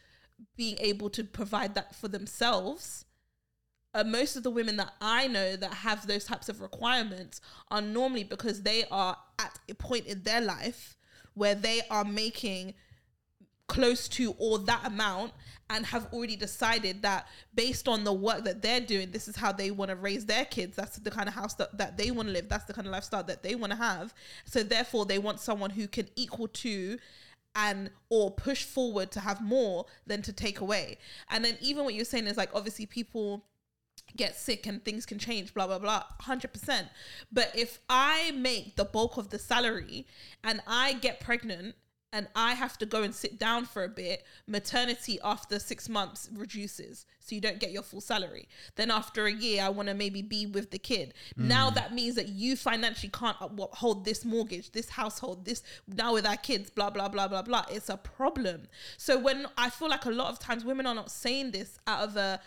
[0.58, 3.06] being able to provide that for themselves
[3.94, 7.82] uh, most of the women that I know that have those types of requirements are
[7.82, 10.98] normally because they are at a point in their life
[11.36, 12.74] where they are making
[13.68, 15.32] close to or that amount
[15.70, 19.52] and have already decided that based on the work that they're doing this is how
[19.52, 20.76] they want to raise their kids.
[20.76, 22.50] That's the kind of house that, that they want to live.
[22.50, 24.14] That's the kind of lifestyle that they want to have.
[24.46, 26.98] So therefore they want someone who can equal to
[27.56, 30.98] and or push forward to have more than to take away.
[31.30, 33.46] And then even what you're saying is like obviously people
[34.16, 36.88] get sick and things can change, blah blah blah, hundred percent.
[37.32, 40.06] But if I make the bulk of the salary
[40.44, 41.76] and I get pregnant
[42.14, 46.30] and I have to go and sit down for a bit, maternity after six months
[46.32, 48.48] reduces, so you don't get your full salary.
[48.76, 51.16] Then after a year, I want to maybe be with the kid.
[51.36, 51.76] Now mm.
[51.76, 56.38] that means that you financially can't uphold this mortgage, this household, this now with our
[56.38, 57.66] kids, blah blah blah blah blah.
[57.72, 58.68] It's a problem.
[58.98, 62.08] So when I feel like a lot of times women are not saying this out
[62.08, 62.40] of a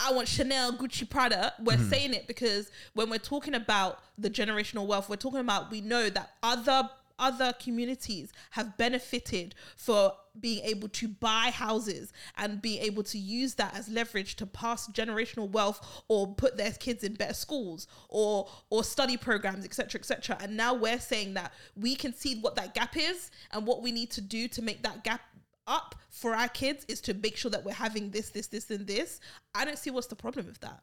[0.00, 1.52] I want Chanel, Gucci, Prada.
[1.60, 1.90] We're mm.
[1.90, 6.08] saying it because when we're talking about the generational wealth, we're talking about we know
[6.08, 6.88] that other
[7.18, 13.54] other communities have benefited for being able to buy houses and being able to use
[13.54, 18.48] that as leverage to pass generational wealth or put their kids in better schools or
[18.70, 22.72] or study programs etc etc and now we're saying that we can see what that
[22.74, 25.22] gap is and what we need to do to make that gap
[25.68, 28.86] up for our kids is to make sure that we're having this, this, this, and
[28.86, 29.20] this.
[29.54, 30.82] I don't see what's the problem with that,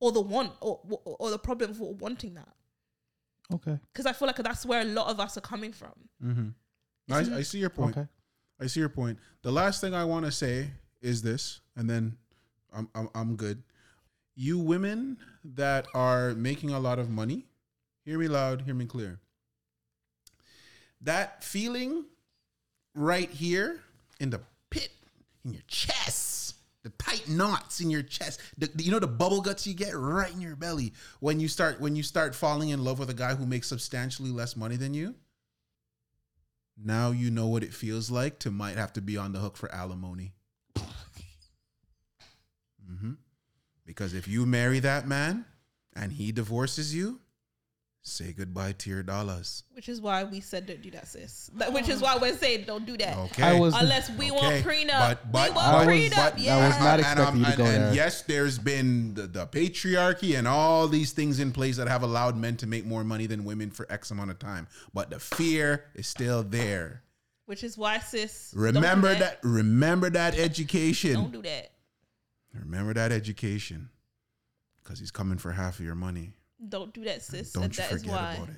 [0.00, 2.48] or the want, or or, or the problem for wanting that.
[3.54, 3.78] Okay.
[3.92, 5.92] Because I feel like that's where a lot of us are coming from.
[6.24, 6.48] Mm-hmm.
[7.12, 7.96] I, I see your point.
[7.96, 8.06] Okay.
[8.60, 9.18] I see your point.
[9.42, 10.70] The last thing I want to say
[11.00, 12.16] is this, and then
[12.72, 13.62] I'm, I'm I'm good.
[14.34, 17.46] You women that are making a lot of money,
[18.04, 19.20] hear me loud, hear me clear.
[21.00, 22.04] That feeling
[22.94, 23.80] right here
[24.20, 24.90] in the pit
[25.44, 26.27] in your chest,
[26.84, 30.32] the tight knots in your chest, the, you know the bubble guts you get right
[30.32, 33.34] in your belly when you start when you start falling in love with a guy
[33.34, 35.14] who makes substantially less money than you
[36.82, 39.56] now you know what it feels like to might have to be on the hook
[39.56, 40.32] for alimony.
[42.86, 43.12] hmm
[43.84, 45.44] Because if you marry that man
[45.94, 47.20] and he divorces you,
[48.08, 49.64] say goodbye to your dollars.
[49.72, 51.50] Which is why we said don't do that, sis.
[51.54, 53.16] That- which is why we're saying don't do that.
[53.16, 53.58] Okay.
[53.58, 54.98] Was- Unless we want Okay, prenup.
[54.98, 56.16] but- but- we want I was- prenup.
[56.16, 56.56] but- yeah.
[56.56, 57.94] I was not expecting I'm- you to go and there.
[57.94, 62.36] yes, there's been the, the patriarchy and all these things in place that have allowed
[62.36, 64.66] men to make more money than women for X amount of time.
[64.92, 67.02] But the fear is still there.
[67.46, 68.50] Which is why, sis.
[68.50, 69.38] don't do Remember that.
[69.42, 71.14] Remember that education.
[71.14, 71.70] Don't do that.
[72.52, 73.88] Remember that education.
[74.82, 76.32] Because he's coming for half of your money.
[76.66, 77.52] Don't do that, sis.
[77.52, 78.34] Don't and you that is forget why.
[78.34, 78.56] about it.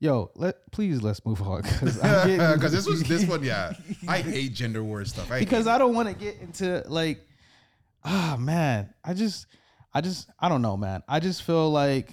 [0.00, 3.72] Yo, let please let's move on because Because this was this one, yeah.
[4.08, 5.30] I hate gender war stuff.
[5.30, 7.26] I because I don't want to get into like,
[8.04, 9.46] ah man, I just,
[9.94, 11.02] I just, I don't know, man.
[11.08, 12.10] I just feel like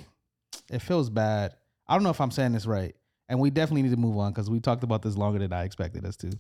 [0.69, 1.53] it feels bad.
[1.88, 2.95] I don't know if I'm saying this right,
[3.27, 5.63] and we definitely need to move on because we talked about this longer than I
[5.63, 6.31] expected us to.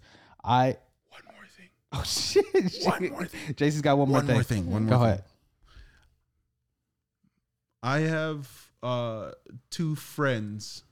[0.43, 0.77] I
[1.09, 1.69] one more thing.
[1.91, 2.45] oh shit,
[2.85, 3.55] One more thing.
[3.55, 4.35] JC's got one more One thing.
[4.35, 4.71] more thing.
[4.71, 5.23] One Go more ahead.
[7.83, 9.31] I have uh
[9.69, 10.83] two friends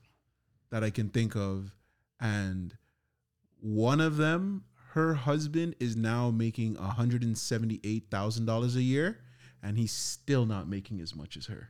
[0.71, 1.75] that I can think of,
[2.19, 2.75] and
[3.61, 4.63] one of them,
[4.93, 9.19] her husband is now making hundred and seventy-eight thousand dollars a year,
[9.61, 11.69] and he's still not making as much as her.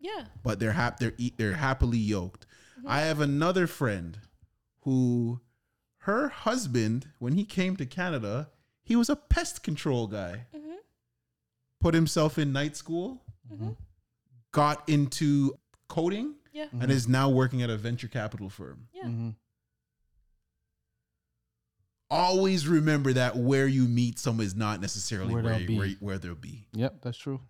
[0.00, 0.24] Yeah.
[0.42, 2.44] but they're hap- they're e- they're happily yoked.
[2.84, 4.18] I have another friend
[4.80, 5.40] who
[5.98, 8.50] her husband, when he came to Canada,
[8.82, 10.46] he was a pest control guy.
[10.52, 10.78] Mhm.
[11.78, 13.76] Put himself in night school, Mhm.
[14.52, 15.54] Got into
[15.88, 16.66] coding, Yeah.
[16.72, 18.88] and is now working at a venture capital firm.
[18.92, 19.04] Yeah.
[19.04, 19.36] Mhm.
[22.10, 25.78] Always remember that where you meet someone is not necessarily Where where, they'll you- be.
[25.78, 26.66] where, where they'll be.
[26.74, 27.40] Yep, that's true.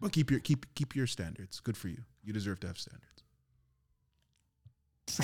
[0.00, 1.58] But keep your keep keep your standards.
[1.58, 2.04] Good for you.
[2.22, 3.22] You deserve to have standards.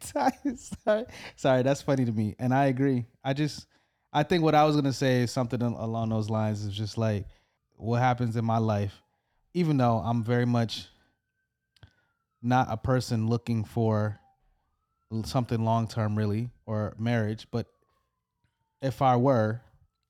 [0.00, 1.04] sorry,
[1.36, 3.06] sorry, that's funny to me, and I agree.
[3.24, 3.66] I just,
[4.12, 6.64] I think what I was gonna say is something along those lines.
[6.64, 7.26] Is just like
[7.76, 9.02] what happens in my life,
[9.54, 10.86] even though I'm very much
[12.42, 14.18] not a person looking for
[15.24, 17.46] something long term, really, or marriage.
[17.50, 17.66] But
[18.82, 19.60] if I were,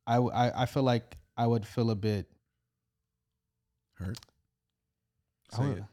[0.06, 0.18] I
[0.62, 2.26] I feel like I would feel a bit.
[3.94, 4.18] Hurt.
[5.56, 5.84] I, would.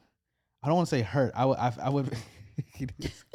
[0.63, 1.33] I don't want to say hurt.
[1.35, 1.57] I would.
[1.57, 2.15] I, I would.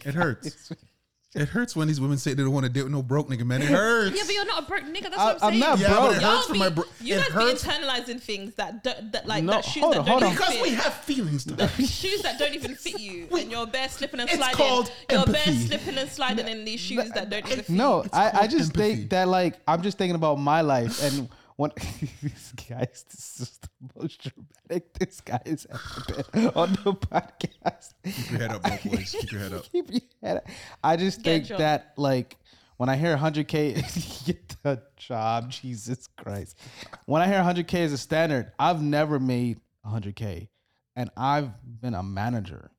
[0.04, 0.70] It hurts.
[1.36, 3.44] It hurts when these women say they don't want to date with no broke nigga,
[3.44, 3.60] man.
[3.60, 4.16] It hurts.
[4.16, 5.02] Yeah, but you're not a broke nigga.
[5.10, 5.60] That's I- what I'm I'm saying.
[5.60, 6.00] not Yeah, broke.
[6.10, 9.10] but it hurts for my bro- You it guys hurts- be internalizing things that don't,
[9.12, 10.28] that like No, that shoes hold that on, don't hold on.
[10.32, 10.62] even because fit.
[10.62, 11.44] we have feelings.
[11.46, 14.48] To shoes that don't even fit you, and you're bare slipping and sliding.
[14.48, 14.74] It's sliding.
[14.74, 17.68] called you're bare slipping and sliding in these shoes that don't even fit.
[17.68, 18.10] No, you.
[18.12, 18.94] I, I just empathy.
[18.96, 21.70] think that like I'm just thinking about my life and when
[22.22, 23.68] this guy's this is the
[24.00, 27.94] most dramatic this guy has ever been on the podcast.
[28.04, 29.16] Keep your head up, broke boys.
[29.18, 29.72] Keep your head up.
[29.72, 30.46] Keep your head up.
[30.82, 31.58] I just Get think job.
[31.58, 32.36] that like
[32.76, 36.58] when I hear 100k get the job, Jesus Christ.
[37.06, 40.48] When I hear 100k as a standard, I've never made 100k
[40.96, 41.50] and I've
[41.80, 42.70] been a manager.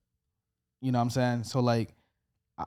[0.81, 1.43] You know what I'm saying?
[1.45, 1.93] So like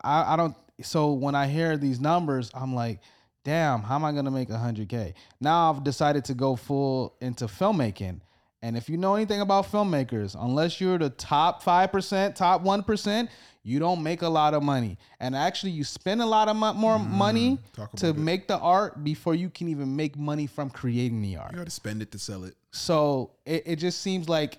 [0.03, 3.01] I, I don't so when I hear these numbers, I'm like,
[3.49, 5.15] damn, how am I gonna make 100k?
[5.41, 8.20] Now I've decided to go full into filmmaking.
[8.61, 13.29] And if you know anything about filmmakers, unless you're the top 5%, top 1%,
[13.62, 14.99] you don't make a lot of money.
[15.19, 17.59] And actually, you spend a lot of mo- more mm, money
[17.97, 18.19] to it.
[18.19, 21.53] make the art before you can even make money from creating the art.
[21.53, 22.55] You got to spend it to sell it.
[22.73, 24.59] So it, it just seems like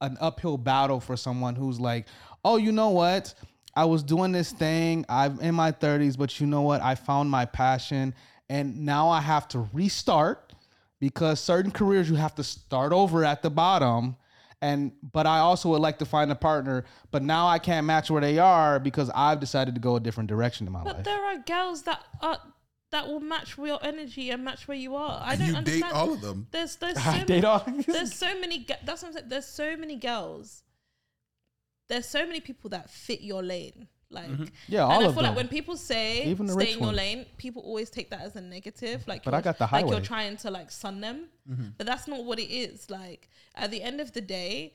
[0.00, 2.06] an uphill battle for someone who's like,
[2.42, 3.34] oh, you know what?
[3.76, 5.04] I was doing this thing.
[5.08, 6.80] I'm in my 30s, but you know what?
[6.80, 8.14] I found my passion.
[8.48, 10.52] And now I have to restart
[11.00, 14.16] because certain careers you have to start over at the bottom.
[14.62, 18.10] And but I also would like to find a partner, but now I can't match
[18.10, 20.96] where they are because I've decided to go a different direction in my But life.
[20.96, 22.38] But there are girls that are
[22.90, 25.20] that will match your energy and match where you are.
[25.22, 25.82] I And don't you understand.
[25.92, 26.46] date all of them.
[26.50, 29.28] There's there's so I many, date all there's so many that's what I'm saying.
[29.28, 30.62] There's so many girls.
[31.88, 33.88] There's so many people that fit your lane.
[34.10, 34.30] Like
[34.68, 35.30] Yeah, all and I of feel them.
[35.30, 36.96] like when people say Even stay in your ones.
[36.96, 39.06] lane, people always take that as a negative.
[39.08, 39.82] Like But I got the highway.
[39.84, 41.26] like you're trying to like sun them.
[41.50, 41.68] Mm-hmm.
[41.78, 42.88] But that's not what it is.
[42.90, 44.74] Like at the end of the day,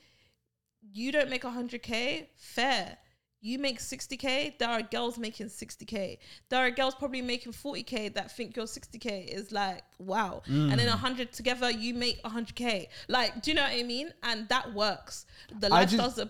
[0.82, 2.98] you don't make 100k, fair.
[3.42, 6.18] You make 60k, there are girls making 60k.
[6.50, 10.42] There are girls probably making 40k that think your 60k is like, wow.
[10.46, 10.76] And Mm.
[10.78, 12.88] then 100 together, you make 100k.
[13.08, 14.12] Like, do you know what I mean?
[14.24, 15.26] And that works.
[15.58, 16.30] The life just- does a,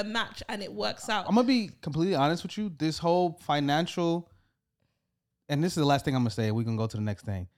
[0.00, 1.26] a match and it works out.
[1.28, 2.72] I'm gonna be completely honest with you.
[2.78, 4.30] This whole financial,
[5.48, 6.52] and this is the last thing I'm gonna say.
[6.52, 7.48] We can go to the next thing.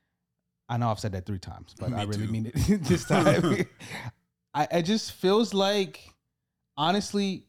[0.70, 2.32] I know I've said that three times, but Me I really too.
[2.32, 2.54] mean it
[2.84, 3.66] this time.
[4.54, 6.14] I it just feels like,
[6.78, 7.44] honestly,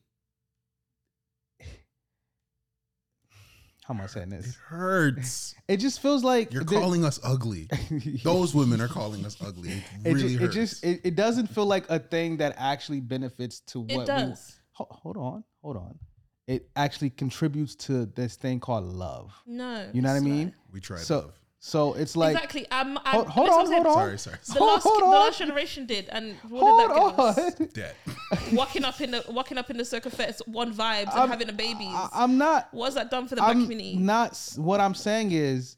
[3.92, 4.56] how am I saying It this?
[4.56, 5.56] hurts.
[5.68, 7.68] It just feels like You're calling us ugly.
[8.24, 9.70] Those women are calling us ugly.
[9.72, 10.54] It it, really ju- it hurts.
[10.56, 14.60] just it, it doesn't feel like a thing that actually benefits to what it does.
[14.74, 16.00] Ho- hold on, hold on.
[16.48, 19.34] It actually contributes to this thing called love.
[19.46, 19.90] No.
[19.94, 20.46] You know what I mean?
[20.46, 21.40] like- we tried So, love.
[21.64, 22.70] So it's like exactly.
[22.72, 23.94] Um, I'm, hold, hold on, hold on.
[23.94, 24.38] Sorry, sorry.
[24.48, 27.74] The Hold- last, hold the last generation did, and what Hold did that give us?
[27.74, 27.96] Dead.
[28.54, 31.50] walking up in the walking up in the circle fest, one vibes, and I'm- having
[31.50, 31.86] a baby.
[31.88, 32.70] I, I'm not.
[32.72, 33.96] What's that done for the I'm community?
[33.96, 34.36] not.
[34.56, 35.78] What I'm saying is,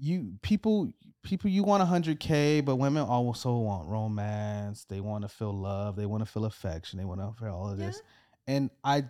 [0.00, 4.86] you people, people, you want 100k, but women also want romance.
[4.88, 5.94] They want to feel love.
[5.94, 6.98] They want to feel affection.
[6.98, 8.00] They want to feel all of this.
[8.46, 9.04] And I,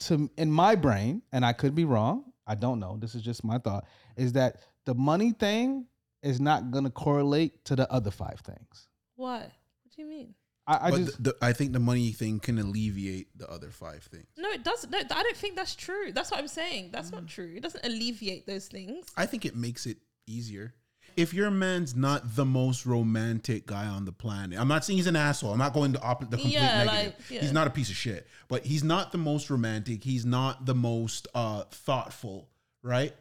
[0.00, 2.27] to in my brain, and I could be wrong.
[2.48, 2.96] I don't know.
[2.98, 3.84] This is just my thought.
[4.16, 4.56] Is that
[4.86, 5.86] the money thing
[6.22, 8.88] is not going to correlate to the other five things.
[9.16, 9.42] What?
[9.42, 10.34] What do you mean?
[10.66, 13.70] I, I but just the, the, I think the money thing can alleviate the other
[13.70, 14.26] five things.
[14.36, 14.90] No, it doesn't.
[14.90, 16.12] No, I don't think that's true.
[16.12, 16.90] That's what I'm saying.
[16.92, 17.14] That's Mm.
[17.14, 17.54] not true.
[17.56, 19.06] It doesn't alleviate those things.
[19.16, 20.74] I think it makes it easier.
[21.18, 25.08] If your man's not the most romantic guy on the planet, I'm not saying he's
[25.08, 25.50] an asshole.
[25.52, 27.14] I'm not going to op- the complete Yeah, negative.
[27.18, 27.40] like, yeah.
[27.40, 30.04] He's not a piece of shit, but he's not the most romantic.
[30.04, 32.48] He's not the most uh, thoughtful,
[32.82, 33.14] right?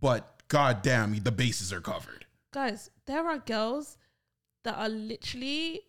[0.00, 2.26] But goddamn, the bases are covered.
[2.52, 3.98] Guys, there are girls
[4.64, 5.82] that are literally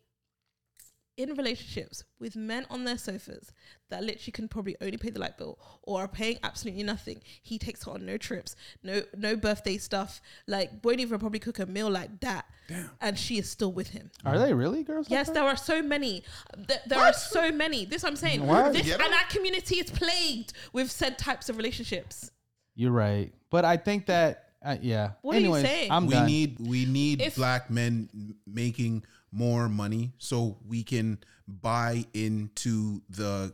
[1.17, 3.51] in relationships with men on their sofas
[3.89, 7.21] that literally can probably only pay the light bill or are paying absolutely nothing.
[7.41, 11.59] He takes her on no trips, no no birthday stuff, like won't even probably cook
[11.59, 12.45] a meal like that.
[12.67, 12.89] Damn.
[12.99, 14.11] And she is still with him.
[14.25, 15.07] Are they really girls?
[15.09, 15.35] Yes, that?
[15.35, 16.23] there are so many.
[16.67, 17.85] Th- there are so many.
[17.85, 18.45] This I'm saying.
[18.45, 18.73] What?
[18.73, 19.13] This Get and 'em?
[19.13, 22.31] our community is plagued with said types of relationships.
[22.75, 25.11] You're right, but I think that uh, yeah.
[25.21, 25.91] What are you saying?
[25.91, 26.25] I'm we done.
[26.25, 28.09] need we need If- black men
[28.47, 29.03] making
[29.35, 31.17] more money so we can
[31.47, 33.53] buy into the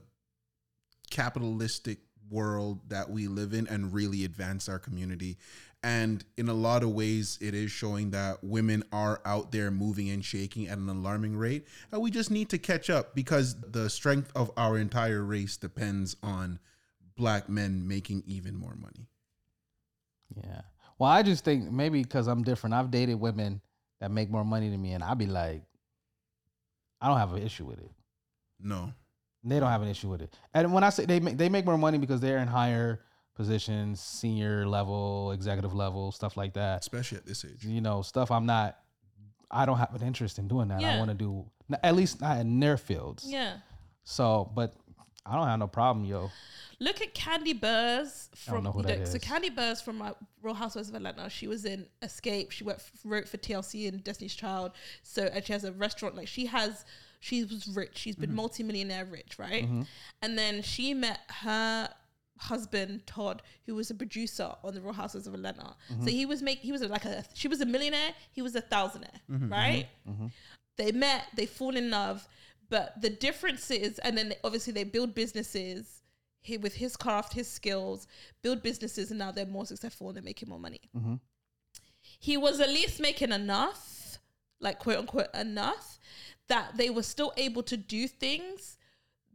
[1.09, 1.99] capitalistic
[2.29, 5.37] world that we live in and really advance our community
[5.83, 10.09] and in a lot of ways it is showing that women are out there moving
[10.09, 13.89] and shaking at an alarming rate and we just need to catch up because the
[13.89, 16.57] strength of our entire race depends on
[17.17, 19.07] black men making even more money
[20.37, 20.61] Yeah.
[21.01, 22.75] Well, I just think maybe because I'm different.
[22.75, 23.59] I've dated women
[23.99, 25.63] that make more money than me, and I'd be like,
[27.01, 27.91] I don't have an issue with it.
[28.59, 28.93] no
[29.43, 30.33] They don't have an issue with it.
[30.53, 33.01] And when I say they make they make more money because they're in higher
[33.35, 36.81] positions, senior level, executive level, stuff like that.
[36.81, 38.77] especially at this age You know, stuff I'm not.
[39.49, 40.81] I don't have an interest in doing that.
[40.83, 41.45] I want to do
[41.83, 43.25] at least not in their fields.
[43.27, 43.57] Yeah.
[44.03, 44.73] So, but
[45.25, 46.31] I don't have no problem, yo.
[46.79, 49.19] Look at Kandi Burruss from know who you know, that so.
[49.19, 50.11] Kandi Burruss from uh,
[50.41, 51.29] Real Housewives of Atlanta.
[51.29, 52.49] She was in Xscape.
[52.51, 54.71] She worked, wrote for TLC and Destiny's Child.
[55.03, 56.15] So and she has a restaurant.
[56.15, 56.83] Like she has,
[57.19, 57.91] she was rich.
[57.97, 58.21] She's Mm-hmm.
[58.25, 59.67] been multimillionaire rich, right?
[60.23, 61.89] And then she met her
[62.39, 65.75] husband Todd, who was a producer on the Real Housewives of Atlanta.
[65.91, 66.03] Mm-hmm.
[66.05, 68.13] So he was make he was like a she was a millionaire.
[68.31, 69.51] He was a thousandaire, Mm-hmm.
[69.51, 69.87] right?
[70.77, 71.25] They met.
[71.35, 72.27] They fall in love.
[72.71, 76.01] But the difference is, and then obviously they build businesses
[76.39, 78.07] he, with his craft, his skills,
[78.41, 80.79] build businesses, and now they're more successful and they're making more money.
[80.97, 81.15] Mm-hmm.
[82.17, 84.19] He was at least making enough,
[84.61, 85.99] like quote unquote enough,
[86.47, 88.77] that they were still able to do things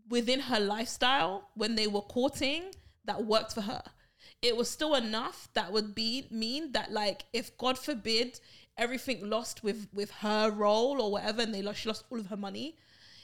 [0.08, 2.62] within her lifestyle when they were courting
[3.04, 3.82] that worked for her.
[4.40, 8.40] It was still enough that would be mean that like if God forbid
[8.78, 12.26] everything lost with with her role or whatever and they lost she lost all of
[12.26, 12.76] her money,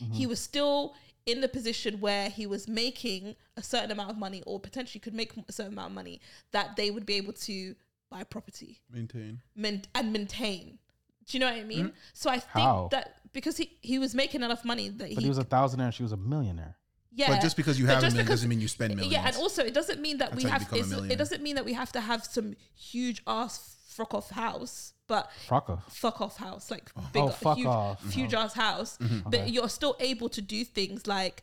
[0.02, 0.12] Mm-hmm.
[0.14, 0.94] he was still
[1.26, 5.14] in the position where he was making a certain amount of money or potentially could
[5.14, 6.20] make a certain amount of money
[6.50, 7.74] that they would be able to
[8.10, 10.78] buy property maintain main- and maintain.
[11.26, 11.86] Do you know what I mean?
[11.86, 11.96] Mm-hmm.
[12.12, 12.88] So I think How?
[12.90, 15.84] that because he, he was making enough money that But he, he was a thousandaire
[15.84, 16.74] and she was a millionaire.
[17.14, 17.28] yeah.
[17.28, 19.12] But just because you have a just million because- doesn't mean you spend millions.
[19.12, 20.60] Yeah, and also it doesn't mean that That's we have.
[20.68, 24.14] become a It's, it doesn't mean that we have to have some huge ass fuck
[24.14, 25.96] off house, but Fuck off.
[25.96, 28.12] fuck off house, like big, Oh, fuck huge, off.
[28.12, 28.96] huge ass house.
[28.98, 29.30] Mm-hmm.
[29.30, 31.42] But you're still able to do things like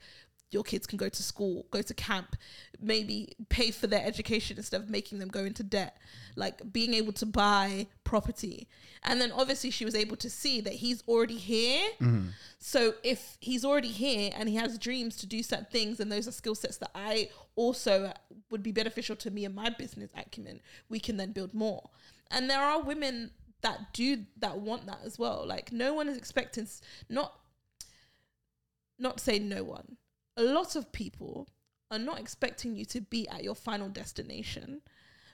[0.52, 2.36] your kids can go to school, go to camp,
[2.82, 5.96] maybe pay for their education instead of making them go into debt,
[6.36, 8.68] like being able to buy property.
[9.04, 11.88] And then obviously she was able to see that he's already here.
[12.02, 12.30] Mm-hmm.
[12.58, 16.28] So if he's already here and he has dreams to do certain things, and those
[16.28, 18.12] are skill sets that I also
[18.50, 21.92] would be beneficial to me and my business acumen, we can then build more.
[22.32, 23.32] And there are women
[23.62, 25.46] that do that want that as well.
[25.46, 26.68] Like no one is expecting
[27.10, 27.34] not
[28.98, 29.98] not say no one.
[30.38, 31.48] A lot of people
[31.92, 34.82] are not expecting you to be at your final destination,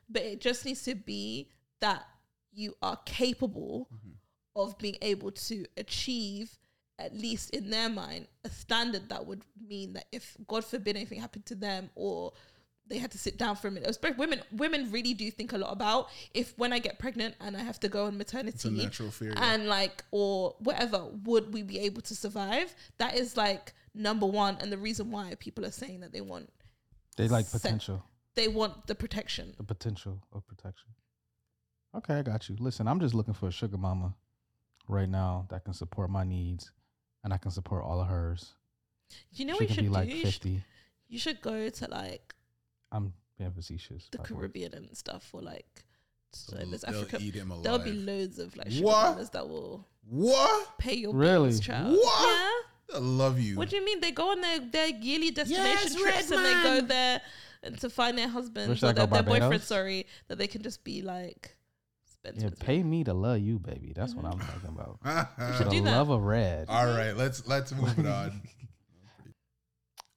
[0.09, 1.49] but it just needs to be
[1.81, 2.05] that
[2.53, 4.11] you are capable mm-hmm.
[4.55, 6.57] of being able to achieve
[6.97, 11.19] at least in their mind a standard that would mean that if god forbid anything
[11.19, 12.31] happened to them or
[12.87, 13.89] they had to sit down for a minute.
[13.89, 17.57] Especially women, women really do think a lot about if when I get pregnant and
[17.57, 19.53] I have to go on maternity, natural fear, yeah.
[19.53, 22.73] and like or whatever, would we be able to survive?
[22.97, 26.49] That is like number one, and the reason why people are saying that they want
[27.17, 28.03] They like Set- potential.
[28.35, 29.53] they want the protection.
[29.57, 30.89] The potential of protection.
[31.95, 32.57] Okay, I got you.
[32.59, 34.13] Listen, I'm just looking for a sugar mama
[34.87, 36.71] right now that can support my needs
[37.23, 38.53] and I can support all of hers.
[39.31, 40.15] You know she what you can should be like do?
[40.15, 40.63] You should, 50.
[41.07, 42.35] you should go to like
[42.91, 44.07] I'm being facetious.
[44.11, 44.39] the by the way.
[44.39, 45.83] Caribbean and stuff, or like
[46.31, 47.17] so there's they'll Africa.
[47.21, 49.11] eat him There'll be loads of like sugar What?
[49.11, 50.77] mamas that will What?
[50.77, 51.49] pay your Really?
[51.49, 51.95] bills, child.
[51.97, 52.27] What?
[52.91, 52.95] Yeah.
[52.97, 53.55] I love you.
[53.55, 53.99] What do you mean?
[53.99, 57.21] They go on their, their yearly destination Yes, trips and they go there
[57.63, 59.49] and to find their husbands Wish I or their, go their Barbados.
[59.61, 61.55] boyfriends, sorry, that they can just be like,
[62.05, 62.67] spend, Yeah, spend, spend.
[62.67, 63.93] pay me to love you, baby.
[63.95, 64.99] That's what I'm talking about.
[65.57, 65.91] should the do that.
[65.97, 66.67] love of red.
[66.69, 68.41] All right, let's let's move it on.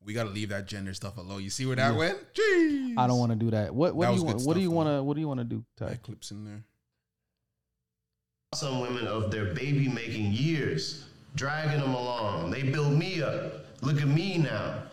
[0.09, 1.43] we gotta leave that gender stuff alone.
[1.43, 1.99] You see where that Yeah.
[1.99, 2.19] went?
[2.33, 2.95] Jeez.
[2.97, 3.75] I don't want to do that.
[3.75, 4.47] What what That do was you good want?
[4.47, 4.75] What do you though.
[4.75, 5.89] want to what do you want to do, Ty?
[5.91, 6.65] That clips in there.
[8.55, 11.05] some women of their baby making years,
[11.35, 12.51] dragging them along.
[12.51, 13.67] They build me up.
[13.83, 14.85] Look at me now.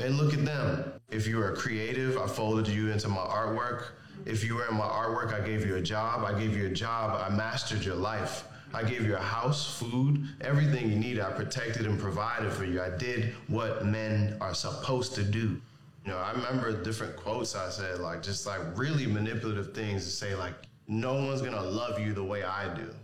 [0.00, 0.92] And look at them.
[1.08, 3.90] If you are creative, I folded you into my artwork.
[4.26, 6.24] If you were in my artwork, I gave you a job.
[6.24, 7.16] I gave you a job.
[7.24, 8.47] I mastered your life.
[8.74, 11.22] I gave you a house, food, everything you needed.
[11.22, 12.82] I protected and provided for you.
[12.82, 15.60] I did what men are supposed to do.
[16.04, 20.10] You know, I remember different quotes I said, like just like really manipulative things to
[20.10, 20.54] say, like,
[20.86, 22.94] no one's gonna love you the way I do.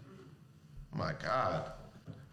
[0.92, 1.72] My God.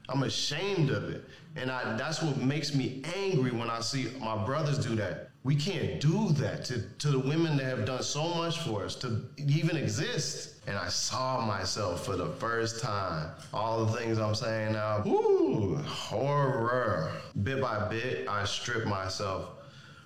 [0.08, 1.24] I'm ashamed of it.
[1.56, 5.31] And I, that's what makes me angry when I see my brothers do that.
[5.44, 8.96] We can't do that to, to the women that have done so much for us
[8.98, 10.62] to even exist.
[10.68, 13.32] And I saw myself for the first time.
[13.52, 17.12] All the things I'm saying now, whoo, horror.
[17.42, 19.50] Bit by bit, I stripped myself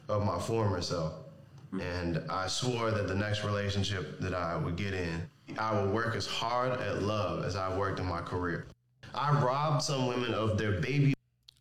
[0.07, 1.13] of my former self.
[1.81, 5.29] And I swore that the next relationship that I would get in,
[5.59, 8.67] I would work as hard at love as I worked in my career.
[9.13, 11.13] I robbed some women of their baby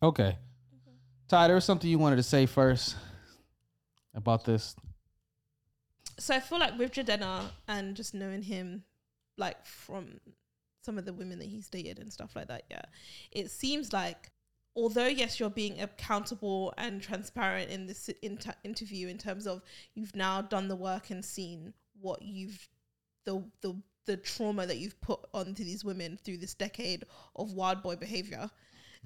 [0.05, 0.37] Okay.
[1.29, 2.95] Ty, there was something you wanted to say first
[4.15, 4.77] about this.
[6.19, 8.85] so I feel like with Jidenna and just knowing him,
[9.37, 10.21] like from
[10.83, 12.83] some of the women that he's dated and stuff like that, yeah,
[13.33, 14.31] it seems like
[14.77, 19.63] although yes, you're being accountable and transparent in this inter- interview in terms of
[19.95, 22.69] you've now done the work and seen what you've
[23.25, 23.75] the the
[24.07, 27.05] the trauma that you've put onto these women through this decade
[27.37, 28.51] of wild boy behavior.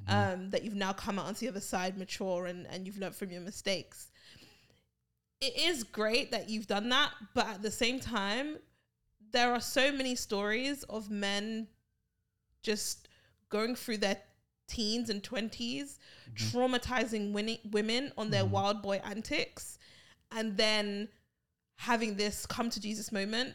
[0.07, 3.17] Um, that you've now come out onto the other side mature and, and you've learned
[3.17, 4.13] from your mistakes
[5.41, 8.57] it is great that you've done that, but at the same time,
[9.33, 11.69] there are so many stories of men
[12.63, 13.09] just
[13.49, 14.17] going through their
[14.67, 16.35] teens and 20s, mm-hmm.
[16.35, 18.53] traumatizing winning, women on their mm-hmm.
[18.53, 19.79] wild boy antics,
[20.33, 21.09] and then
[21.77, 23.55] having this come to Jesus moment.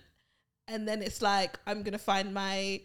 [0.67, 2.81] And then it's like, I'm going to find my,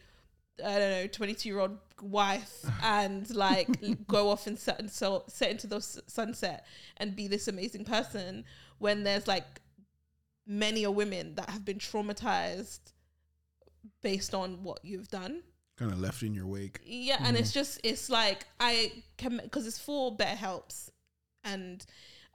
[0.64, 3.68] I don't know, 22 year old wife and like
[4.08, 6.66] go off and set, and so, set into the s- sunset
[6.96, 8.44] and be this amazing person
[8.78, 9.44] when there's like
[10.46, 12.80] many a women that have been traumatized
[14.02, 15.42] based on what you've done.
[15.76, 16.80] Kind of left in your wake.
[16.84, 17.36] Yeah, and mm-hmm.
[17.36, 20.90] it's just it's like I can because it's for BetterHelps,
[21.44, 21.84] and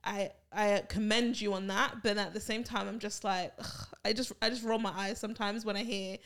[0.04, 2.04] I I commend you on that.
[2.04, 4.92] But at the same time, I'm just like ugh, I just I just roll my
[4.96, 6.18] eyes sometimes when I hear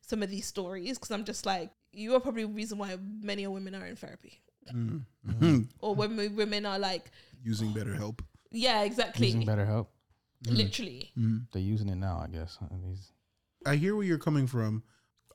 [0.00, 3.46] some of these stories because I'm just like you are probably the reason why many
[3.46, 4.42] women are in therapy,
[4.74, 5.60] mm-hmm.
[5.78, 7.10] or when we- women are like
[7.44, 8.20] Using BetterHelp.
[8.54, 9.90] Yeah exactly Using better help.
[10.44, 10.56] Mm-hmm.
[10.56, 11.36] literally mm-hmm.
[11.52, 12.58] They're using it now, I guess.
[12.84, 13.12] These
[13.66, 14.82] I hear where you're coming from.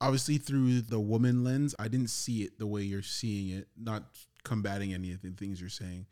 [0.01, 3.67] Obviously, through the woman lens, I didn't see it the way you're seeing it.
[3.77, 4.03] Not
[4.43, 6.05] combating any of the things you're saying.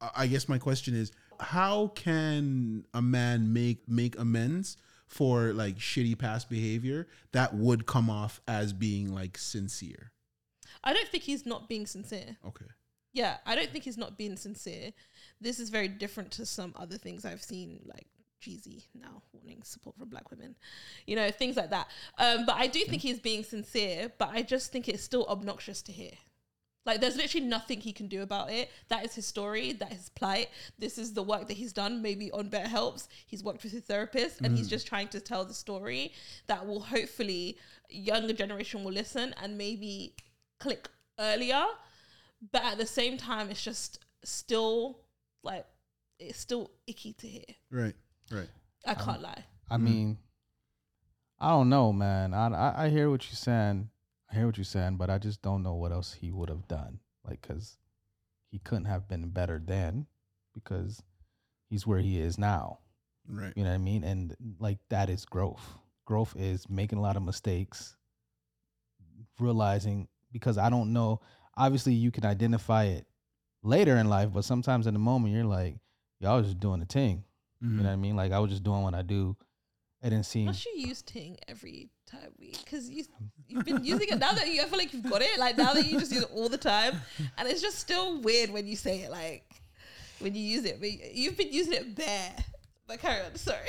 [0.00, 5.76] I- I guess my question is, how can a man make make amends for like
[5.78, 10.12] shitty past behavior that would come off as being like sincere?
[10.82, 12.36] I don't think he's not being sincere.
[12.46, 12.66] Okay.
[13.12, 14.92] Yeah, I don't think he's not being sincere.
[15.40, 18.06] This is very different to some other things I've seen, like
[18.40, 20.56] Jeezy now wanting support from black women,
[21.06, 21.88] you know, things like that.
[22.18, 25.82] Um, but I do think he's being sincere, but I just think it's still obnoxious
[25.82, 26.12] to hear.
[26.86, 28.70] Like, there's literally nothing he can do about it.
[28.88, 29.72] That is his story.
[29.72, 30.48] That is his plight.
[30.78, 32.00] This is the work that he's done.
[32.00, 35.52] Maybe on BetterHelps, he's worked with his therapist, and he's just trying to tell the
[35.52, 36.14] story
[36.46, 37.58] that will hopefully
[37.90, 40.14] younger generation will listen and maybe
[40.58, 40.88] click
[41.18, 41.64] earlier.
[42.50, 45.00] But at the same time, it's just still
[45.42, 45.66] like
[46.18, 47.44] it's still icky to hear.
[47.70, 47.94] Right.
[48.30, 48.48] Right.
[48.86, 49.44] I can't um, lie.
[49.70, 49.82] I mm.
[49.82, 50.18] mean,
[51.38, 52.34] I don't know, man.
[52.34, 53.90] I, I I hear what you're saying.
[54.30, 56.68] I hear what you're saying, but I just don't know what else he would have
[56.68, 57.00] done.
[57.26, 57.76] Like, cause
[58.50, 60.06] he couldn't have been better then,
[60.54, 61.02] because
[61.68, 62.78] he's where he is now.
[63.28, 63.52] Right.
[63.56, 64.04] You know what I mean?
[64.04, 65.62] And like that is growth.
[66.04, 67.96] Growth is making a lot of mistakes,
[69.38, 71.20] realizing because I don't know.
[71.56, 73.06] Obviously, you can identify it
[73.62, 75.76] later in life, but sometimes in the moment you're like,
[76.20, 77.24] "Y'all was just doing the thing."
[77.60, 77.84] You know mm-hmm.
[77.84, 78.16] what I mean?
[78.16, 79.36] Like I was just doing what I do.
[80.02, 80.46] I didn't seem.
[80.46, 82.52] Must you use Ting every time we?
[82.52, 83.04] Because you
[83.48, 85.38] you've been using it now that you I feel like you've got it.
[85.38, 86.96] Like now that you just use it all the time,
[87.36, 89.10] and it's just still weird when you say it.
[89.10, 89.44] Like
[90.20, 92.34] when you use it, but you've been using it bare.
[92.86, 93.34] But carry on.
[93.36, 93.58] Sorry.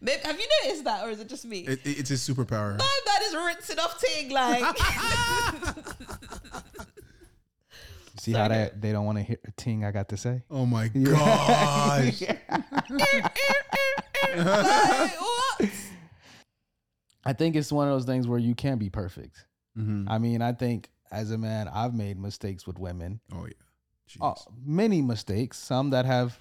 [0.00, 1.60] Maybe, have you noticed that, or is it just me?
[1.60, 2.78] It, it- it's his superpower.
[2.78, 4.76] My man is rinsing off Ting like.
[8.26, 10.42] See how that they don't want to hear a ting I got to say.
[10.50, 12.22] Oh my gosh.
[12.22, 12.40] like.
[17.24, 19.46] I think it's one of those things where you can't be perfect.
[19.76, 20.06] Mhm.
[20.08, 23.20] I mean, I think as a man, I've made mistakes with women.
[23.32, 23.52] Oh yeah.
[24.08, 24.18] Jeez.
[24.20, 24.34] Uh,
[24.64, 26.38] many mistakes, some that have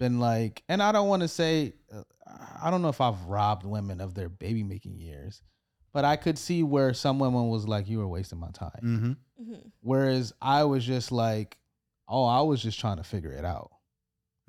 [0.00, 2.02] been like, and I don't want to say, uh,
[2.62, 5.42] I don't know if I've robbed women of their baby making years,
[5.92, 8.80] but I could see where some women was like, you were wasting my time.
[8.82, 9.16] Mhm.
[9.42, 9.70] Mhm.
[9.80, 11.58] Whereas I was just like,
[12.08, 13.70] oh, I was just trying to figure it out.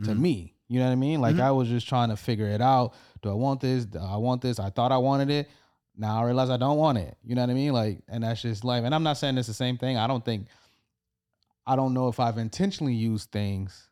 [0.03, 0.19] To Mhm.
[0.19, 1.19] me, you know what I mean?
[1.21, 1.41] Like Mhm.
[1.41, 2.93] I was just trying to figure it out.
[3.21, 3.85] Do I want this?
[3.85, 4.59] Do I want this?
[4.59, 5.49] I thought I wanted it.
[5.95, 7.17] now I realize I don't want it.
[7.25, 7.73] You know what I mean?
[7.73, 8.85] Like, and that's just life.
[8.85, 9.97] And I'm not saying it's the same thing.
[9.97, 10.47] I don't think,
[11.67, 13.89] I don't know if I've intentionally used things,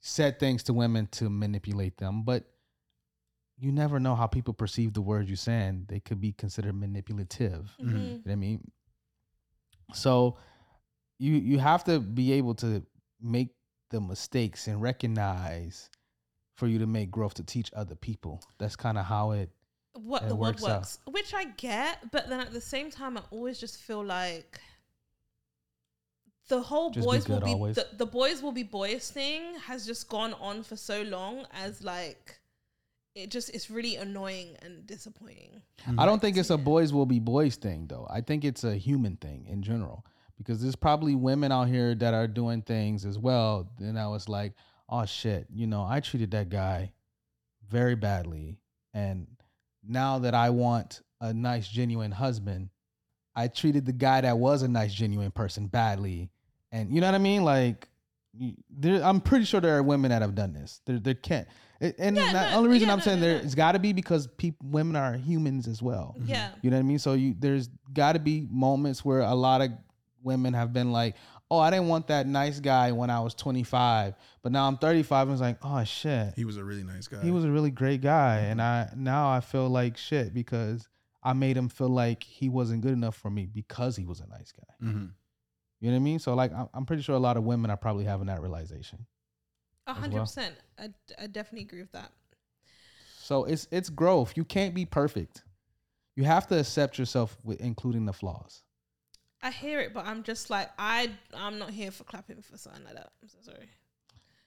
[0.00, 2.44] said things to women to manipulate them, but
[3.58, 5.86] you never know how people perceive the words you're saying.
[5.88, 7.72] They could be considered manipulative.
[7.80, 7.86] Mhm.
[7.86, 8.70] You know what I mean?
[9.92, 10.38] So
[11.18, 12.84] you you have to be able to
[13.20, 13.54] make
[13.90, 15.88] the mistakes and recognize
[16.56, 18.42] for you to make growth to teach other people.
[18.58, 19.50] That's kind of how it
[19.94, 23.22] what the word works works, which I get, but then at the same time, I
[23.30, 24.60] always just feel like
[26.48, 29.86] the whole Just be boys will be the, the boys will be boys thing has
[29.86, 32.38] just gone on for so long as like
[33.14, 35.62] it just it's really annoying and disappointing.
[35.98, 38.06] I don't think it's a boys will be boys thing though.
[38.10, 40.04] I think it's a human thing in general
[40.36, 43.70] because there's probably women out here that are doing things as well.
[43.78, 44.54] Then I was like,
[44.88, 46.92] oh shit, you know, I treated that guy
[47.68, 48.58] very badly,
[48.92, 49.26] and
[49.86, 52.68] now that I want a nice, genuine husband,
[53.36, 56.30] I treated the guy that was a nice, genuine person badly,
[56.72, 57.88] and you know what I mean, like.
[58.68, 60.80] There, I'm pretty sure there are women that have done this.
[60.86, 61.46] There, there can't,
[61.80, 63.44] and and Yeah, the no, only reason yeah, I'm no, saying no, there, no.
[63.44, 66.14] it's got to be because people, women are humans as well.
[66.24, 66.50] Yeah.
[66.62, 66.98] You know what I mean?
[66.98, 69.70] So you there's got to be moments where a lot of
[70.22, 71.16] women have been like,
[71.50, 75.28] "Oh, I didn't want that nice guy when I was 25, but now I'm 35
[75.28, 76.34] and it's like, "Oh shit.
[76.36, 77.22] He was a really nice guy.
[77.22, 80.88] He was a really great guy and I now I feel like shit because
[81.22, 84.26] I made him feel like he wasn't good enough for me because he was a
[84.28, 85.10] nice guy." Mhm.
[85.80, 86.18] You know what I mean?
[86.18, 89.04] So like I'm- I'm pretty sure a lot of women are probably having that realization.
[89.86, 90.54] A hundred percent.
[90.78, 90.90] I
[91.20, 92.10] I definitely agree with that.
[93.20, 94.36] So it's it's growth.
[94.36, 95.42] You can't be perfect.
[96.16, 98.62] You have to accept yourself with including the flaws.
[99.42, 102.84] I hear it, but I'm just like I I'm not here for clapping for something
[102.84, 103.10] like that.
[103.22, 103.68] I'm so sorry.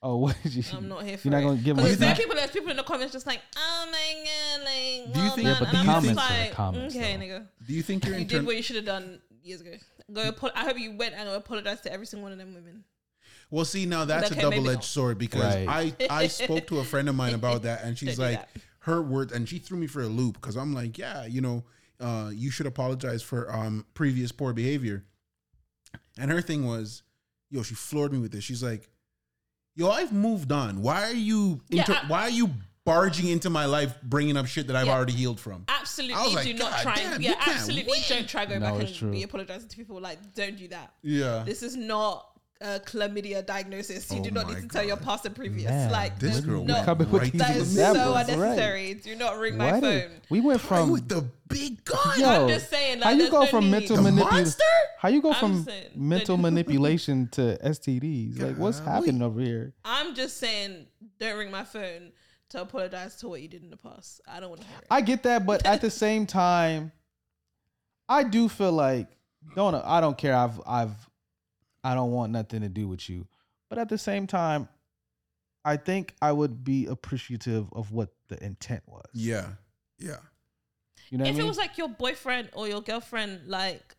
[0.02, 0.64] Oh, what did you?
[0.74, 2.70] I'm not here for You're not gonna give Because them there are people, there's people
[2.70, 5.72] in the comments just like, oh my god, like, Do you well think- Yeah, but
[5.72, 7.24] the I'm just comments are like, comments, okay, though.
[7.24, 9.72] nigga, Do you think you're you did what you should have done years ago.
[10.14, 12.84] Go, apo- I hope you went and apologized to every single one of them women.
[13.49, 15.95] Well, see, now that's Okay, a double edged sword because Right.
[15.99, 18.49] I I spoke to a friend of mine about that, and she's like, that.
[18.80, 21.64] her words, and she threw me for a loop because I'm like, yeah, you know,
[21.99, 25.06] uh, you should apologize for um previous poor behavior.
[26.19, 27.03] And her thing was,
[27.49, 28.44] yo, she floored me with this.
[28.44, 28.90] She's like,
[29.76, 30.82] yo, I've moved on.
[30.82, 32.49] Why are you Yeah, I- why are you
[32.84, 34.94] barging into my life, bringing up shit that I've Yeah.
[34.95, 35.65] already healed from?
[35.68, 36.95] Absolutely, I like, do not God try.
[36.95, 38.02] damn, and, yeah, absolutely, win.
[38.10, 39.11] don't try go No, back and true.
[39.11, 39.99] be apologizing to people.
[40.02, 40.94] Like, don't do that.
[41.02, 42.28] Yeah, This is not
[42.62, 44.12] a chlamydia diagnosis.
[44.12, 45.70] You Oh do not need to tell your past and previous.
[45.70, 48.16] Man, like, this there's girl no, Coming with right these that to is so examples,
[48.16, 48.30] right.
[48.30, 48.94] unnecessary.
[48.96, 50.12] Do not ring my Why phone.
[50.30, 52.20] we went Right from with the big gun.
[52.20, 53.72] Yo, I'm just saying, how you go no from need.
[53.72, 54.54] mental manipulation?
[55.00, 58.42] How you go I'm from saying, mental manipulation to STDs?
[58.42, 59.74] Like, what's happening over here?
[59.86, 60.88] I'm just saying,
[61.20, 62.12] don't ring my phone
[62.50, 64.22] to apologize to what you did in the past.
[64.28, 64.88] I don't want to hear it.
[64.90, 66.92] I get that, but at the same time,
[68.10, 69.08] I do feel like
[69.56, 70.36] don't I don't care.
[70.36, 71.10] I've I've
[71.88, 73.26] I don't want nothing to do with you,
[73.69, 74.68] but at the same time,
[75.64, 79.05] I think I would be appreciative of what the intent was.
[79.14, 79.51] Yeah,
[79.97, 80.18] yeah.
[81.09, 81.41] you know if I mean?
[81.41, 83.95] it was like your boyfriend or your girlfriend, like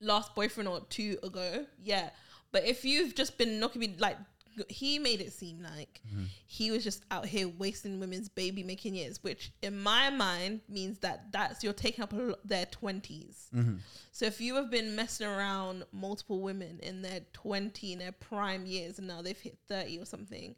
[0.00, 2.10] last boyfriend or two ago, yeah.
[2.50, 4.16] But if you've just been knocking me, like
[4.68, 6.24] he made it seem like Mm-hmm.
[6.46, 10.98] he was just out here wasting women's baby making years, which in my mind means
[10.98, 12.12] that that's you're taking up
[12.44, 13.48] their 20s.
[13.54, 13.76] Mm-hmm.
[14.10, 18.66] So if you have been messing around multiple women in their 20 in their prime
[18.66, 20.54] years and now they've hit 30 or something,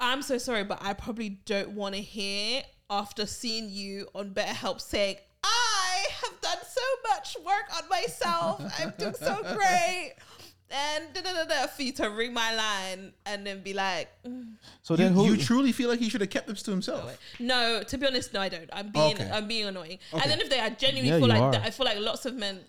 [0.00, 4.80] I'm so sorry, but I probably don't want to hear after seeing you on BetterHelp
[4.80, 6.80] saying, I have done so
[7.10, 8.62] much work on myself.
[8.78, 10.14] I'm doing so great.
[10.70, 14.08] And da, da, da, da, for you to ring my line and then be like,
[14.26, 15.24] "Mm, so You, then who?
[15.24, 17.16] you truly feel like he should have kept this to himself?
[17.38, 17.82] no.
[17.82, 18.68] To be honest, no, I don't.
[18.72, 19.30] I'm being, Okay.
[19.32, 19.98] I'm being annoying.
[20.12, 20.22] Okay.
[20.22, 21.52] And then if they, I genuinely Yeah, feel like are.
[21.52, 21.62] that.
[21.64, 22.60] I feel like lots of men,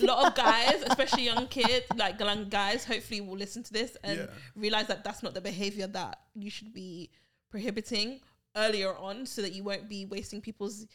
[0.00, 3.96] a lot of guys, especially young kids, like young guys, hopefully will listen to this
[4.02, 4.26] and Yeah.
[4.54, 7.10] realize that that's not the behavior that you should be
[7.50, 8.20] prohibiting
[8.56, 10.86] earlier on, so that you won't be wasting people's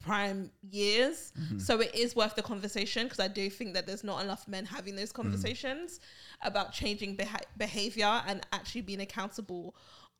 [0.00, 1.32] prime years.
[1.38, 1.58] Mm-hmm.
[1.58, 4.64] So it is worth the conversation because I do think that there's not enough men
[4.64, 5.22] having those Mm-hmm.
[5.22, 6.00] conversations
[6.42, 9.74] about changing beha- behavior and actually being accountable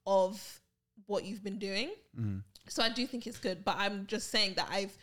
[0.07, 0.61] of
[1.07, 1.90] what you've been doing.
[2.19, 2.39] Mm-hmm.
[2.69, 4.97] So I do think it's good, but I'm just saying that I've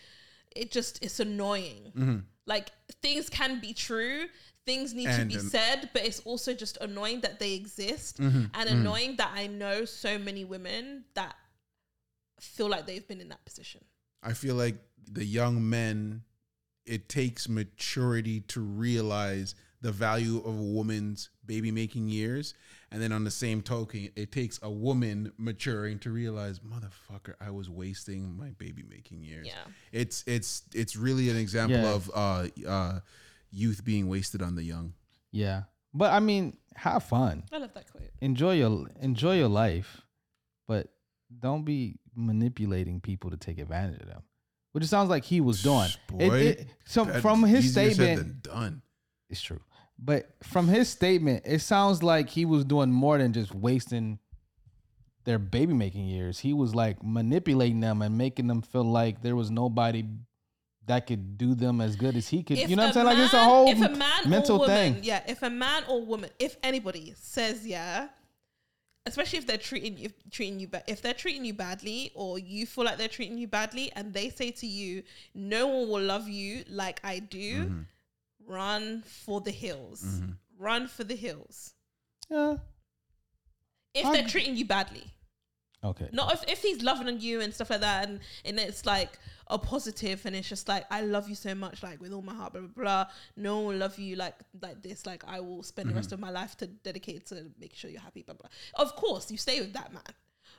[0.56, 1.91] it just it's annoying.
[1.98, 2.18] Mm-hmm.
[2.45, 2.72] Like
[3.02, 4.26] things can be true,
[4.66, 8.45] things need And, to be said, but it's also just annoying that they exist Mm-hmm.
[8.54, 11.36] and annoying that I know so many women that
[12.40, 13.84] feel like they've been in that position.
[14.28, 14.76] I feel like
[15.12, 16.24] the young men,
[16.86, 22.54] it takes maturity to realize the value of a woman's baby making years.
[22.91, 27.52] And then on the same token, it takes a woman maturing to realize, motherfucker, I
[27.52, 29.48] was wasting my baby making years.
[29.48, 29.72] Yeah.
[29.91, 31.94] It's it's it's really an example Yeah.
[31.94, 32.99] of uh uh
[33.52, 34.94] youth being wasted on the young.
[35.32, 35.64] Yeah.
[35.94, 37.44] But I mean, have fun.
[37.52, 38.04] I love that quote.
[38.22, 40.02] Enjoy your enjoy your life,
[40.68, 40.88] but
[41.40, 44.22] don't be manipulating people to take advantage of them.
[44.72, 45.90] Which it sounds like he was doing.
[46.08, 48.82] Boy, it- so from his easier said statement, than done.
[49.30, 49.60] it's true.
[49.99, 54.20] But from his statement, it sounds like he was doing more than just wasting
[55.26, 56.40] their baby making years.
[56.40, 60.06] He was like manipulating them and making them feel like there was nobody
[60.86, 62.58] that could do them as good as he could.
[62.60, 63.18] If you know what I'm a saying?
[63.20, 64.99] Like it's a whole if a man mental woman, thing.
[65.04, 68.08] Yeah, if a man or woman, if anybody says yeah,
[69.07, 72.65] especially if they're treating you treating you bad, if they're treating you badly or you
[72.65, 75.03] feel like they're treating you badly, and they say to you,
[75.34, 77.81] "No one will love you like I do," Mm-hmm.
[78.45, 80.21] run for the hills.
[80.57, 81.73] Run for the hills.
[82.29, 82.57] Yeah.
[83.93, 85.13] If I- they're treating you badly.
[85.84, 86.10] Okay.
[86.12, 89.20] Not if, if he's loving on you and stuff like that, and, and it's like
[89.48, 92.34] a positive, and it's just like I love you so much, like with all my
[92.34, 93.06] heart, blah blah blah.
[93.36, 95.06] No one will love you like like this.
[95.06, 98.02] Like I will spend the rest of my life to dedicate to make sure you're
[98.02, 98.49] happy, blah blah.
[98.76, 100.04] Of course, you stay with that man.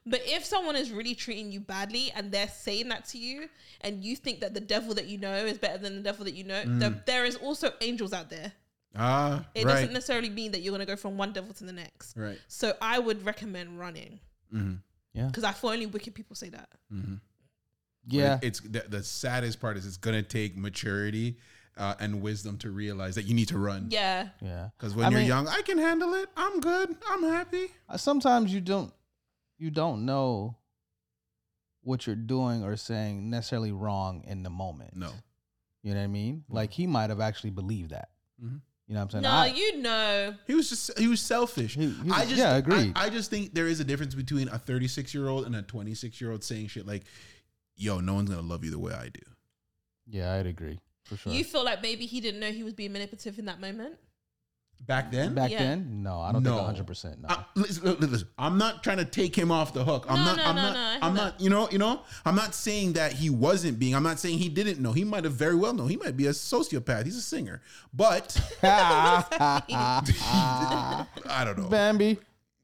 [0.06, 3.48] But if someone is really treating you badly and they're saying that to you,
[3.82, 6.34] and you think that the devil that you know is better than the devil that
[6.34, 8.52] you know, there- there is also angels out there.
[8.96, 9.72] Ah, It right.
[9.72, 12.16] doesn't necessarily mean that you're gonna go from one devil to the next.
[12.16, 12.38] Right.
[12.48, 14.20] So I would recommend running
[14.54, 14.76] Mm-hmm.
[15.14, 15.26] Yeah.
[15.26, 16.68] because I feel only wicked people say that.
[18.06, 18.38] Yeah.
[18.42, 21.36] It's the, the saddest part is it's gonna take maturity
[21.76, 23.88] uh, and wisdom to realize that you need to run.
[23.90, 24.28] Yeah.
[24.40, 24.70] yeah.
[24.76, 26.28] Because when I you're mean- young, I can handle it.
[26.36, 26.96] I'm good.
[27.08, 27.66] I'm happy.
[27.96, 28.92] Sometimes you don't
[29.58, 30.56] you don't know
[31.82, 34.94] what you're doing or saying necessarily wrong in the moment.
[34.96, 35.10] No.
[35.82, 36.44] You know what I mean?
[36.48, 38.10] Like he might have actually believed that.
[38.42, 38.60] Mhm.
[38.88, 39.22] You know what I'm saying?
[39.22, 40.34] No, I- you know.
[40.46, 41.74] He was just he was selfish.
[41.74, 42.92] He- he I was- just yeah, agreed.
[42.96, 45.60] I, I just think there is a difference between a 36 year old and a
[45.62, 47.04] 26 year old saying shit like,
[47.76, 49.20] "Yo, no one's gonna love you the way I do."
[50.10, 51.32] yeah, I'd agree for sure.
[51.34, 53.96] You feel like maybe he didn't know he was being manipulative in that moment.
[54.86, 55.58] Back then, Back Yeah.
[55.58, 56.50] then, no, I don't No.
[56.52, 56.86] think 100.
[56.86, 57.28] percent No.
[57.28, 60.06] I, listen, listen, listen, I'm not trying to take him off the hook.
[60.08, 60.36] I'm No, not.
[60.38, 60.72] no, I'm no, not.
[60.72, 61.22] no, I hear I'm that.
[61.24, 61.40] not.
[61.42, 61.68] You know.
[61.70, 62.00] You know.
[62.24, 63.94] I'm not saying that he wasn't being.
[63.94, 64.92] I'm not saying he didn't know.
[64.92, 65.90] He might have very well known.
[65.90, 67.04] He might be a sociopath.
[67.04, 67.60] He's a singer,
[67.92, 69.24] but I
[71.44, 71.68] don't know.
[71.68, 72.18] Bambi.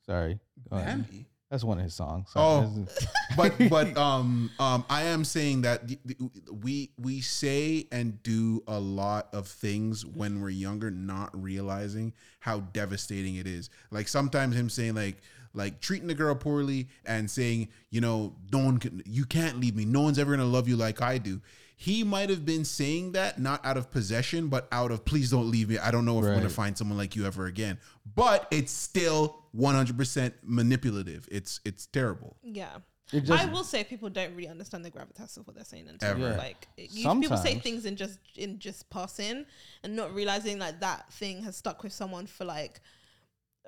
[0.07, 0.39] Sorry.
[0.71, 1.05] Go ahead.
[1.07, 1.27] Bambi?
[1.55, 2.31] That's one of his songs.
[2.35, 2.85] Oh.
[3.37, 6.17] But but um um I am saying that the- the-
[6.53, 12.59] we we say and do a lot of things when we're younger, not realizing how
[12.73, 13.71] devastating it is.
[13.93, 15.19] Like sometimes him saying like
[15.53, 19.77] like treating the girl poorly and saying you know no one can you can't leave
[19.77, 21.41] me no one's ever gonna love you like I do.
[21.77, 25.51] He might have been saying that not out of possession, but out of please don't
[25.51, 25.79] leave me.
[25.79, 27.79] I don't know if I'm gonna find someone like you ever again.
[28.15, 31.29] But it's still 100% manipulative.
[31.31, 32.37] It's it's terrible.
[32.43, 32.77] Yeah.
[33.11, 36.11] Just- I will say people don't really understand the gravitas of what they're saying until
[36.11, 36.21] Ever.
[36.31, 36.37] Yeah.
[36.37, 39.45] like you, people say things in just in just passing
[39.83, 42.81] and not realizing like that thing has stuck with someone for like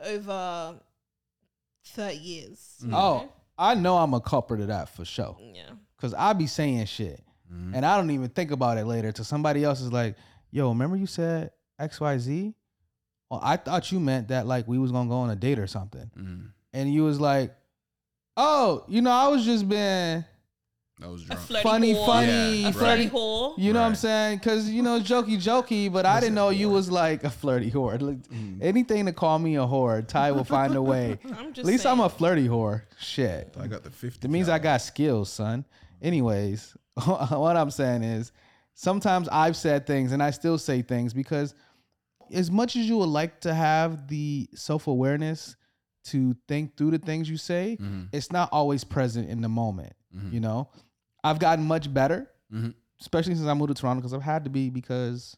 [0.05, 0.79] over
[1.87, 2.77] 30 years.
[2.83, 2.85] Mm.
[2.85, 3.33] Oh, you Oh, know?
[3.59, 5.37] I know I'm a culprit of that for sure.
[5.41, 5.71] Yeah.
[5.99, 7.75] Cause I be saying shit, Mm-hmm.
[7.75, 9.13] and I don't even think about it later.
[9.13, 10.17] Till somebody else is like,
[10.51, 12.55] "Yo, remember you said X Y Z?
[13.31, 15.67] Well, I thought you meant that like we was gonna go on a date or
[15.67, 17.55] something." Mm, And you was like,
[18.37, 20.25] "Oh, you know, I was just being
[21.03, 21.41] I was drunk.
[21.43, 22.75] flirty funny, whore, funny, Yeah, a right.
[22.75, 23.55] flirty whore.
[23.59, 24.39] You know what I'm saying?
[24.39, 28.01] Because you know, jokey, jokey, but I didn't know you was like a flirty whore.
[28.01, 28.63] Look, Mm.
[28.63, 31.19] Anything to call me a whore, Ty will find a way.
[31.37, 32.83] I'm just At least I'm a flirty whore.
[32.99, 33.55] Shit.
[33.61, 34.21] I got the 50.
[34.21, 35.65] That means I got skills, son.
[36.01, 36.75] Anyways,
[37.05, 38.33] what I'm saying is
[38.75, 41.55] sometimes I've said things and I still say things because
[42.33, 45.57] as much as you would like to have the self-awareness
[46.05, 48.09] to think through the things you say, Mhm.
[48.13, 49.93] it's not always present in the moment.
[50.15, 50.33] Mhm.
[50.33, 50.69] You know,
[51.25, 52.75] I've gotten much better, Mhm.
[53.01, 55.37] especially since I moved to Toronto because I've had to be because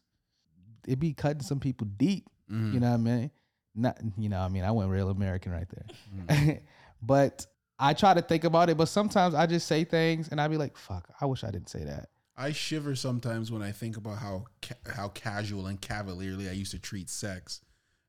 [0.87, 2.29] it be cutting some people deep.
[2.47, 3.31] You know what I mean?
[3.75, 6.59] Not you know, I mean, I went real American right there.
[7.01, 7.45] but
[7.79, 10.57] I try to think about it, but sometimes I just say things and I'd be
[10.57, 12.09] like, fuck, I wish I didn't say that.
[12.35, 16.71] I shiver sometimes when I think about how ca- how casual and cavalierly I used
[16.71, 17.61] to treat sex,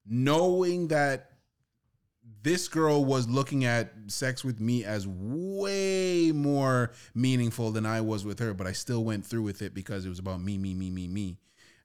[0.07, 1.31] knowing that
[2.43, 8.25] this girl was looking at sex with me as way more meaningful than I was
[8.25, 10.75] with her, but I still went through with it because it was about me, me,
[10.75, 11.39] me, me, me,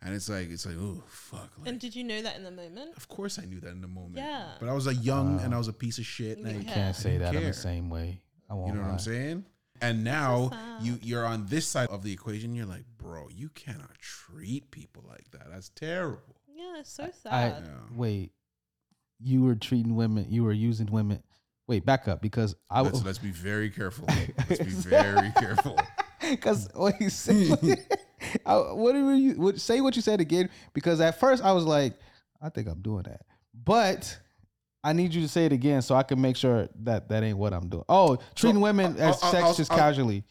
[0.06, 1.50] and it's like it's like oh fuck.
[1.60, 2.96] Like, And did you know that in the moment?
[2.96, 4.18] of course I knew that in the moment.
[4.18, 4.52] Yeah.
[4.60, 6.38] But I was like young and I was a piece of shit.
[6.38, 7.50] And You I, didn't Can't say that in care.
[7.50, 8.22] the same way.
[8.50, 8.92] I won't You know what.
[8.92, 9.46] I'm saying?
[9.82, 10.84] And now sad.
[10.84, 12.56] you you're on this side of the equation.
[12.56, 15.50] You're like, bro, you cannot treat people like that.
[15.52, 16.38] That's terrible.
[16.56, 17.12] Yeah, it's so I
[17.52, 17.64] sad.
[17.66, 17.72] Yeah.
[17.98, 18.32] wait.
[19.20, 20.28] You were treating women.
[20.30, 21.22] You were using women.
[21.68, 24.06] Wait, back up because I Let's, let's be very careful.
[24.50, 25.78] Let's be very careful.
[26.30, 27.58] because what you said.
[28.46, 29.82] I, what did you what, say?
[29.82, 30.50] What you said again?
[30.74, 31.94] Because at first I was like,
[32.42, 33.22] I think I'm doing that,
[33.54, 34.18] but
[34.84, 37.38] I need you to say it again so I can make sure that that ain't
[37.38, 37.86] what I'm doing.
[37.90, 40.24] Oh, treating women I'll- as I'll- sex I'll- just I'll- casually.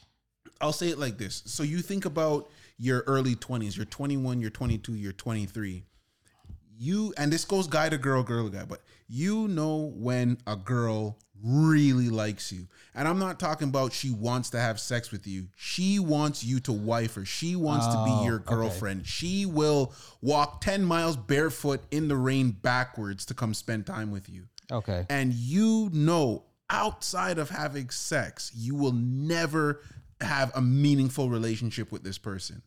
[0.61, 1.43] I'll say it like this.
[1.47, 2.49] So you think about
[2.79, 5.85] your early 20s, you're 21, you're 22, you're 23.
[6.77, 10.57] You and this goes guy to girl, girl to guy, but you know when a
[10.57, 12.67] girl really likes you.
[12.95, 15.49] And I'm not talking about she wants to have sex with you.
[15.57, 17.25] She wants you to wife her.
[17.25, 18.55] She wants to Oh, be your okay.
[18.55, 19.07] girlfriend.
[19.07, 19.93] She will
[20.23, 25.05] walk 10 miles barefoot in the rain backwards to come spend time with you Okay.
[25.11, 29.81] and you know outside of having sex, you will never
[30.21, 32.63] have a meaningful relationship with this person.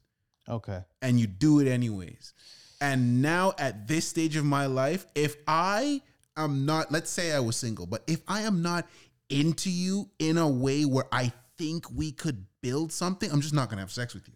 [0.47, 0.81] Okay.
[1.01, 2.33] And you do it anyways.
[2.79, 6.01] And now at this stage of my life, if I
[6.37, 8.87] am not, let's say I was single, but if I am not
[9.29, 13.69] into you in a way where I think we could build something, I'm just not
[13.69, 14.33] gonna have sex with you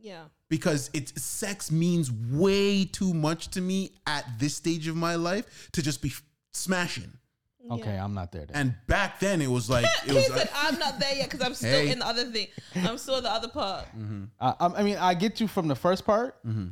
[0.00, 0.24] Yeah.
[0.48, 5.68] because it's sex means way too much to me at this stage of my life
[5.72, 7.12] to just be f- smashing.
[7.70, 7.96] Okay.
[7.96, 8.46] I'm not there.
[8.46, 8.56] Then.
[8.56, 11.30] And back then it was like it He was said, like, "I'm not there yet
[11.30, 11.92] because I'm still Hey.
[11.92, 12.48] in the other thing.
[12.74, 14.24] I'm still in the other part." Mm-hmm.
[14.40, 16.44] I, I I mean, I get you from the first part.
[16.44, 16.70] Mm-hmm.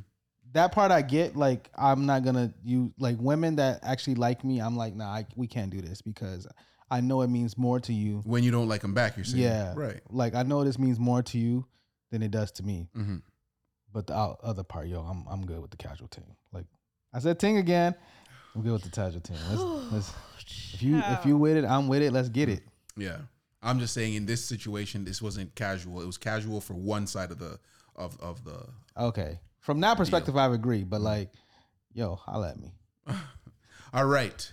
[0.52, 1.36] That part I get.
[1.36, 4.60] Like, I'm not gonna you like women that actually like me.
[4.60, 6.46] I'm like, nah, I, we can't do this because
[6.90, 8.20] I know it means more to you.
[8.24, 10.00] when you don't like them back, you're saying Yeah, right.
[10.10, 11.64] Like, I know this means more to you
[12.10, 12.88] than it does to me.
[12.96, 13.22] Mhm.
[13.92, 16.36] But the o- other part, yo, I'm I'm good with the casual team.
[16.52, 16.66] Like
[17.12, 17.94] I said, ting again.
[18.54, 19.36] I'm good with the casual team.
[19.48, 19.62] Let's,
[19.92, 20.12] let's
[20.74, 22.12] if you if you with it, I'm with it.
[22.12, 22.62] Let's get it.
[22.96, 23.18] Yeah,
[23.62, 26.00] I'm just saying in this situation, this wasn't casual.
[26.00, 27.60] It was casual for one side of the
[27.94, 28.66] of of the.
[28.98, 29.38] Okay.
[29.60, 30.84] From that perspective, I agree.
[30.84, 31.30] But like,
[31.92, 32.72] yo, holla at me.
[33.92, 34.52] All right,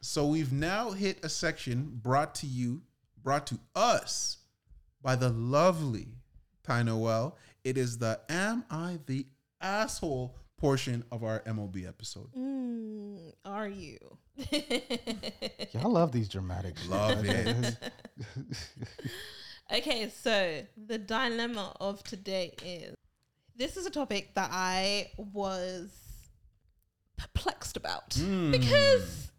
[0.00, 2.82] so we've now hit a section brought to you,
[3.22, 4.38] brought to us
[5.02, 6.08] by the lovely
[6.66, 7.36] Tiye Noelle.
[7.64, 9.26] It is the "Am I the
[9.60, 12.30] asshole?" portion of our MOB episode.
[12.36, 13.96] Mm, are you?
[15.72, 16.76] Y'all love these dramatic.
[16.78, 16.90] shit.
[16.90, 17.76] Love it.
[19.72, 22.94] Okay, so the dilemma of today is
[23.58, 25.90] this is a topic that I was
[27.16, 28.52] perplexed about hmm.
[28.52, 29.30] because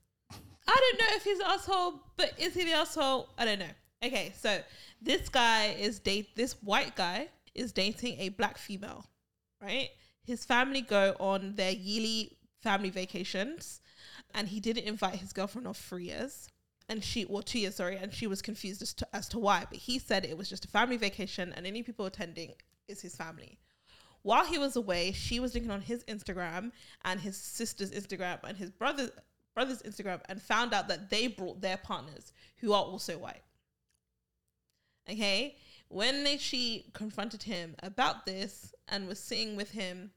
[0.67, 3.29] I don't know if he's an asshole, but is he the asshole?
[3.37, 3.65] I don't know.
[4.03, 4.59] Okay, so
[5.01, 9.05] this guy is date this white guy is dating a black female,
[9.61, 9.89] right?
[10.23, 13.81] His family go on their yearly family vacations,
[14.35, 16.49] and he didn't invite his girlfriend of three years
[16.87, 19.65] and she or two years sorry and she was confused as to, as to why
[19.69, 22.51] but he said it was just a family vacation and any people attending
[22.87, 23.59] is his family
[24.21, 26.71] while he was away she was looking on his instagram
[27.05, 29.09] and his sister's instagram and his brother
[29.53, 33.43] brother's instagram and found out that they brought their partners who are also white.
[35.09, 35.55] Okay?
[35.89, 40.11] When they, she confronted him about this and was sitting with him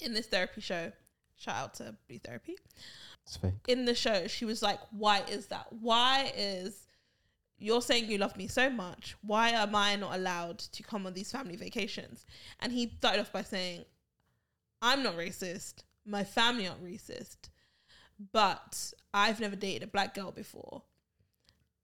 [0.00, 0.92] in this therapy show
[1.36, 2.56] shout out to blue therapy.
[3.68, 5.66] In the show, she was like, Why is that?
[5.70, 6.86] Why is
[7.60, 9.14] you're saying you love me so much?
[9.22, 12.24] Why am I not allowed to come on these family vacations?
[12.58, 13.84] And he started off by saying,
[14.82, 15.84] I'm not racist.
[16.06, 17.50] My family aren't racist.
[18.32, 20.82] But I've never dated a black girl before.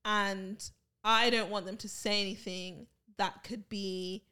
[0.05, 0.69] And
[1.05, 2.86] I don't want them to say anything
[3.19, 4.24] that could be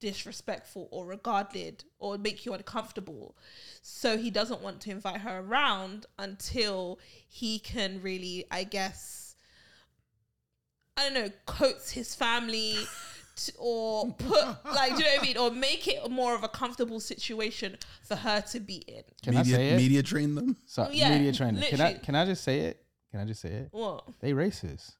[0.00, 3.36] disrespectful or regarded or make you uncomfortable.
[3.82, 6.98] So he doesn't want to invite her around until
[7.28, 9.29] he can really, I guess,
[11.00, 12.76] I don't know, coax his family
[13.36, 15.36] to, or put, like, do you know what I mean?
[15.38, 19.02] Or make it more of a comfortable situation for her to be in.
[19.22, 19.76] Can media, I say it?
[19.76, 20.56] media train them.
[20.66, 21.62] Sorry, Yeah, media training.
[21.62, 22.82] Can I can I just say it?
[23.10, 23.68] Can I just say it?
[23.72, 24.04] What?
[24.20, 24.92] They racist.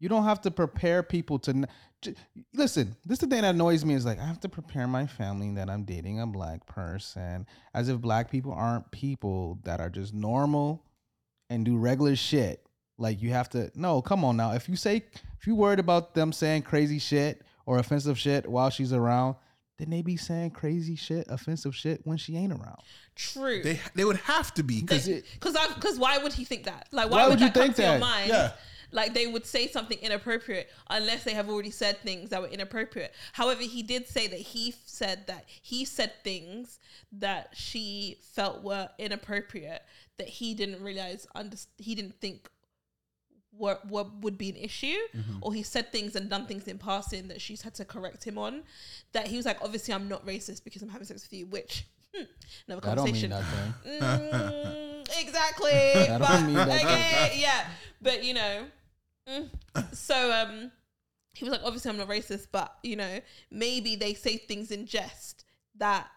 [0.00, 1.50] You don't have to prepare people to.
[1.50, 1.66] n-
[2.02, 2.14] j-
[2.54, 5.06] Listen, this is the thing that annoys me is like I have to prepare my
[5.06, 9.90] family that I'm dating a black person, as if black people aren't people that are
[9.90, 10.84] just normal
[11.50, 12.64] and do regular shit.
[12.98, 13.70] Like you have to.
[13.74, 14.52] No, come on now.
[14.52, 15.04] If you say
[15.38, 19.36] if you worried about them saying crazy shit or offensive shit while she's around,
[19.78, 22.78] then they be saying crazy shit, offensive shit when she ain't around.
[23.14, 23.62] True.
[23.62, 26.88] They they would have to be because because I because why would he think that?
[26.90, 28.00] Like why, Why would, would you that come think to your that?
[28.00, 28.28] mind?
[28.28, 28.52] Yeah.
[28.90, 33.14] Like they would say something inappropriate unless they have already said things that were inappropriate.
[33.34, 36.78] However, he did say that he said that he said things
[37.12, 39.82] that she felt were inappropriate
[40.16, 42.48] that he didn't realize under he didn't think
[43.58, 44.96] what what would be an issue
[45.42, 48.38] or he said things and done things in passing that she's had to correct him
[48.38, 48.62] on
[49.12, 51.84] that he was like obviously I'm not racist because I'm having sex with you which
[52.66, 53.30] Another That don't conversation.
[53.30, 54.00] mean nothing.
[54.00, 55.70] Mm, exactly.
[55.70, 56.86] That but, don't mean nothing.
[56.86, 57.66] okay, yeah.
[58.00, 58.64] But you know,
[59.28, 59.48] mm.
[59.94, 60.70] so um,
[61.34, 63.20] he was like, obviously I'm not racist, but you know,
[63.50, 65.44] maybe they say things in jest
[65.76, 66.08] that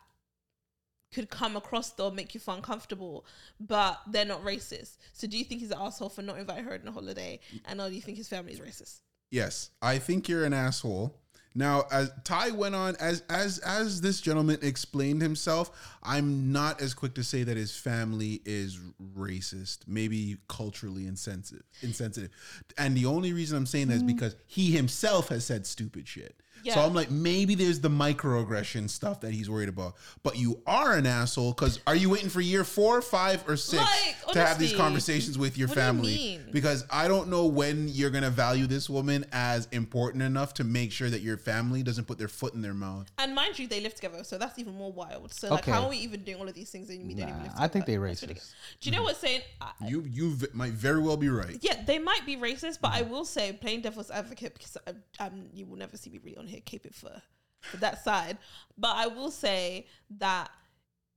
[1.13, 3.25] could come across or make you feel uncomfortable,
[3.59, 4.97] but they're not racist.
[5.13, 7.39] So do you think he's an asshole for not inviting her on a holiday?
[7.65, 9.01] And or do you think his family is racist?
[9.29, 11.15] Yes, I think you're an asshole.
[11.53, 16.93] Now, as Ty went on, as as as this gentleman explained himself, I'm not as
[16.93, 18.79] quick to say that his family is
[19.17, 22.29] racist, maybe culturally insensitive, insensitive.
[22.77, 24.07] And the only reason I'm saying that is mm.
[24.07, 26.41] because he himself has said stupid shit.
[26.65, 29.95] So I'm like, maybe there's the microaggression stuff that he's worried about.
[30.23, 33.81] But you are an asshole because are you waiting for year four, five, or six
[33.81, 36.15] Like, to have these conversations with your what do you family?
[36.15, 36.41] mean?
[36.51, 40.91] Because I don't know when you're gonna value this woman as important enough to make
[40.91, 43.11] sure that your family doesn't put their foot in their mouth.
[43.17, 45.33] And mind you, they live together, so that's even more wild.
[45.33, 45.71] So like, Okay.
[45.71, 47.53] how are we even doing all of these things and we don't even Nah, live
[47.57, 48.21] I think they That's racist.
[48.21, 48.55] ridiculous.
[48.79, 49.05] Do you know mm-hmm.
[49.05, 49.41] what's saying?
[49.59, 51.57] I, You you v- might very well be right.
[51.61, 53.11] yeah, they might be racist, but I mm-hmm.
[53.11, 56.47] will say, playing devil's advocate, because I, um, you will never see me really on
[56.51, 57.21] here keep it for,
[57.61, 58.37] for that side.
[58.77, 59.87] But I will say
[60.17, 60.49] that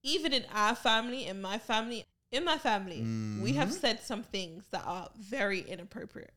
[0.02, 3.00] even in our family, in my family, in my family,
[3.42, 3.76] we have mm-hmm.
[3.76, 6.32] said some things that are very inappropriate.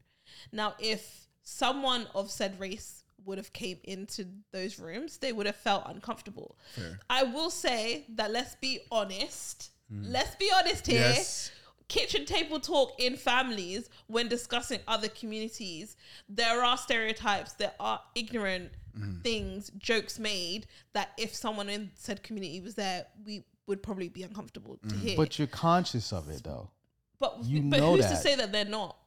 [0.52, 5.56] Now, if someone of said race would have came into those rooms, they would have
[5.56, 6.58] felt uncomfortable.
[6.76, 7.00] Fair.
[7.10, 9.72] I will say that let's be honest.
[9.94, 10.12] Mm.
[10.12, 11.52] Let's be honest here Yes.
[11.88, 15.96] Kitchen table talk in families when discussing other communities
[16.28, 19.22] there are stereotypes there are ignorant mm.
[19.24, 24.24] things jokes made that if someone in said community was there we would probably be
[24.24, 25.00] uncomfortable to mm.
[25.00, 26.70] hear But you're conscious of it though.
[27.20, 28.98] but you but know who's to say that they're not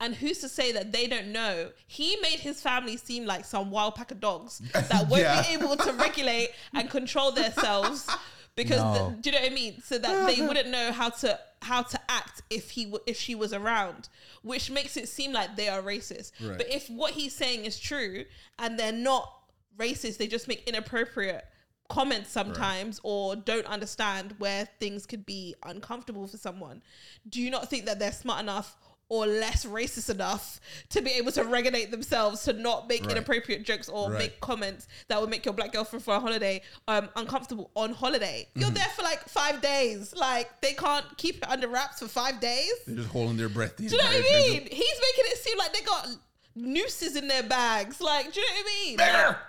[0.00, 1.70] and who's to say that they don't know?
[1.86, 5.42] He made his family seem like some wild pack of dogs that won't Yeah.
[5.42, 8.06] be able to regulate and control themselves
[8.56, 9.10] because No.
[9.10, 9.80] the, do you know what I mean?
[9.82, 13.34] So that they wouldn't know how to how to act if he w- if she
[13.34, 14.08] was around,
[14.42, 16.32] which makes it seem like they are racist.
[16.40, 16.58] Right.
[16.58, 18.24] But if what he's saying is true
[18.58, 19.32] and they're not
[19.78, 21.44] racist, they just make inappropriate
[21.88, 26.82] comments sometimes or don't understand where things could be uncomfortable for someone.
[27.28, 28.76] Do you not think that they're smart enough
[29.08, 30.60] or less racist enough
[30.90, 33.12] to be able to regulate themselves to not make Right.
[33.12, 34.18] inappropriate jokes or Right.
[34.18, 38.48] make comments that would make your black girlfriend for a holiday um uncomfortable on holiday?
[38.54, 40.12] You're there for like five days.
[40.14, 42.72] Like they can't keep it under wraps for five days.
[42.86, 43.76] They're just holding their breath.
[43.76, 44.62] The Do you know what I mean?
[44.62, 46.08] He's making it seem like they got
[46.56, 48.00] nooses in their bags.
[48.00, 48.96] Like, do you know what I mean?
[48.96, 49.48] Like,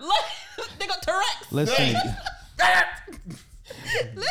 [0.59, 1.51] like they got Tourette's.
[1.51, 1.95] Listen,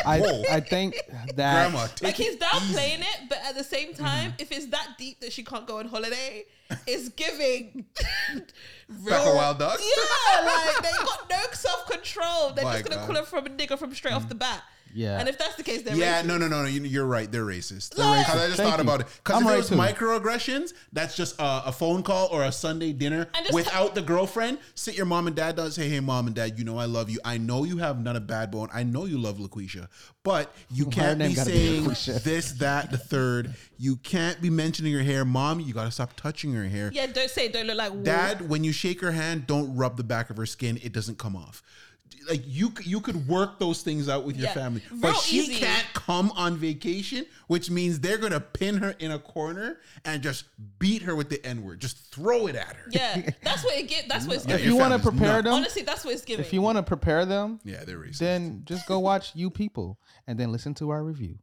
[0.05, 0.95] I I think
[1.35, 4.03] that Grandma, Like he's it downplaying it, but at the same mm-hmm.
[4.03, 6.45] time, if it's that deep that she can't go on holiday,
[6.87, 7.85] it's giving
[8.89, 9.79] Back a wild dog?
[9.79, 12.51] Yeah, like they got no self control.
[12.51, 13.07] They're My just gonna God.
[13.07, 14.39] call her from a nigger from straight off the mm.
[14.39, 14.63] bat.
[14.97, 15.19] Yeah.
[15.19, 16.25] and if that's the case, they're Yeah, racist.
[16.25, 16.67] no, no, no, no.
[16.67, 17.31] you- You're right.
[17.31, 17.95] They're racist.
[17.95, 18.31] They're Like- racist.
[18.31, 18.83] 'Cause I just Thank thought you.
[18.83, 19.07] about it.
[19.23, 19.75] Because I'm if right it was too.
[19.75, 24.01] microaggressions, that's just a, a phone call or a Sunday dinner And just- without the
[24.01, 24.57] girlfriend.
[24.75, 26.85] Sit your mom and dad down and say, "Hey, mom and dad, you know I
[26.85, 27.19] love you.
[27.23, 28.69] I know you have none of bad bone.
[28.73, 29.87] I know you love LaQuisha,
[30.23, 32.23] but you Her can't name be gotta be saying LaQuisha.
[32.23, 33.53] this, that, the third.
[33.77, 35.59] You can't be mentioning her hair, mom.
[35.59, 36.89] You got to stop touching her hair.
[36.93, 38.01] Yeah, don't say it, don't look like wool.
[38.03, 40.79] Dad, when you shake her hand, don't rub the back of her skin.
[40.81, 41.61] It doesn't come off.
[42.29, 44.53] Like you, you could work those things out with your Yeah.
[44.53, 45.55] family, Real but she easy.
[45.55, 50.45] can't come on vacation, which means they're gonna pin her in a corner and just
[50.79, 51.79] beat her with the N word.
[51.79, 52.85] Just throw it at her.
[52.91, 54.07] Yeah, that's what it get.
[54.09, 54.73] That's what it's Yeah, if giving.
[54.73, 55.43] you your want to family's prepare nuts.
[55.45, 56.45] them, Honestly, that's what it's giving.
[56.45, 58.17] if you want to prepare them, Yeah, they're racist.
[58.19, 61.37] then just go watch You People and then listen to our review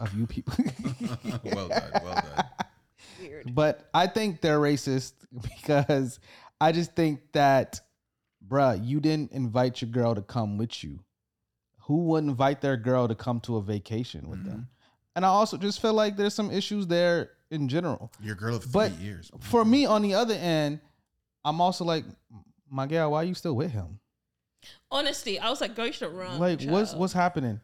[0.00, 0.54] of You People.
[1.44, 2.44] well done, well done.
[3.20, 3.54] Weird.
[3.54, 6.20] but I think they're racist because
[6.60, 7.80] I just think that,
[8.48, 11.00] bruh, you didn't invite your girl to come with you.
[11.82, 14.52] Who would invite their girl to come to a vacation with them?
[14.54, 14.90] Mm-hmm.
[15.16, 18.10] And I also just feel like there's some issues there in general.
[18.20, 19.30] Your girl of three But years.
[19.40, 20.80] for me, on the other end,
[21.44, 22.04] I'm also like,
[22.70, 24.00] my gal, why are you still with him?
[24.90, 26.38] Honestly, I was like, go to run.
[26.40, 27.00] Like, what's child.
[27.00, 27.60] what's happening?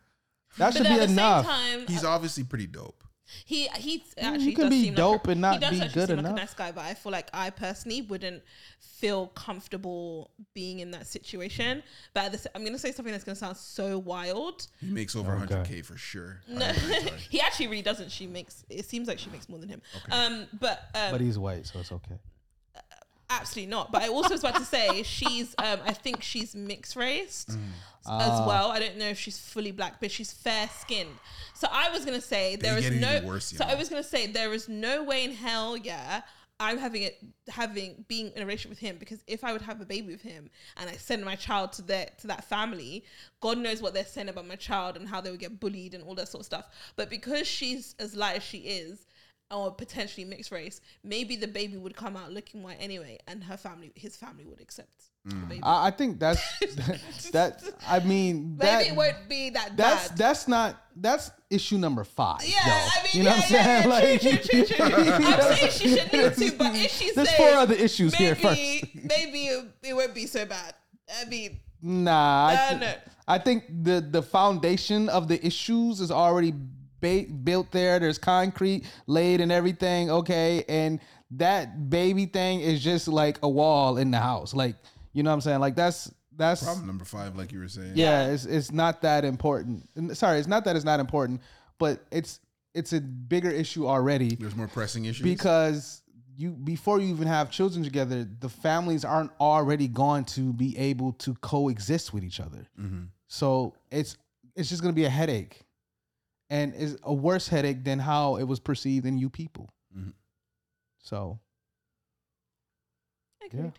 [0.58, 1.46] That But should at be the enough.
[1.46, 3.02] Same time, He's obviously pretty dope.
[3.44, 6.00] He he actually can does be seem dope like and not he does be actually
[6.00, 6.32] good seem enough.
[6.32, 8.42] Like a nice guy, but I feel like I personally wouldn't
[8.80, 11.82] feel comfortable being in that situation.
[12.14, 14.66] But at the, sa- I'm gonna say something that's gonna sound so wild.
[14.80, 15.54] He makes over Okay.
[15.54, 16.40] 100k for sure.
[16.48, 17.20] No, I agree, sorry.
[17.30, 18.10] he actually really doesn't.
[18.10, 19.82] She makes it seems like she makes more than him.
[20.10, 22.16] Um, but um, But he's white, so it's okay.
[23.40, 23.90] Absolutely not.
[23.92, 27.56] But I also was about to say she's um I think she's mixed race Mm.
[28.20, 28.46] as Ah.
[28.46, 28.70] well.
[28.72, 31.16] I don't know if she's fully black, but she's fair skinned.
[31.54, 34.26] So I was gonna say there is no worse, you so I was gonna say
[34.26, 36.22] there is no way in hell, yeah,
[36.58, 37.18] I'm having it
[37.48, 40.22] having being in a relationship with him because if I would have a baby with
[40.22, 43.04] him and I send my child to that to that family,
[43.40, 46.02] God knows what they're saying about my child and how they would get bullied and
[46.04, 46.66] all that sort of stuff.
[46.96, 49.06] But because she's as light as she is,
[49.52, 53.56] or potentially mixed race, maybe the baby would come out looking white anyway, and her
[53.56, 54.88] family, his family, would accept
[55.24, 55.60] the baby.
[55.62, 56.42] I, I think that's
[57.32, 57.62] that.
[57.88, 60.18] I mean, that, maybe it won't be that that's bad.
[60.18, 62.40] that's not that's issue number five.
[62.44, 62.70] Yeah, though.
[62.70, 63.82] I mean, you know yeah, what I'm yeah, saying?
[63.82, 65.26] yeah, like, true, true, true, true.
[65.26, 68.24] I'm saying she should need to, but if she There's says four other issues maybe,
[68.24, 68.60] here first.
[68.94, 70.74] maybe it, it won't be so bad.
[71.20, 72.94] I mean, Nah, I, Uh, thi- no.
[73.28, 76.52] I think the the foundation of the issues is already
[77.02, 77.98] ba- built there.
[77.98, 80.10] There's concrete laid and everything.
[80.10, 81.00] Okay, and
[81.32, 84.54] that baby thing is just like a wall in the house.
[84.54, 84.76] Like
[85.12, 85.60] you know what I'm saying?
[85.60, 87.92] Like that's that's Problem number five, like you were saying.
[87.94, 88.28] yeah.
[88.28, 89.86] It's it's not that important.
[90.16, 91.42] Sorry, it's not that it's not important,
[91.78, 92.40] but it's
[92.74, 95.24] it's a bigger issue already There's more pressing issues.
[95.24, 96.00] because
[96.38, 101.12] you before you even have children together the families aren't already going to be able
[101.12, 103.02] to coexist with each other Mm-hmm.
[103.26, 104.16] so it's
[104.56, 105.60] it's just going to be a headache
[106.52, 109.70] and is a worse headache than how it was perceived in you people.
[109.96, 110.12] Mhm.
[110.98, 111.38] so
[113.44, 113.72] agreed.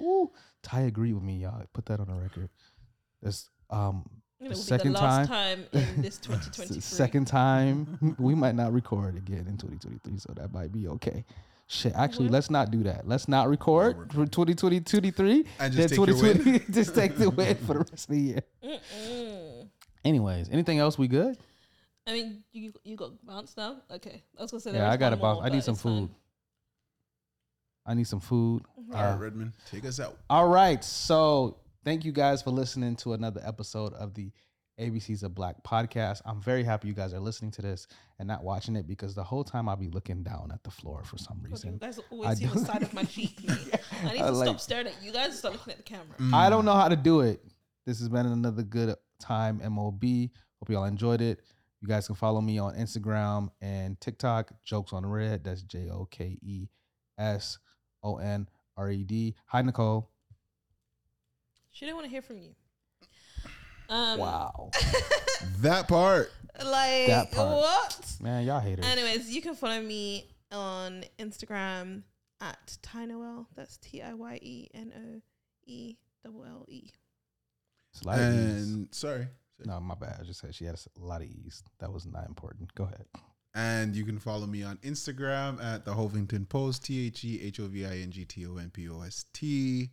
[0.00, 0.30] ooh,
[0.62, 1.64] ty agree with me y'all.
[1.72, 2.48] Put that on the record.
[3.22, 4.08] That's um
[4.40, 6.80] the second the time last time, in this 2023.
[6.80, 8.16] second time.
[8.18, 11.24] We might not record again in 2023 so that might be okay.
[11.66, 13.06] Shit actually Well- let's not do that.
[13.06, 17.30] Let's not record for 2020 23 And then just take your 2020 just take the
[17.30, 18.42] win for the rest of the year.
[18.64, 19.19] Mm-mm.
[20.04, 21.36] Anyways anything else we good
[22.06, 23.82] I mean, you you got bounce now.
[23.90, 24.72] Okay, I was gonna say.
[24.72, 25.92] yeah i got a one bounce more, i need some it's fine.
[26.08, 26.10] food
[27.86, 30.16] i need some food All right, Uh, Redmond, take us out.
[30.28, 34.30] all right so thank you guys for listening to another episode of the
[34.80, 37.86] abcs of black podcast i'm very happy you guys are listening to this
[38.18, 41.04] and not watching it because the whole time i'll be looking down at the floor
[41.04, 43.44] for some God, you reason guys I always see the don't- side of my cheek.
[43.46, 43.58] man.
[44.04, 45.26] I need I to like- stop staring at you guys.
[45.26, 46.16] and Start looking at the camera.
[46.18, 46.32] Mm.
[46.34, 47.44] I don't know how to do it.
[47.84, 50.02] This has been another good time MOB.
[50.02, 51.40] Hope y'all enjoyed it.
[51.80, 54.52] You guys can follow me on Instagram and TikTok.
[54.64, 55.44] Jokes on Red.
[55.44, 56.68] That's J O K E
[57.18, 57.58] S
[58.02, 59.34] O N R E D.
[59.46, 60.10] Hi Nicole.
[61.70, 62.50] She didn't want to hear from you.
[63.88, 64.70] Um, Wow,
[65.60, 66.30] That part.
[66.58, 67.56] Like That part.
[67.56, 68.16] what?
[68.20, 68.84] man, y'all haters.
[68.86, 72.02] Anyways, you can follow me on Instagram
[72.40, 73.48] at Tiye Noelle.
[73.56, 75.20] That's T I Y E N O
[75.66, 76.90] E double L E.
[77.92, 78.18] It's a lot.
[78.18, 79.28] And sorry.
[79.64, 80.18] No, my bad.
[80.20, 81.62] I just said she had a lot of E's.
[81.80, 82.74] That was not important.
[82.74, 83.04] Go ahead.
[83.54, 87.60] And you can follow me on Instagram at the Hovington Post, T H E H
[87.60, 89.90] O V I N G T O N P O S T.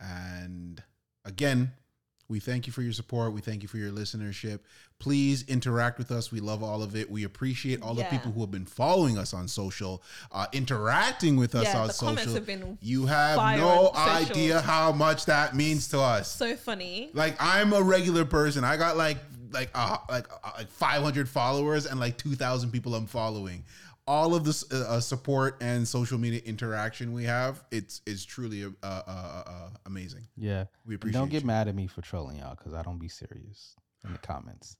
[0.00, 0.82] And
[1.24, 1.72] again,
[2.28, 3.32] we thank you for your support.
[3.32, 4.60] We thank you for your listenership.
[4.98, 6.30] Please interact with us.
[6.30, 7.10] We love all of it.
[7.10, 8.04] We appreciate all Yeah.
[8.04, 11.86] the people who have been following us on social, uh, interacting with us Yeah, on
[11.88, 12.34] the comments social.
[12.34, 16.30] have been you have no idea how much that means to us.
[16.30, 17.10] so funny.
[17.14, 18.62] Like I'm a regular person.
[18.64, 19.18] I got like
[19.50, 23.64] like uh, like uh, like 500 followers and like 2,000 people I'm following.
[24.08, 28.64] All of this uh, uh, support and social media interaction we have, it's it's truly
[28.64, 30.26] uh, uh, uh, uh, amazing.
[30.36, 30.64] Yeah.
[30.86, 31.20] We And appreciate.
[31.20, 31.46] don't get you.
[31.46, 33.74] mad at me for trolling y'all because I don't be serious
[34.04, 34.76] in the comments.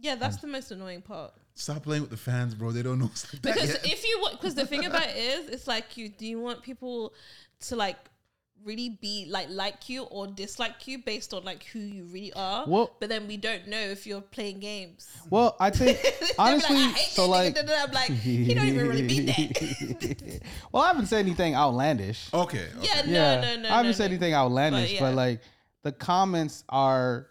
[0.00, 1.32] Yeah, that's the most annoying part.
[1.54, 2.70] Stop playing with the fans, bro.
[2.72, 3.84] They don't know it's like that Because yet.
[3.86, 6.62] if you want, because the thing about it is, it's like you do you want
[6.62, 7.14] people
[7.60, 7.96] to like
[8.64, 12.64] really be like like you or dislike you based on like who you really are.
[12.66, 15.08] Well- but then we don't know if you're playing games.
[15.30, 18.54] Well, I think They'll like, honestly, "I hate so that like, nigga," I'm like, he
[18.54, 20.40] don't even really mean that.
[20.72, 22.28] well, I haven't said anything outlandish.
[22.32, 22.86] okay, okay.
[22.86, 23.68] yeah, no, yeah, no, no.
[23.68, 24.16] I haven't no, said no.
[24.16, 25.40] anything outlandish, But, but, like
[25.82, 27.28] the comments are,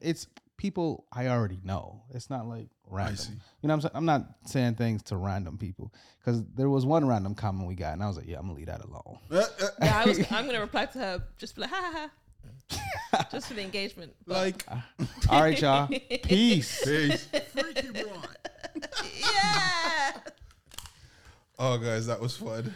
[0.00, 0.26] it's
[0.56, 2.02] people I already know.
[2.14, 3.16] It's not like random.
[3.16, 3.32] see.
[3.62, 3.92] You know what I'm saying?
[3.94, 7.92] I'm not saying things to random people because there was one random comment we got,
[7.94, 9.18] and I was like, yeah, I'm gonna leave that alone.
[9.30, 10.18] Uh, uh, Yeah, I was.
[10.32, 12.10] I'm gonna reply to her just be like, ha ha
[13.12, 14.14] ha, just for the engagement.
[14.26, 14.66] But like,
[15.28, 15.88] All right, y'all.
[16.22, 16.84] Peace.
[16.84, 17.28] peace.
[19.20, 20.12] yeah.
[21.58, 22.74] Oh, guys, that was fun.